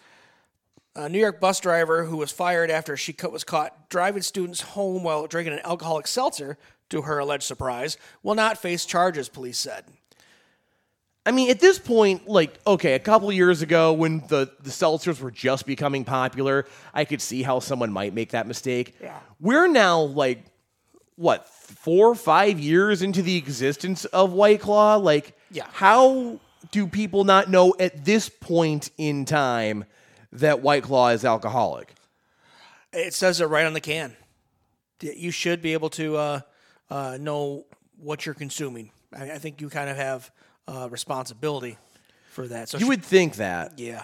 A 0.96 1.10
New 1.10 1.20
York 1.20 1.40
bus 1.40 1.60
driver 1.60 2.06
who 2.06 2.18
was 2.18 2.32
fired 2.32 2.70
after 2.70 2.96
she 2.98 3.16
was 3.30 3.44
caught 3.44 3.90
driving 3.90 4.22
students 4.22 4.62
home 4.62 5.04
while 5.04 5.28
drinking 5.28 5.54
an 5.54 5.60
alcoholic 5.66 6.08
seltzer, 6.08 6.58
to 6.90 7.02
her 7.04 7.20
alleged 7.20 7.44
surprise, 7.44 7.98
will 8.24 8.36
not 8.36 8.58
face 8.58 8.86
charges. 8.86 9.28
Police 9.30 9.58
said. 9.58 9.86
I 11.26 11.32
mean, 11.32 11.50
at 11.50 11.60
this 11.60 11.80
point, 11.80 12.28
like, 12.28 12.60
okay, 12.68 12.94
a 12.94 13.00
couple 13.00 13.32
years 13.32 13.62
ago 13.64 13.94
when 13.94 14.20
the, 14.28 14.52
the 14.62 14.70
seltzers 14.70 15.20
were 15.20 15.32
just 15.32 15.66
becoming 15.66 16.06
popular, 16.06 16.68
I 16.94 17.04
could 17.06 17.20
see 17.22 17.42
how 17.42 17.60
someone 17.60 17.92
might 17.92 18.14
make 18.14 18.30
that 18.32 18.46
mistake. 18.46 18.96
Yeah. 19.02 19.18
We're 19.40 19.68
now, 19.68 20.02
like, 20.02 20.46
what, 21.16 21.48
four 21.48 22.10
or 22.10 22.16
five 22.16 22.60
years 22.60 23.02
into 23.02 23.24
the 23.24 23.38
existence 23.38 24.06
of 24.06 24.34
White 24.34 24.60
Claw? 24.62 24.98
Like, 24.98 25.36
Yeah. 25.50 25.66
how 25.72 26.40
do 26.72 26.86
people 26.88 27.24
not 27.24 27.50
know 27.50 27.74
at 27.80 28.06
this 28.06 28.30
point 28.30 28.92
in 28.98 29.26
time 29.26 29.86
that 30.32 30.62
White 30.62 30.84
Claw 30.84 31.10
is 31.10 31.26
alcoholic? 31.26 31.96
It 32.94 33.14
says 33.14 33.42
it 33.42 33.46
right 33.46 33.66
on 33.66 33.74
the 33.74 33.82
can. 33.82 34.16
You 35.02 35.32
should 35.32 35.62
be 35.62 35.74
able 35.74 35.90
to 35.92 36.18
uh, 36.18 36.40
uh, 36.90 37.18
know 37.20 37.66
what 37.98 38.26
you're 38.26 38.36
consuming. 38.36 38.92
I, 39.18 39.32
I 39.32 39.38
think 39.40 39.60
you 39.60 39.70
kind 39.70 39.90
of 39.90 39.98
have 39.98 40.32
uh, 40.68 40.88
responsibility 40.90 41.78
for 42.32 42.48
that. 42.48 42.70
So 42.70 42.78
You 42.78 42.88
would 42.88 43.04
think 43.04 43.36
that. 43.36 43.80
Yeah. 43.80 44.04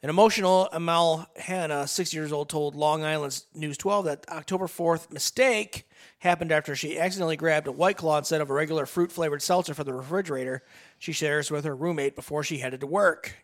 An 0.00 0.10
emotional 0.10 0.68
Amal 0.72 1.28
Hanna, 1.36 1.86
60 1.88 2.16
years 2.16 2.30
old, 2.32 2.48
told 2.48 2.76
Long 2.76 3.02
Island 3.02 3.42
News 3.52 3.76
12 3.76 4.04
that 4.04 4.28
October 4.28 4.66
4th 4.66 5.12
mistake 5.12 5.88
happened 6.20 6.52
after 6.52 6.76
she 6.76 6.98
accidentally 7.00 7.36
grabbed 7.36 7.66
a 7.66 7.72
White 7.72 7.96
Claw 7.96 8.18
instead 8.18 8.40
of 8.40 8.48
a 8.48 8.52
regular 8.52 8.86
fruit 8.86 9.10
flavored 9.10 9.42
seltzer 9.42 9.74
from 9.74 9.86
the 9.86 9.92
refrigerator. 9.92 10.62
She 11.00 11.10
shares 11.10 11.50
with 11.50 11.64
her 11.64 11.74
roommate 11.74 12.14
before 12.14 12.44
she 12.44 12.58
headed 12.58 12.80
to 12.80 12.86
work. 12.86 13.34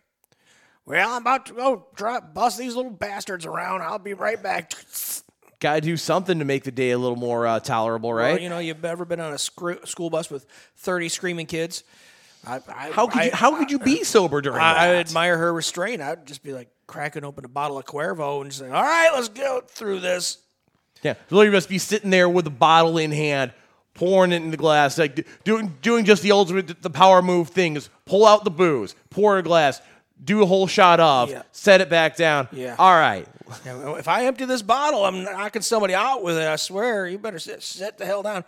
Well, 0.85 1.13
I'm 1.13 1.21
about 1.21 1.47
to 1.47 1.53
go 1.53 1.87
try, 1.95 2.21
bust 2.21 2.57
these 2.57 2.75
little 2.75 2.91
bastards 2.91 3.45
around. 3.45 3.81
I'll 3.81 3.99
be 3.99 4.13
right 4.13 4.41
back. 4.41 4.71
Got 5.59 5.75
to 5.75 5.81
do 5.81 5.97
something 5.97 6.39
to 6.39 6.45
make 6.45 6.63
the 6.63 6.71
day 6.71 6.91
a 6.91 6.97
little 6.97 7.17
more 7.17 7.47
uh, 7.47 7.59
tolerable, 7.59 8.13
right? 8.13 8.33
Well, 8.33 8.41
you 8.41 8.49
know, 8.49 8.59
you've 8.59 8.85
ever 8.85 9.03
been 9.03 9.19
on 9.19 9.33
a 9.33 9.37
school 9.37 10.09
bus 10.09 10.29
with 10.29 10.45
30 10.77 11.09
screaming 11.09 11.47
kids? 11.47 11.83
I, 12.47 12.61
I, 12.67 12.91
how 12.91 13.07
could 13.07 13.21
I, 13.21 13.25
you, 13.25 13.31
how 13.31 13.57
could 13.57 13.71
you 13.71 13.79
be 13.79 14.03
sober 14.03 14.41
during 14.41 14.59
I, 14.61 14.73
I 14.73 14.95
admire 14.95 15.37
her 15.37 15.53
restraint. 15.53 16.01
I'd 16.01 16.25
just 16.25 16.43
be 16.43 16.53
like 16.53 16.69
cracking 16.87 17.23
open 17.23 17.45
a 17.45 17.47
bottle 17.47 17.77
of 17.77 17.85
Cuervo 17.85 18.41
and 18.41 18.49
just 18.51 18.61
like, 18.61 18.71
all 18.71 18.83
right, 18.83 19.09
let's 19.13 19.29
go 19.29 19.61
through 19.67 19.99
this. 19.99 20.37
Yeah, 21.01 21.15
so 21.29 21.41
you 21.41 21.51
must 21.51 21.69
be 21.69 21.77
sitting 21.77 22.09
there 22.09 22.27
with 22.29 22.47
a 22.47 22.51
bottle 22.51 22.97
in 22.97 23.11
hand, 23.11 23.51
pouring 23.93 24.31
it 24.31 24.37
in 24.37 24.51
the 24.51 24.57
glass, 24.57 24.97
like 24.97 25.27
doing 25.43 25.75
doing 25.81 26.05
just 26.05 26.23
the 26.23 26.31
ultimate 26.31 26.81
the 26.81 26.89
power 26.89 27.21
move 27.21 27.49
thing 27.49 27.75
is 27.75 27.89
pull 28.05 28.25
out 28.25 28.43
the 28.43 28.51
booze, 28.51 28.95
pour 29.09 29.37
a 29.37 29.43
glass, 29.43 29.81
do 30.23 30.41
a 30.41 30.45
whole 30.45 30.67
shot 30.67 30.99
of, 30.99 31.29
Yeah. 31.29 31.43
set 31.51 31.81
it 31.81 31.89
back 31.89 32.15
down. 32.15 32.47
Yeah. 32.51 32.75
All 32.79 32.93
right. 32.93 33.27
Now, 33.65 33.95
If 33.95 34.07
I 34.07 34.25
empty 34.25 34.45
this 34.45 34.61
bottle, 34.63 35.05
I'm 35.05 35.23
knocking 35.23 35.61
somebody 35.61 35.93
out 35.93 36.23
with 36.23 36.37
it. 36.37 36.47
I 36.47 36.55
swear. 36.55 37.07
You 37.07 37.19
better 37.19 37.37
sit, 37.39 37.61
sit 37.61 37.97
the 37.97 38.05
hell 38.05 38.23
down. 38.23 38.43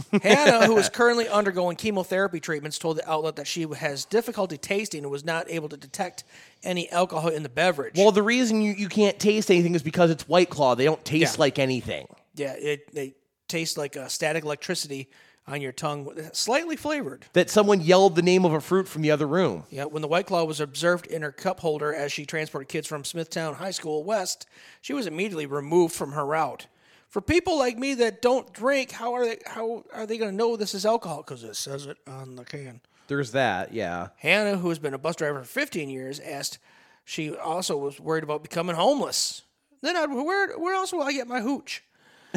Hanna, 0.22 0.66
who 0.66 0.76
is 0.78 0.88
currently 0.88 1.28
undergoing 1.28 1.76
chemotherapy 1.76 2.40
treatments, 2.40 2.78
told 2.78 2.96
the 2.98 3.10
outlet 3.10 3.36
that 3.36 3.46
she 3.46 3.62
has 3.76 4.04
difficulty 4.04 4.56
tasting 4.56 5.02
and 5.04 5.10
was 5.10 5.24
not 5.24 5.50
able 5.50 5.68
to 5.68 5.76
detect 5.76 6.24
any 6.62 6.90
alcohol 6.90 7.28
in 7.30 7.42
the 7.42 7.48
beverage. 7.48 7.94
Well, 7.96 8.12
the 8.12 8.22
reason 8.22 8.60
you, 8.60 8.72
you 8.72 8.88
can't 8.88 9.18
taste 9.18 9.50
anything 9.50 9.74
is 9.74 9.82
because 9.82 10.10
it's 10.10 10.28
White 10.28 10.50
Claw. 10.50 10.74
They 10.74 10.84
don't 10.84 11.04
taste 11.04 11.36
Yeah. 11.36 11.40
like 11.40 11.58
anything. 11.58 12.06
yeah, 12.34 12.54
it 12.58 12.92
they 12.94 13.14
taste 13.48 13.76
like 13.76 13.96
uh, 13.96 14.08
static 14.08 14.44
electricity 14.44 15.10
on 15.46 15.60
your 15.60 15.72
tongue, 15.72 16.08
slightly 16.32 16.76
flavored. 16.76 17.26
That 17.32 17.50
someone 17.50 17.80
yelled 17.80 18.14
the 18.14 18.22
name 18.22 18.44
of 18.44 18.52
a 18.52 18.60
fruit 18.60 18.86
from 18.86 19.02
the 19.02 19.10
other 19.10 19.26
room. 19.26 19.64
Yeah, 19.70 19.84
when 19.86 20.00
the 20.00 20.06
White 20.08 20.26
Claw 20.26 20.44
was 20.44 20.60
observed 20.60 21.06
in 21.06 21.22
her 21.22 21.32
cup 21.32 21.58
holder 21.58 21.92
as 21.92 22.12
she 22.12 22.24
transported 22.24 22.68
kids 22.68 22.86
from 22.86 23.04
Smithtown 23.04 23.54
High 23.54 23.72
School 23.72 24.04
West, 24.04 24.46
she 24.80 24.92
was 24.92 25.06
immediately 25.08 25.46
removed 25.46 25.94
from 25.94 26.12
her 26.12 26.24
route. 26.24 26.68
For 27.12 27.20
people 27.20 27.58
like 27.58 27.78
me 27.78 27.92
that 27.96 28.22
don't 28.22 28.50
drink, 28.54 28.90
how 28.90 29.12
are 29.12 29.26
they 29.26 29.36
how 29.44 29.84
are 29.92 30.06
they 30.06 30.16
going 30.16 30.30
to 30.30 30.36
know 30.36 30.56
this 30.56 30.72
is 30.72 30.86
alcohol? 30.86 31.18
Because 31.18 31.44
it 31.44 31.56
says 31.56 31.84
it 31.84 31.98
on 32.06 32.36
the 32.36 32.44
can. 32.44 32.80
There's 33.06 33.32
that, 33.32 33.74
yeah. 33.74 34.08
Hanna, 34.16 34.56
who 34.56 34.70
has 34.70 34.78
been 34.78 34.94
a 34.94 34.98
bus 34.98 35.16
driver 35.16 35.40
for 35.40 35.44
15 35.44 35.90
years, 35.90 36.18
asked 36.20 36.58
she 37.04 37.36
also 37.36 37.76
was 37.76 38.00
worried 38.00 38.24
about 38.24 38.42
becoming 38.42 38.76
homeless. 38.76 39.42
Then 39.82 39.94
I'd, 39.94 40.10
where 40.10 40.56
where 40.58 40.74
else 40.74 40.90
will 40.90 41.02
I 41.02 41.12
get 41.12 41.28
my 41.28 41.42
hooch? 41.42 41.84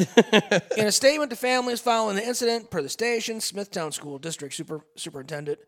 In 0.76 0.86
a 0.86 0.92
statement 0.92 1.30
to 1.30 1.36
families 1.36 1.80
following 1.80 2.16
the 2.16 2.26
incident, 2.26 2.70
per 2.70 2.82
the 2.82 2.90
station, 2.90 3.40
Smithtown 3.40 3.92
School 3.92 4.18
District 4.18 4.52
Super, 4.52 4.82
Superintendent 4.94 5.58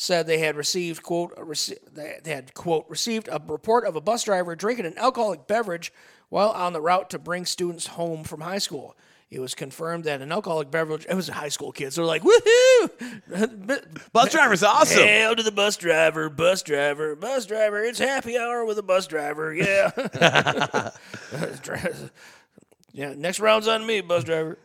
said 0.00 0.28
they 0.28 0.38
had 0.38 0.56
received 0.56 1.02
quote 1.02 1.32
a 1.36 1.44
they 1.92 2.20
they 2.22 2.30
had 2.30 2.54
quote 2.54 2.86
received 2.88 3.28
a 3.28 3.42
report 3.48 3.84
of 3.84 3.96
a 3.96 4.00
bus 4.00 4.22
driver 4.22 4.54
drinking 4.54 4.86
an 4.86 4.96
alcoholic 4.96 5.48
beverage 5.48 5.92
while 6.28 6.50
on 6.50 6.72
the 6.72 6.80
route 6.80 7.10
to 7.10 7.18
bring 7.18 7.44
students 7.44 7.88
home 7.88 8.22
from 8.22 8.40
high 8.40 8.58
school. 8.58 8.96
It 9.28 9.40
was 9.40 9.56
confirmed 9.56 10.04
that 10.04 10.22
an 10.22 10.30
alcoholic 10.30 10.70
beverage. 10.70 11.04
It 11.06 11.14
was 11.14 11.28
high 11.28 11.48
school 11.48 11.72
kids. 11.72 11.96
They're 11.96 12.04
like, 12.04 12.22
"Woohoo!" 12.22 13.82
Bus 14.12 14.32
driver's 14.32 14.62
awesome. 14.62 15.02
Hail 15.02 15.34
to 15.34 15.42
the 15.42 15.50
bus 15.50 15.76
driver, 15.76 16.30
bus 16.30 16.62
driver, 16.62 17.16
bus 17.16 17.44
driver. 17.44 17.82
It's 17.82 17.98
happy 17.98 18.38
hour 18.38 18.64
with 18.64 18.78
a 18.78 18.82
bus 18.82 19.06
driver. 19.08 19.52
Yeah. 19.52 19.90
yeah. 22.92 23.14
Next 23.14 23.40
round's 23.40 23.66
on 23.68 23.84
me, 23.84 24.00
bus 24.00 24.22
driver. 24.24 24.58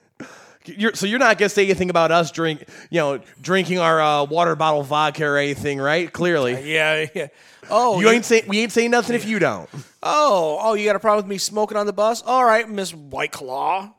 You're, 0.66 0.94
so 0.96 1.06
you're 1.06 1.20
not 1.20 1.38
gonna 1.38 1.50
say 1.50 1.66
anything 1.66 1.90
about 1.90 2.12
us 2.12 2.32
drink, 2.32 2.68
you 2.90 3.00
know, 3.00 3.20
drinking 3.42 3.80
our 3.80 4.02
uh, 4.02 4.24
water 4.24 4.56
bottle 4.56 4.84
vodka 4.84 5.26
or 5.26 5.38
anything, 5.38 5.80
right? 5.80 6.12
Clearly, 6.12 6.72
Yeah. 6.74 7.08
Yeah. 7.14 7.28
Oh. 7.70 8.00
you 8.00 8.10
ain't 8.10 8.26
saying 8.26 8.44
we 8.48 8.60
ain't 8.60 8.72
saying 8.72 8.92
nothing 8.92 9.16
if 9.16 9.26
you 9.26 9.40
don't. 9.40 9.70
Oh. 10.02 10.58
Oh. 10.62 10.74
You 10.74 10.86
got 10.86 10.96
a 10.96 11.00
problem 11.00 11.26
with 11.26 11.30
me 11.30 11.38
smoking 11.38 11.78
on 11.78 11.86
the 11.86 11.94
bus? 11.94 12.22
All 12.26 12.44
right, 12.46 12.68
Miss 12.70 12.94
White 12.94 13.32
Claw. 13.32 13.94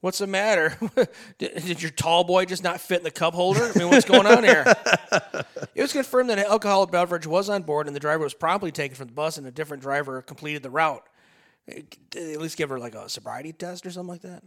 What's 0.00 0.18
the 0.18 0.28
matter? 0.28 0.76
did, 1.38 1.54
did 1.66 1.82
your 1.82 1.90
tall 1.90 2.22
boy 2.22 2.44
just 2.44 2.62
not 2.62 2.80
fit 2.80 2.98
in 2.98 3.04
the 3.04 3.10
cup 3.10 3.34
holder? 3.34 3.72
I 3.74 3.78
mean, 3.78 3.90
what's 3.90 4.06
going 4.06 4.26
on 4.26 4.44
here? 4.44 4.64
It 5.74 5.82
was 5.82 5.92
confirmed 5.92 6.28
that 6.30 6.40
an 6.40 6.46
alcoholic 6.46 6.90
beverage 6.90 7.24
was 7.24 7.48
on 7.48 7.62
board, 7.62 7.86
and 7.86 7.94
the 7.94 8.00
driver 8.00 8.24
was 8.24 8.34
promptly 8.34 8.72
taken 8.72 8.96
from 8.96 9.06
the 9.06 9.12
bus, 9.12 9.38
and 9.38 9.46
a 9.46 9.50
different 9.52 9.80
driver 9.80 10.20
completed 10.22 10.64
the 10.64 10.70
route. 10.70 11.04
Did 11.68 11.96
they 12.10 12.32
at 12.32 12.40
least 12.40 12.56
give 12.56 12.68
her 12.70 12.80
like 12.80 12.96
a 12.96 13.08
sobriety 13.08 13.52
test 13.52 13.86
or 13.86 13.92
something 13.92 14.08
like 14.08 14.22
that? 14.22 14.42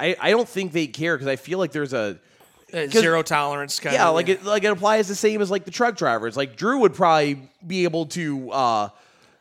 I, 0.00 0.16
I 0.20 0.30
don't 0.30 0.48
think 0.48 0.72
they 0.72 0.86
care 0.86 1.16
because 1.16 1.28
I 1.28 1.36
feel 1.36 1.58
like 1.58 1.72
there's 1.72 1.92
a 1.92 2.18
zero 2.88 3.22
tolerance 3.22 3.80
kind 3.80 3.94
yeah 3.94 4.08
of. 4.08 4.14
like 4.14 4.28
it 4.28 4.44
like 4.44 4.62
it 4.64 4.68
applies 4.72 5.08
the 5.08 5.14
same 5.14 5.42
as 5.42 5.50
like 5.50 5.64
the 5.64 5.70
truck 5.70 5.96
drivers. 5.96 6.36
Like 6.36 6.56
Drew 6.56 6.78
would 6.80 6.94
probably 6.94 7.50
be 7.66 7.84
able 7.84 8.06
to 8.06 8.50
uh 8.50 8.88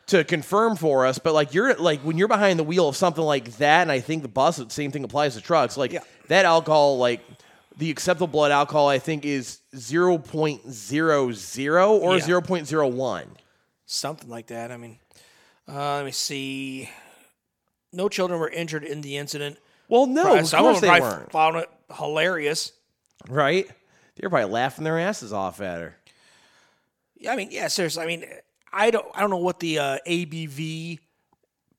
to 0.08 0.24
confirm 0.24 0.76
for 0.76 1.06
us, 1.06 1.20
but 1.20 1.34
like 1.36 1.54
you're 1.54 1.76
like 1.76 2.00
when 2.02 2.18
you're 2.18 2.28
behind 2.28 2.58
the 2.58 2.64
wheel 2.64 2.88
of 2.90 2.96
something 2.96 3.24
like 3.24 3.58
that, 3.58 3.82
and 3.84 3.92
I 3.92 4.00
think 4.00 4.24
the 4.24 4.28
bus 4.28 4.58
the 4.58 4.70
same 4.70 4.92
thing 4.92 5.04
applies 5.04 5.36
to 5.36 5.42
trucks. 5.42 5.78
Like 5.78 5.92
Yeah. 5.94 6.00
that 6.28 6.46
alcohol, 6.46 6.98
like 6.98 7.22
the 7.78 7.92
acceptable 7.92 8.28
blood 8.28 8.52
alcohol, 8.52 8.88
I 8.90 8.98
think 9.00 9.24
is 9.26 9.60
zero 9.76 10.18
point 10.18 10.70
zero 10.72 11.32
zero 11.32 11.96
or 11.96 12.16
Yeah. 12.18 12.24
zero 12.24 12.42
point 12.42 12.68
zero 12.68 12.88
one. 12.88 13.28
something 13.86 14.30
like 14.30 14.48
that. 14.48 14.72
I 14.72 14.78
mean, 14.78 14.98
uh, 15.68 15.98
let 15.98 16.06
me 16.06 16.12
see. 16.12 16.90
No 17.94 18.10
children 18.10 18.40
were 18.40 18.50
injured 18.50 18.84
in 18.84 19.02
the 19.02 19.18
incident. 19.18 19.58
Well, 19.90 20.06
no, 20.06 20.38
of 20.38 20.48
Some 20.48 20.62
course 20.62 20.78
of 20.78 20.82
they 20.82 20.88
them 20.88 21.00
probably 21.00 21.18
weren't. 21.18 21.32
found 21.32 21.56
it 21.58 21.70
hilarious. 21.96 22.72
Right? 23.28 23.68
They're 24.16 24.30
probably 24.30 24.52
laughing 24.52 24.84
their 24.86 25.00
asses 25.00 25.34
off 25.34 25.60
at 25.62 25.82
her. 25.82 25.96
Yeah, 27.18 27.34
I 27.34 27.36
mean, 27.36 27.50
yeah, 27.52 27.68
seriously. 27.68 28.04
I 28.04 28.08
mean, 28.08 28.26
I 28.72 28.92
don't, 28.92 29.06
I 29.14 29.20
don't 29.22 29.30
know 29.30 29.38
what 29.38 29.60
the 29.60 29.80
uh, 29.80 29.98
ABV 30.08 31.00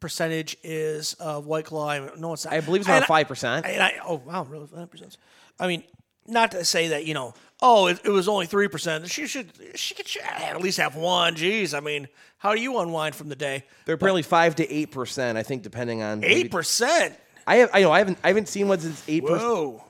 percentage 0.00 0.56
is 0.62 1.14
of 1.14 1.46
White 1.46 1.66
Claw. 1.66 1.88
I 1.88 1.98
know 2.16 2.32
it's 2.32 2.44
not. 2.44 2.54
I 2.54 2.60
believe 2.60 2.82
it's 2.82 2.88
around 2.90 3.04
five 3.04 3.28
percent. 3.28 3.64
And 3.66 3.82
I, 3.82 3.94
oh 4.04 4.16
wow, 4.24 4.44
really 4.44 4.66
five 4.66 4.90
percent. 4.90 5.16
I 5.58 5.66
mean, 5.66 5.84
not 6.26 6.50
to 6.52 6.64
say 6.64 6.88
that 6.88 7.06
you 7.06 7.14
know, 7.14 7.34
oh, 7.60 7.86
it, 7.86 8.00
it 8.04 8.10
was 8.10 8.28
only 8.28 8.46
three 8.46 8.68
percent. 8.68 9.08
She 9.08 9.26
should, 9.26 9.52
she 9.74 9.94
could 9.94 10.08
should 10.08 10.22
at 10.22 10.60
least 10.60 10.78
have 10.78 10.96
one. 10.96 11.34
Jeez, 11.36 11.74
I 11.76 11.80
mean, 11.80 12.08
how 12.38 12.54
do 12.54 12.60
you 12.60 12.78
unwind 12.78 13.14
from 13.14 13.28
the 13.28 13.36
day? 13.36 13.64
They're 13.84 13.94
apparently 13.94 14.22
five 14.22 14.56
to 14.56 14.70
eight 14.72 14.90
percent, 14.90 15.36
I 15.38 15.42
think, 15.42 15.62
depending 15.62 16.02
on 16.02 16.24
Eight 16.24 16.50
percent. 16.50 17.14
I 17.50 17.56
have, 17.56 17.70
I 17.72 17.80
know 17.80 17.90
I 17.90 17.98
haven't 17.98 18.18
I 18.22 18.28
haven't 18.28 18.46
seen 18.46 18.68
what's 18.68 18.84
it's 18.84 19.02
eight 19.08 19.26
percent. 19.26 19.42
Whoa. 19.42 19.84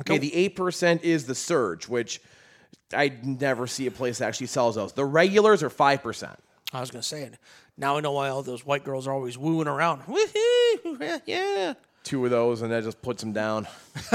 Okay, 0.00 0.18
the 0.18 0.34
eight 0.34 0.56
percent 0.56 1.04
is 1.04 1.26
the 1.26 1.34
surge, 1.36 1.86
which 1.86 2.20
I 2.92 3.12
never 3.22 3.68
see 3.68 3.86
a 3.86 3.92
place 3.92 4.18
that 4.18 4.26
actually 4.26 4.48
sells 4.48 4.74
those. 4.74 4.92
The 4.94 5.04
regulars 5.04 5.62
are 5.62 5.70
five 5.70 6.02
percent. 6.02 6.36
I 6.72 6.80
was 6.80 6.90
going 6.90 7.02
to 7.02 7.06
say 7.06 7.22
it. 7.22 7.38
Now 7.76 7.96
I 7.96 8.00
know 8.00 8.10
why 8.10 8.30
all 8.30 8.42
those 8.42 8.66
white 8.66 8.82
girls 8.82 9.06
are 9.06 9.12
always 9.12 9.38
wooing 9.38 9.68
around. 9.68 10.02
Woohoo! 10.02 11.20
Yeah. 11.26 11.74
Two 12.02 12.24
of 12.24 12.32
those, 12.32 12.62
and 12.62 12.72
that 12.72 12.82
just 12.82 13.00
puts 13.00 13.22
them 13.22 13.32
down. 13.32 13.68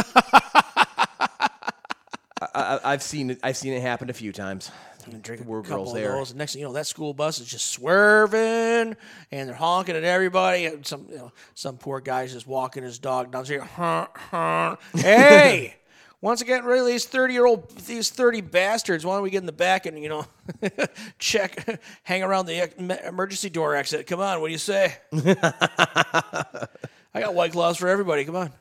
I, 2.53 2.79
I, 2.83 2.91
have 2.91 3.01
seen 3.01 3.29
it. 3.31 3.39
I've 3.41 3.57
seen 3.57 3.73
it 3.73 3.81
happen 3.81 4.09
a 4.09 4.13
few 4.13 4.33
times. 4.33 4.71
And 5.05 5.23
drink 5.23 5.41
a 5.41 5.43
couple 5.45 5.61
girls 5.61 5.89
of 5.89 5.95
there. 5.95 6.11
those. 6.11 6.31
And 6.31 6.37
next 6.37 6.53
thing 6.53 6.61
you 6.61 6.67
know, 6.67 6.73
that 6.73 6.87
school 6.87 7.13
bus 7.13 7.39
is 7.39 7.47
just 7.47 7.67
swerving 7.67 8.95
and 9.31 9.49
they're 9.49 9.55
honking 9.55 9.95
at 9.95 10.03
everybody. 10.03 10.65
And 10.65 10.85
some 10.85 11.07
you 11.09 11.17
know, 11.17 11.31
some 11.55 11.77
poor 11.77 11.99
guy's 11.99 12.33
just 12.33 12.47
walking 12.47 12.83
his 12.83 12.99
dog 12.99 13.31
down 13.31 13.43
the 13.43 13.45
street. 13.45 13.61
Huh, 13.61 14.07
huh. 14.13 14.75
Hey, 14.93 15.75
once 16.21 16.41
again, 16.41 16.65
really 16.65 16.91
these 16.93 17.05
thirty 17.05 17.33
year 17.33 17.45
old 17.45 17.69
these 17.85 18.09
thirty 18.09 18.41
bastards. 18.41 19.05
Why 19.05 19.15
don't 19.15 19.23
we 19.23 19.29
get 19.29 19.39
in 19.39 19.45
the 19.45 19.51
back 19.51 19.85
and 19.85 20.01
you 20.01 20.09
know 20.09 20.25
check, 21.19 21.79
hang 22.03 22.23
around 22.23 22.45
the 22.45 23.07
emergency 23.07 23.49
door 23.49 23.75
exit? 23.75 24.05
Come 24.05 24.19
on, 24.19 24.41
what 24.41 24.47
do 24.47 24.51
you 24.51 24.57
say? 24.57 24.95
I 25.13 26.67
got 27.21 27.33
white 27.33 27.53
claws 27.53 27.77
for 27.77 27.87
everybody. 27.87 28.25
Come 28.25 28.35
on. 28.35 28.51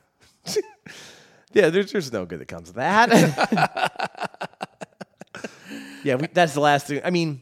Yeah, 1.51 1.69
there's 1.69 1.91
there's 1.91 2.13
no 2.13 2.25
good 2.25 2.39
that 2.39 2.47
comes 2.47 2.69
of 2.69 2.75
that. 2.75 3.88
Yeah, 6.03 6.15
we, 6.15 6.27
that's 6.27 6.53
the 6.53 6.59
last 6.59 6.87
thing. 6.87 7.01
I 7.03 7.09
mean, 7.09 7.41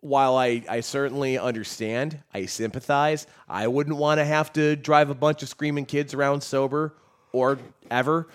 while 0.00 0.36
I, 0.36 0.62
I 0.68 0.80
certainly 0.80 1.38
understand, 1.38 2.22
I 2.32 2.46
sympathize. 2.46 3.26
I 3.48 3.66
wouldn't 3.66 3.96
want 3.96 4.18
to 4.18 4.24
have 4.24 4.52
to 4.54 4.76
drive 4.76 5.10
a 5.10 5.14
bunch 5.14 5.42
of 5.42 5.48
screaming 5.48 5.86
kids 5.86 6.14
around 6.14 6.42
sober 6.42 6.94
or 7.32 7.58
ever. 7.90 8.28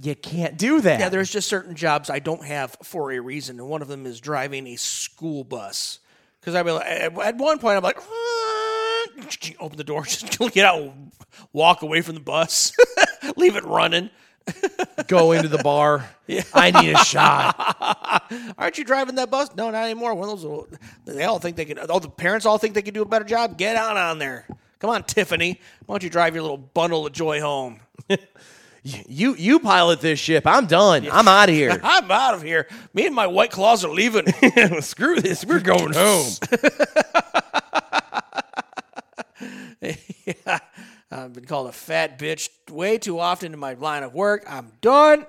You 0.00 0.14
can't 0.16 0.56
do 0.56 0.80
that. 0.80 0.98
Yeah, 0.98 1.08
there's 1.08 1.30
just 1.30 1.48
certain 1.48 1.76
jobs 1.76 2.10
I 2.10 2.18
don't 2.18 2.44
have 2.44 2.76
for 2.82 3.12
a 3.12 3.20
reason, 3.20 3.60
and 3.60 3.68
one 3.68 3.80
of 3.80 3.88
them 3.88 4.06
is 4.06 4.20
driving 4.20 4.66
a 4.68 4.76
school 4.76 5.44
bus. 5.44 6.00
Because 6.40 6.54
I'd 6.54 6.64
be 6.64 6.72
like, 6.72 6.86
at 6.86 7.36
one 7.36 7.58
point, 7.58 7.76
I'm 7.76 7.82
like, 7.82 7.98
open 9.60 9.76
the 9.76 9.84
door, 9.84 10.02
just 10.04 10.38
get 10.52 10.66
out, 10.66 10.92
walk 11.52 11.82
away 11.82 12.00
from 12.00 12.14
the 12.14 12.20
bus, 12.20 12.72
leave 13.36 13.56
it 13.56 13.64
running. 13.64 14.10
Go 15.06 15.32
into 15.32 15.48
the 15.48 15.58
bar. 15.58 16.08
I 16.52 16.70
need 16.82 16.92
a 16.94 16.98
shot. 17.04 18.24
Aren't 18.58 18.78
you 18.78 18.84
driving 18.84 19.14
that 19.16 19.30
bus? 19.30 19.54
No, 19.56 19.70
not 19.70 19.84
anymore. 19.84 20.14
One 20.14 20.28
of 20.28 20.36
those, 20.40 20.44
little- 20.44 20.68
they 21.04 21.24
all 21.24 21.38
think 21.38 21.56
they 21.56 21.64
can. 21.64 21.78
All 21.78 22.00
the 22.00 22.08
parents 22.08 22.46
all 22.46 22.58
think 22.58 22.74
they 22.74 22.82
can 22.82 22.94
do 22.94 23.02
a 23.02 23.06
better 23.06 23.24
job. 23.24 23.56
Get 23.58 23.76
out 23.76 23.96
on 23.96 24.18
there. 24.18 24.46
Come 24.78 24.90
on, 24.90 25.02
Tiffany. 25.04 25.60
Why 25.86 25.94
don't 25.94 26.02
you 26.02 26.10
drive 26.10 26.34
your 26.34 26.42
little 26.42 26.58
bundle 26.58 27.06
of 27.06 27.12
joy 27.12 27.40
home? 27.40 27.80
You 29.08 29.34
you 29.36 29.60
pilot 29.60 30.02
this 30.02 30.18
ship. 30.18 30.46
I'm 30.46 30.66
done. 30.66 31.08
I'm 31.10 31.26
out 31.26 31.48
of 31.48 31.54
here. 31.54 31.80
I'm 31.82 32.10
out 32.10 32.34
of 32.34 32.42
here. 32.42 32.68
Me 32.92 33.06
and 33.06 33.14
my 33.14 33.26
white 33.26 33.50
claws 33.50 33.82
are 33.82 33.88
leaving. 33.90 34.26
Screw 34.82 35.22
this. 35.22 35.42
We're 35.42 35.60
going 35.60 35.94
home. 35.94 36.32
yeah, 39.80 40.58
I've 41.10 41.32
been 41.32 41.44
called 41.44 41.68
a 41.68 41.72
fat 41.72 42.18
bitch 42.18 42.48
way 42.70 42.98
too 42.98 43.18
often 43.18 43.52
in 43.52 43.58
my 43.58 43.74
line 43.74 44.02
of 44.02 44.14
work. 44.14 44.44
I'm 44.48 44.72
done. 44.80 45.26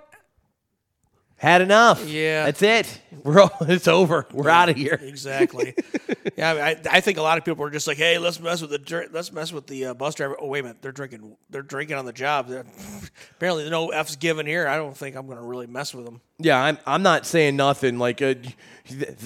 Had 1.38 1.62
enough. 1.62 2.08
Yeah. 2.08 2.46
That's 2.46 2.62
it. 2.62 3.02
We're 3.24 3.42
all, 3.42 3.52
it's 3.62 3.88
over. 3.88 4.26
We're 4.32 4.50
out 4.50 4.70
of 4.70 4.76
here. 4.76 5.00
Exactly. 5.02 5.76
yeah, 6.38 6.52
I, 6.52 6.54
mean, 6.54 6.64
I, 6.64 6.98
I 6.98 7.02
think 7.02 7.18
a 7.18 7.22
lot 7.22 7.38
of 7.38 7.46
people 7.46 7.64
are 7.66 7.70
just 7.70 7.88
like, 7.88 7.98
hey, 7.98 8.18
let's 8.18 8.40
mess 8.40 8.62
with 8.62 8.72
the 8.72 9.10
let's 9.12 9.32
mess 9.32 9.52
with 9.52 9.68
the 9.68 9.88
uh, 9.88 9.94
bus 9.94 10.16
driver. 10.16 10.36
Oh 10.40 10.48
wait 10.48 10.60
a 10.60 10.64
minute, 10.64 10.82
they're 10.82 10.92
drinking 10.92 11.38
they're 11.50 11.62
drinking 11.62 11.98
on 11.98 12.06
the 12.06 12.14
job. 12.14 12.48
They're- 12.48 12.66
apparently, 13.32 13.70
no 13.70 13.90
f's 13.90 14.16
given 14.16 14.46
here. 14.46 14.68
I 14.68 14.78
don't 14.78 14.96
think 14.96 15.16
I'm 15.16 15.26
going 15.26 15.38
to 15.38 15.44
really 15.44 15.68
mess 15.68 15.94
with 15.94 16.06
them. 16.06 16.22
Yeah, 16.38 16.62
I'm 16.62 16.78
I'm 16.86 17.04
not 17.04 17.26
saying 17.26 17.56
nothing. 17.56 17.98
Like 17.98 18.22
uh, 18.22 18.36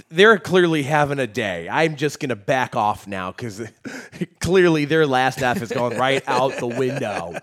they're 0.09 0.37
clearly 0.37 0.83
having 0.83 1.17
a 1.19 1.27
day. 1.27 1.67
I'm 1.67 1.95
just 1.95 2.19
gonna 2.19 2.35
back 2.35 2.75
off 2.75 3.07
now 3.07 3.31
because 3.31 3.63
clearly 4.39 4.85
their 4.85 5.07
last 5.07 5.41
F 5.41 5.57
has 5.57 5.71
gone 5.71 5.97
right 5.97 6.23
out 6.27 6.57
the 6.57 6.67
window. 6.67 7.33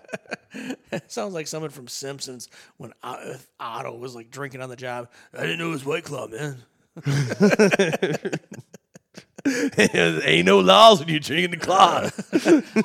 Sounds 1.07 1.33
like 1.33 1.47
someone 1.47 1.69
from 1.69 1.87
Simpsons 1.87 2.49
when 2.77 2.93
Otto 3.03 3.97
was 3.97 4.15
like 4.15 4.31
drinking 4.31 4.61
on 4.61 4.69
the 4.69 4.75
job. 4.75 5.09
I 5.33 5.41
didn't 5.41 5.59
know 5.59 5.67
it 5.67 5.71
was 5.71 5.85
White 5.85 6.05
Claw, 6.05 6.27
man. 6.27 6.36
Ain't 10.25 10.45
no 10.45 10.59
laws 10.59 10.99
when 10.99 11.09
you're 11.09 11.19
drinking 11.19 11.51
the 11.51 11.57
claw. 11.57 12.09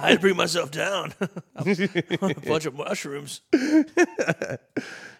I 0.00 0.08
had 0.08 0.14
to 0.14 0.20
bring 0.20 0.36
myself 0.36 0.70
down. 0.70 1.12
a 1.56 2.34
bunch 2.46 2.66
of 2.66 2.74
mushrooms. 2.74 3.40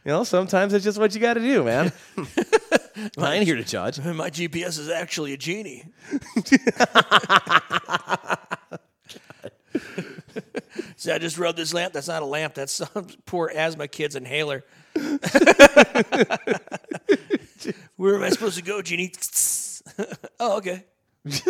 You 0.04 0.10
know, 0.10 0.24
sometimes 0.24 0.72
it's 0.72 0.84
just 0.84 0.98
what 0.98 1.14
you 1.14 1.20
got 1.20 1.34
to 1.34 1.40
do, 1.40 1.62
man. 1.62 1.92
I 3.18 3.34
ain't 3.34 3.46
here 3.46 3.56
to 3.56 3.64
judge. 3.64 4.00
My 4.00 4.30
GPS 4.30 4.78
is 4.78 4.88
actually 4.88 5.32
a 5.32 5.36
genie. 5.36 5.84
See, 10.96 11.10
I 11.10 11.18
just 11.18 11.38
rubbed 11.38 11.58
this 11.58 11.72
lamp. 11.72 11.92
That's 11.92 12.08
not 12.08 12.22
a 12.22 12.26
lamp. 12.26 12.54
That's 12.54 12.72
some 12.72 13.06
poor 13.26 13.50
asthma 13.54 13.88
kid's 13.88 14.16
inhaler. 14.16 14.64
Where 17.96 18.16
am 18.16 18.22
I 18.22 18.30
supposed 18.30 18.56
to 18.56 18.62
go, 18.62 18.82
genie? 18.82 19.12
oh, 20.40 20.58
okay. 20.58 20.84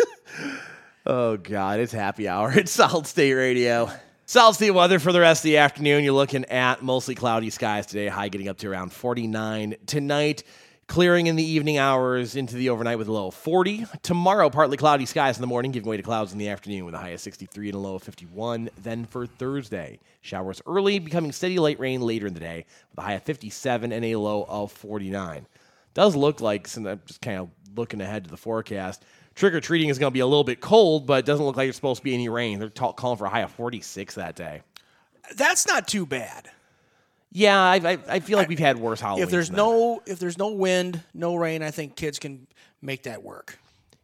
Oh 1.05 1.37
God, 1.37 1.81
it's 1.81 1.91
happy 1.91 2.29
hour. 2.29 2.53
It's 2.53 2.71
Solid 2.71 3.09
State 3.09 3.35
Radio. 3.35 3.91
Solid 4.25 4.55
State 4.55 4.71
weather 4.71 5.01
for 5.01 5.11
the 5.11 5.19
rest 5.19 5.41
of 5.41 5.49
the 5.49 5.57
afternoon. 5.57 6.05
You're 6.05 6.15
looking 6.15 6.45
at 6.45 6.81
mostly 6.81 7.17
cloudy 7.17 7.51
skies 7.51 7.87
today. 7.87 8.07
High 8.07 8.29
getting 8.29 8.47
up 8.47 8.59
to 8.59 8.69
around 8.69 8.93
49 8.93 9.75
tonight. 9.85 10.45
Clearing 10.87 11.27
in 11.27 11.35
the 11.35 11.43
evening 11.43 11.79
hours 11.79 12.37
into 12.37 12.55
the 12.55 12.69
overnight 12.69 12.99
with 12.99 13.09
a 13.09 13.13
low 13.13 13.27
of 13.27 13.35
40. 13.35 13.85
Tomorrow, 14.03 14.49
partly 14.49 14.77
cloudy 14.77 15.07
skies 15.07 15.37
in 15.37 15.41
the 15.41 15.49
morning, 15.49 15.73
giving 15.73 15.89
way 15.89 15.97
to 15.97 16.05
clouds 16.05 16.33
in 16.33 16.39
the 16.39 16.51
afternoon 16.51 16.85
with 16.85 16.95
a 16.95 16.99
high 16.99 17.09
of 17.09 17.21
63 17.21 17.71
and 17.71 17.75
a 17.75 17.79
low 17.79 17.97
of 17.97 18.05
51. 18.05 18.71
Then 18.81 19.07
for 19.07 19.27
Thursday, 19.27 19.99
showers 20.21 20.63
early, 20.67 21.01
becoming 21.01 21.33
steady 21.33 21.59
light 21.59 21.81
rain 21.81 22.01
later 22.01 22.29
in 22.29 22.35
the 22.35 22.41
day 22.41 22.65
with 22.91 23.01
a 23.01 23.03
high 23.03 23.15
of 23.15 23.25
57 23.25 23.91
and 23.91 24.05
a 24.05 24.15
low 24.15 24.47
of 24.49 24.71
49 24.71 25.47
does 25.95 26.17
look 26.17 26.41
like, 26.41 26.69
since 26.69 26.87
I'm 26.87 27.01
just 27.07 27.21
kind 27.21 27.39
of 27.39 27.51
looking 27.77 28.01
ahead 28.01 28.25
to 28.25 28.31
the 28.31 28.37
forecast, 28.37 29.05
trick 29.35 29.55
or 29.55 29.61
treating 29.61 29.89
is 29.89 29.99
going 29.99 30.11
to 30.11 30.15
be 30.15 30.21
a 30.21 30.27
little 30.27 30.45
bit 30.45 30.61
cold, 30.61 31.07
but 31.07 31.21
it 31.21 31.27
doesn't 31.27 31.45
look 31.45 31.57
like 31.57 31.67
there's 31.67 31.77
supposed 31.77 31.99
to 32.01 32.05
be 32.05 32.15
any 32.15 32.29
rain. 32.29 32.59
They're 32.59 32.69
calling 32.69 33.17
for 33.17 33.27
a 33.27 33.31
high 33.31 33.41
of 33.41 33.51
46 33.53 34.15
that 34.17 34.37
day. 34.37 34.63
That's 35.37 35.67
not 35.67 35.89
too 35.89 36.05
bad. 36.07 36.51
Yeah, 37.31 37.59
I, 37.59 37.77
I, 37.77 37.99
I 38.09 38.21
feel 38.21 38.37
like 38.37 38.49
we've 38.49 38.59
had 38.59 38.77
worse 38.79 39.01
Halloween. 39.01 39.23
If 39.23 39.31
there's 39.31 39.51
no 39.51 40.03
if 40.05 40.19
there's 40.19 40.37
no 40.37 40.49
wind, 40.51 41.01
no 41.15 41.35
rain, 41.35 41.63
I 41.63 41.71
think 41.71 41.97
kids 41.97 42.19
can 42.19 42.47
make 42.83 43.05
that 43.05 43.23
work. 43.23 43.59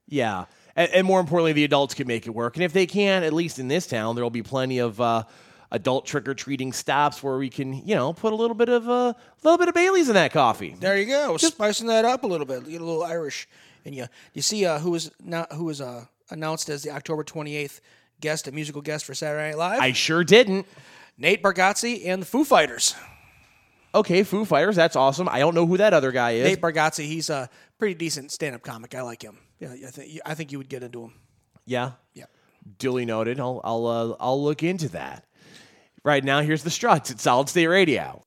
yeah, 0.09 0.47
and, 0.75 0.91
and 0.93 1.07
more 1.07 1.21
importantly, 1.21 1.53
the 1.53 1.65
adults 1.65 1.93
can 1.93 2.07
make 2.07 2.27
it 2.27 2.31
work. 2.31 2.57
And 2.57 2.65
if 2.65 2.73
they 2.73 2.87
can, 2.87 3.25
at 3.25 3.35
least 3.35 3.59
in 3.59 3.69
this 3.69 3.87
town, 3.87 4.15
there 4.15 4.25
will 4.25 4.31
be 4.31 4.43
plenty 4.43 4.79
of 4.79 4.99
uh, 4.99 5.25
adult 5.71 6.07
trick 6.07 6.27
or 6.29 6.35
treating 6.35 6.73
stops 6.73 7.23
where 7.23 7.37
we 7.37 7.51
can, 7.51 7.75
you 7.87 7.95
know, 7.95 8.13
put 8.13 8.33
a 8.33 8.37
little 8.37 8.55
bit 8.55 8.69
of 8.69 8.89
a 8.89 9.15
little 9.43 9.59
bit 9.59 9.69
of 9.69 9.75
Bailey's 9.75 10.09
in 10.09 10.15
that 10.15 10.33
coffee. 10.33 10.75
There 10.79 10.99
you 10.99 11.07
go. 11.07 11.37
Just, 11.37 11.55
Spicing 11.55 11.87
that 11.89 12.05
up 12.05 12.25
a 12.25 12.27
little 12.27 12.47
bit. 12.47 12.65
Get 12.69 12.81
a 12.81 12.85
little 12.85 13.03
Irish 13.05 13.49
in 13.85 13.93
you. 13.93 14.07
You 14.35 14.43
see 14.43 14.65
uh, 14.67 14.79
who 14.79 14.91
was 14.93 15.11
not 15.23 15.53
who 15.53 15.65
was 15.65 15.81
uh, 15.81 16.05
announced 16.31 16.69
as 16.69 16.83
the 16.83 16.91
October 16.91 17.23
28th 17.25 17.81
guest, 18.21 18.49
a 18.49 18.53
musical 18.53 18.83
guest 18.83 19.05
for 19.05 19.15
Saturday 19.15 19.51
Night 19.51 19.59
Live? 19.59 19.81
I 19.81 19.93
sure 19.93 20.25
didn't. 20.25 20.67
Nate 21.17 21.43
Bargatze 21.43 22.07
and 22.07 22.23
the 22.23 22.27
Foo 22.27 22.45
Fighters. 22.45 22.95
Okay, 23.95 24.23
Foo 24.23 24.45
Fighters, 24.45 24.77
that's 24.77 24.97
awesome. 24.97 25.29
I 25.29 25.39
don't 25.39 25.55
know 25.55 25.67
who 25.67 25.79
that 25.79 25.95
other 25.95 26.13
guy 26.13 26.33
is. 26.33 26.45
Nate 26.47 26.61
Bargatze, 26.61 27.05
he's 27.07 27.31
a 27.31 27.49
pretty 27.79 27.95
decent 27.95 28.31
stand-up 28.31 28.63
comic. 28.63 28.95
I 28.95 29.01
like 29.03 29.23
him. 29.23 29.39
Yeah, 29.59 29.73
I 29.73 29.91
think 29.91 30.21
I 30.27 30.35
think 30.35 30.53
you 30.53 30.59
would 30.59 30.69
get 30.69 30.83
into 30.83 31.03
him. 31.05 31.13
yeah, 31.67 31.93
Yeah. 32.15 32.27
duly 32.79 33.05
noted. 33.07 33.41
I'll 33.41 33.61
I'll 33.65 33.87
uh, 33.87 34.17
I'll 34.21 34.43
look 34.43 34.63
into 34.63 34.89
that. 34.91 35.25
Right 36.05 36.23
now, 36.25 36.41
here's 36.41 36.63
the 36.63 36.71
Struts 36.71 37.11
at 37.11 37.21
Solid 37.21 37.49
State 37.49 37.67
Radio. 37.67 38.23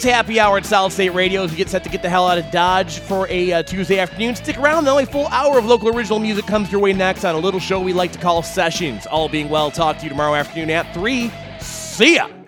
It's 0.00 0.08
happy 0.08 0.40
hour 0.40 0.56
at 0.56 0.64
Solid 0.64 0.92
State 0.92 1.10
Radio 1.10 1.42
as 1.42 1.50
we 1.50 1.58
get 1.58 1.68
set 1.68 1.84
to 1.84 1.90
get 1.90 2.00
the 2.00 2.08
hell 2.08 2.26
out 2.26 2.38
of 2.38 2.50
Dodge 2.50 3.00
for 3.00 3.28
a 3.28 3.52
uh, 3.52 3.62
Tuesday 3.62 3.98
afternoon. 3.98 4.34
Stick 4.34 4.56
around, 4.56 4.86
though. 4.86 4.98
A 4.98 5.04
full 5.04 5.26
hour 5.26 5.58
of 5.58 5.66
local 5.66 5.94
original 5.94 6.18
music 6.18 6.46
comes 6.46 6.72
your 6.72 6.80
way 6.80 6.94
next 6.94 7.22
on 7.22 7.34
a 7.34 7.38
little 7.38 7.60
show 7.60 7.78
we 7.78 7.92
like 7.92 8.10
to 8.12 8.18
call 8.18 8.42
Sessions. 8.42 9.06
All 9.06 9.28
being 9.28 9.50
well, 9.50 9.70
talk 9.70 9.98
to 9.98 10.04
you 10.04 10.08
tomorrow 10.08 10.34
afternoon 10.34 10.70
at 10.70 10.94
3. 10.94 11.30
See 11.60 12.14
ya. 12.14 12.39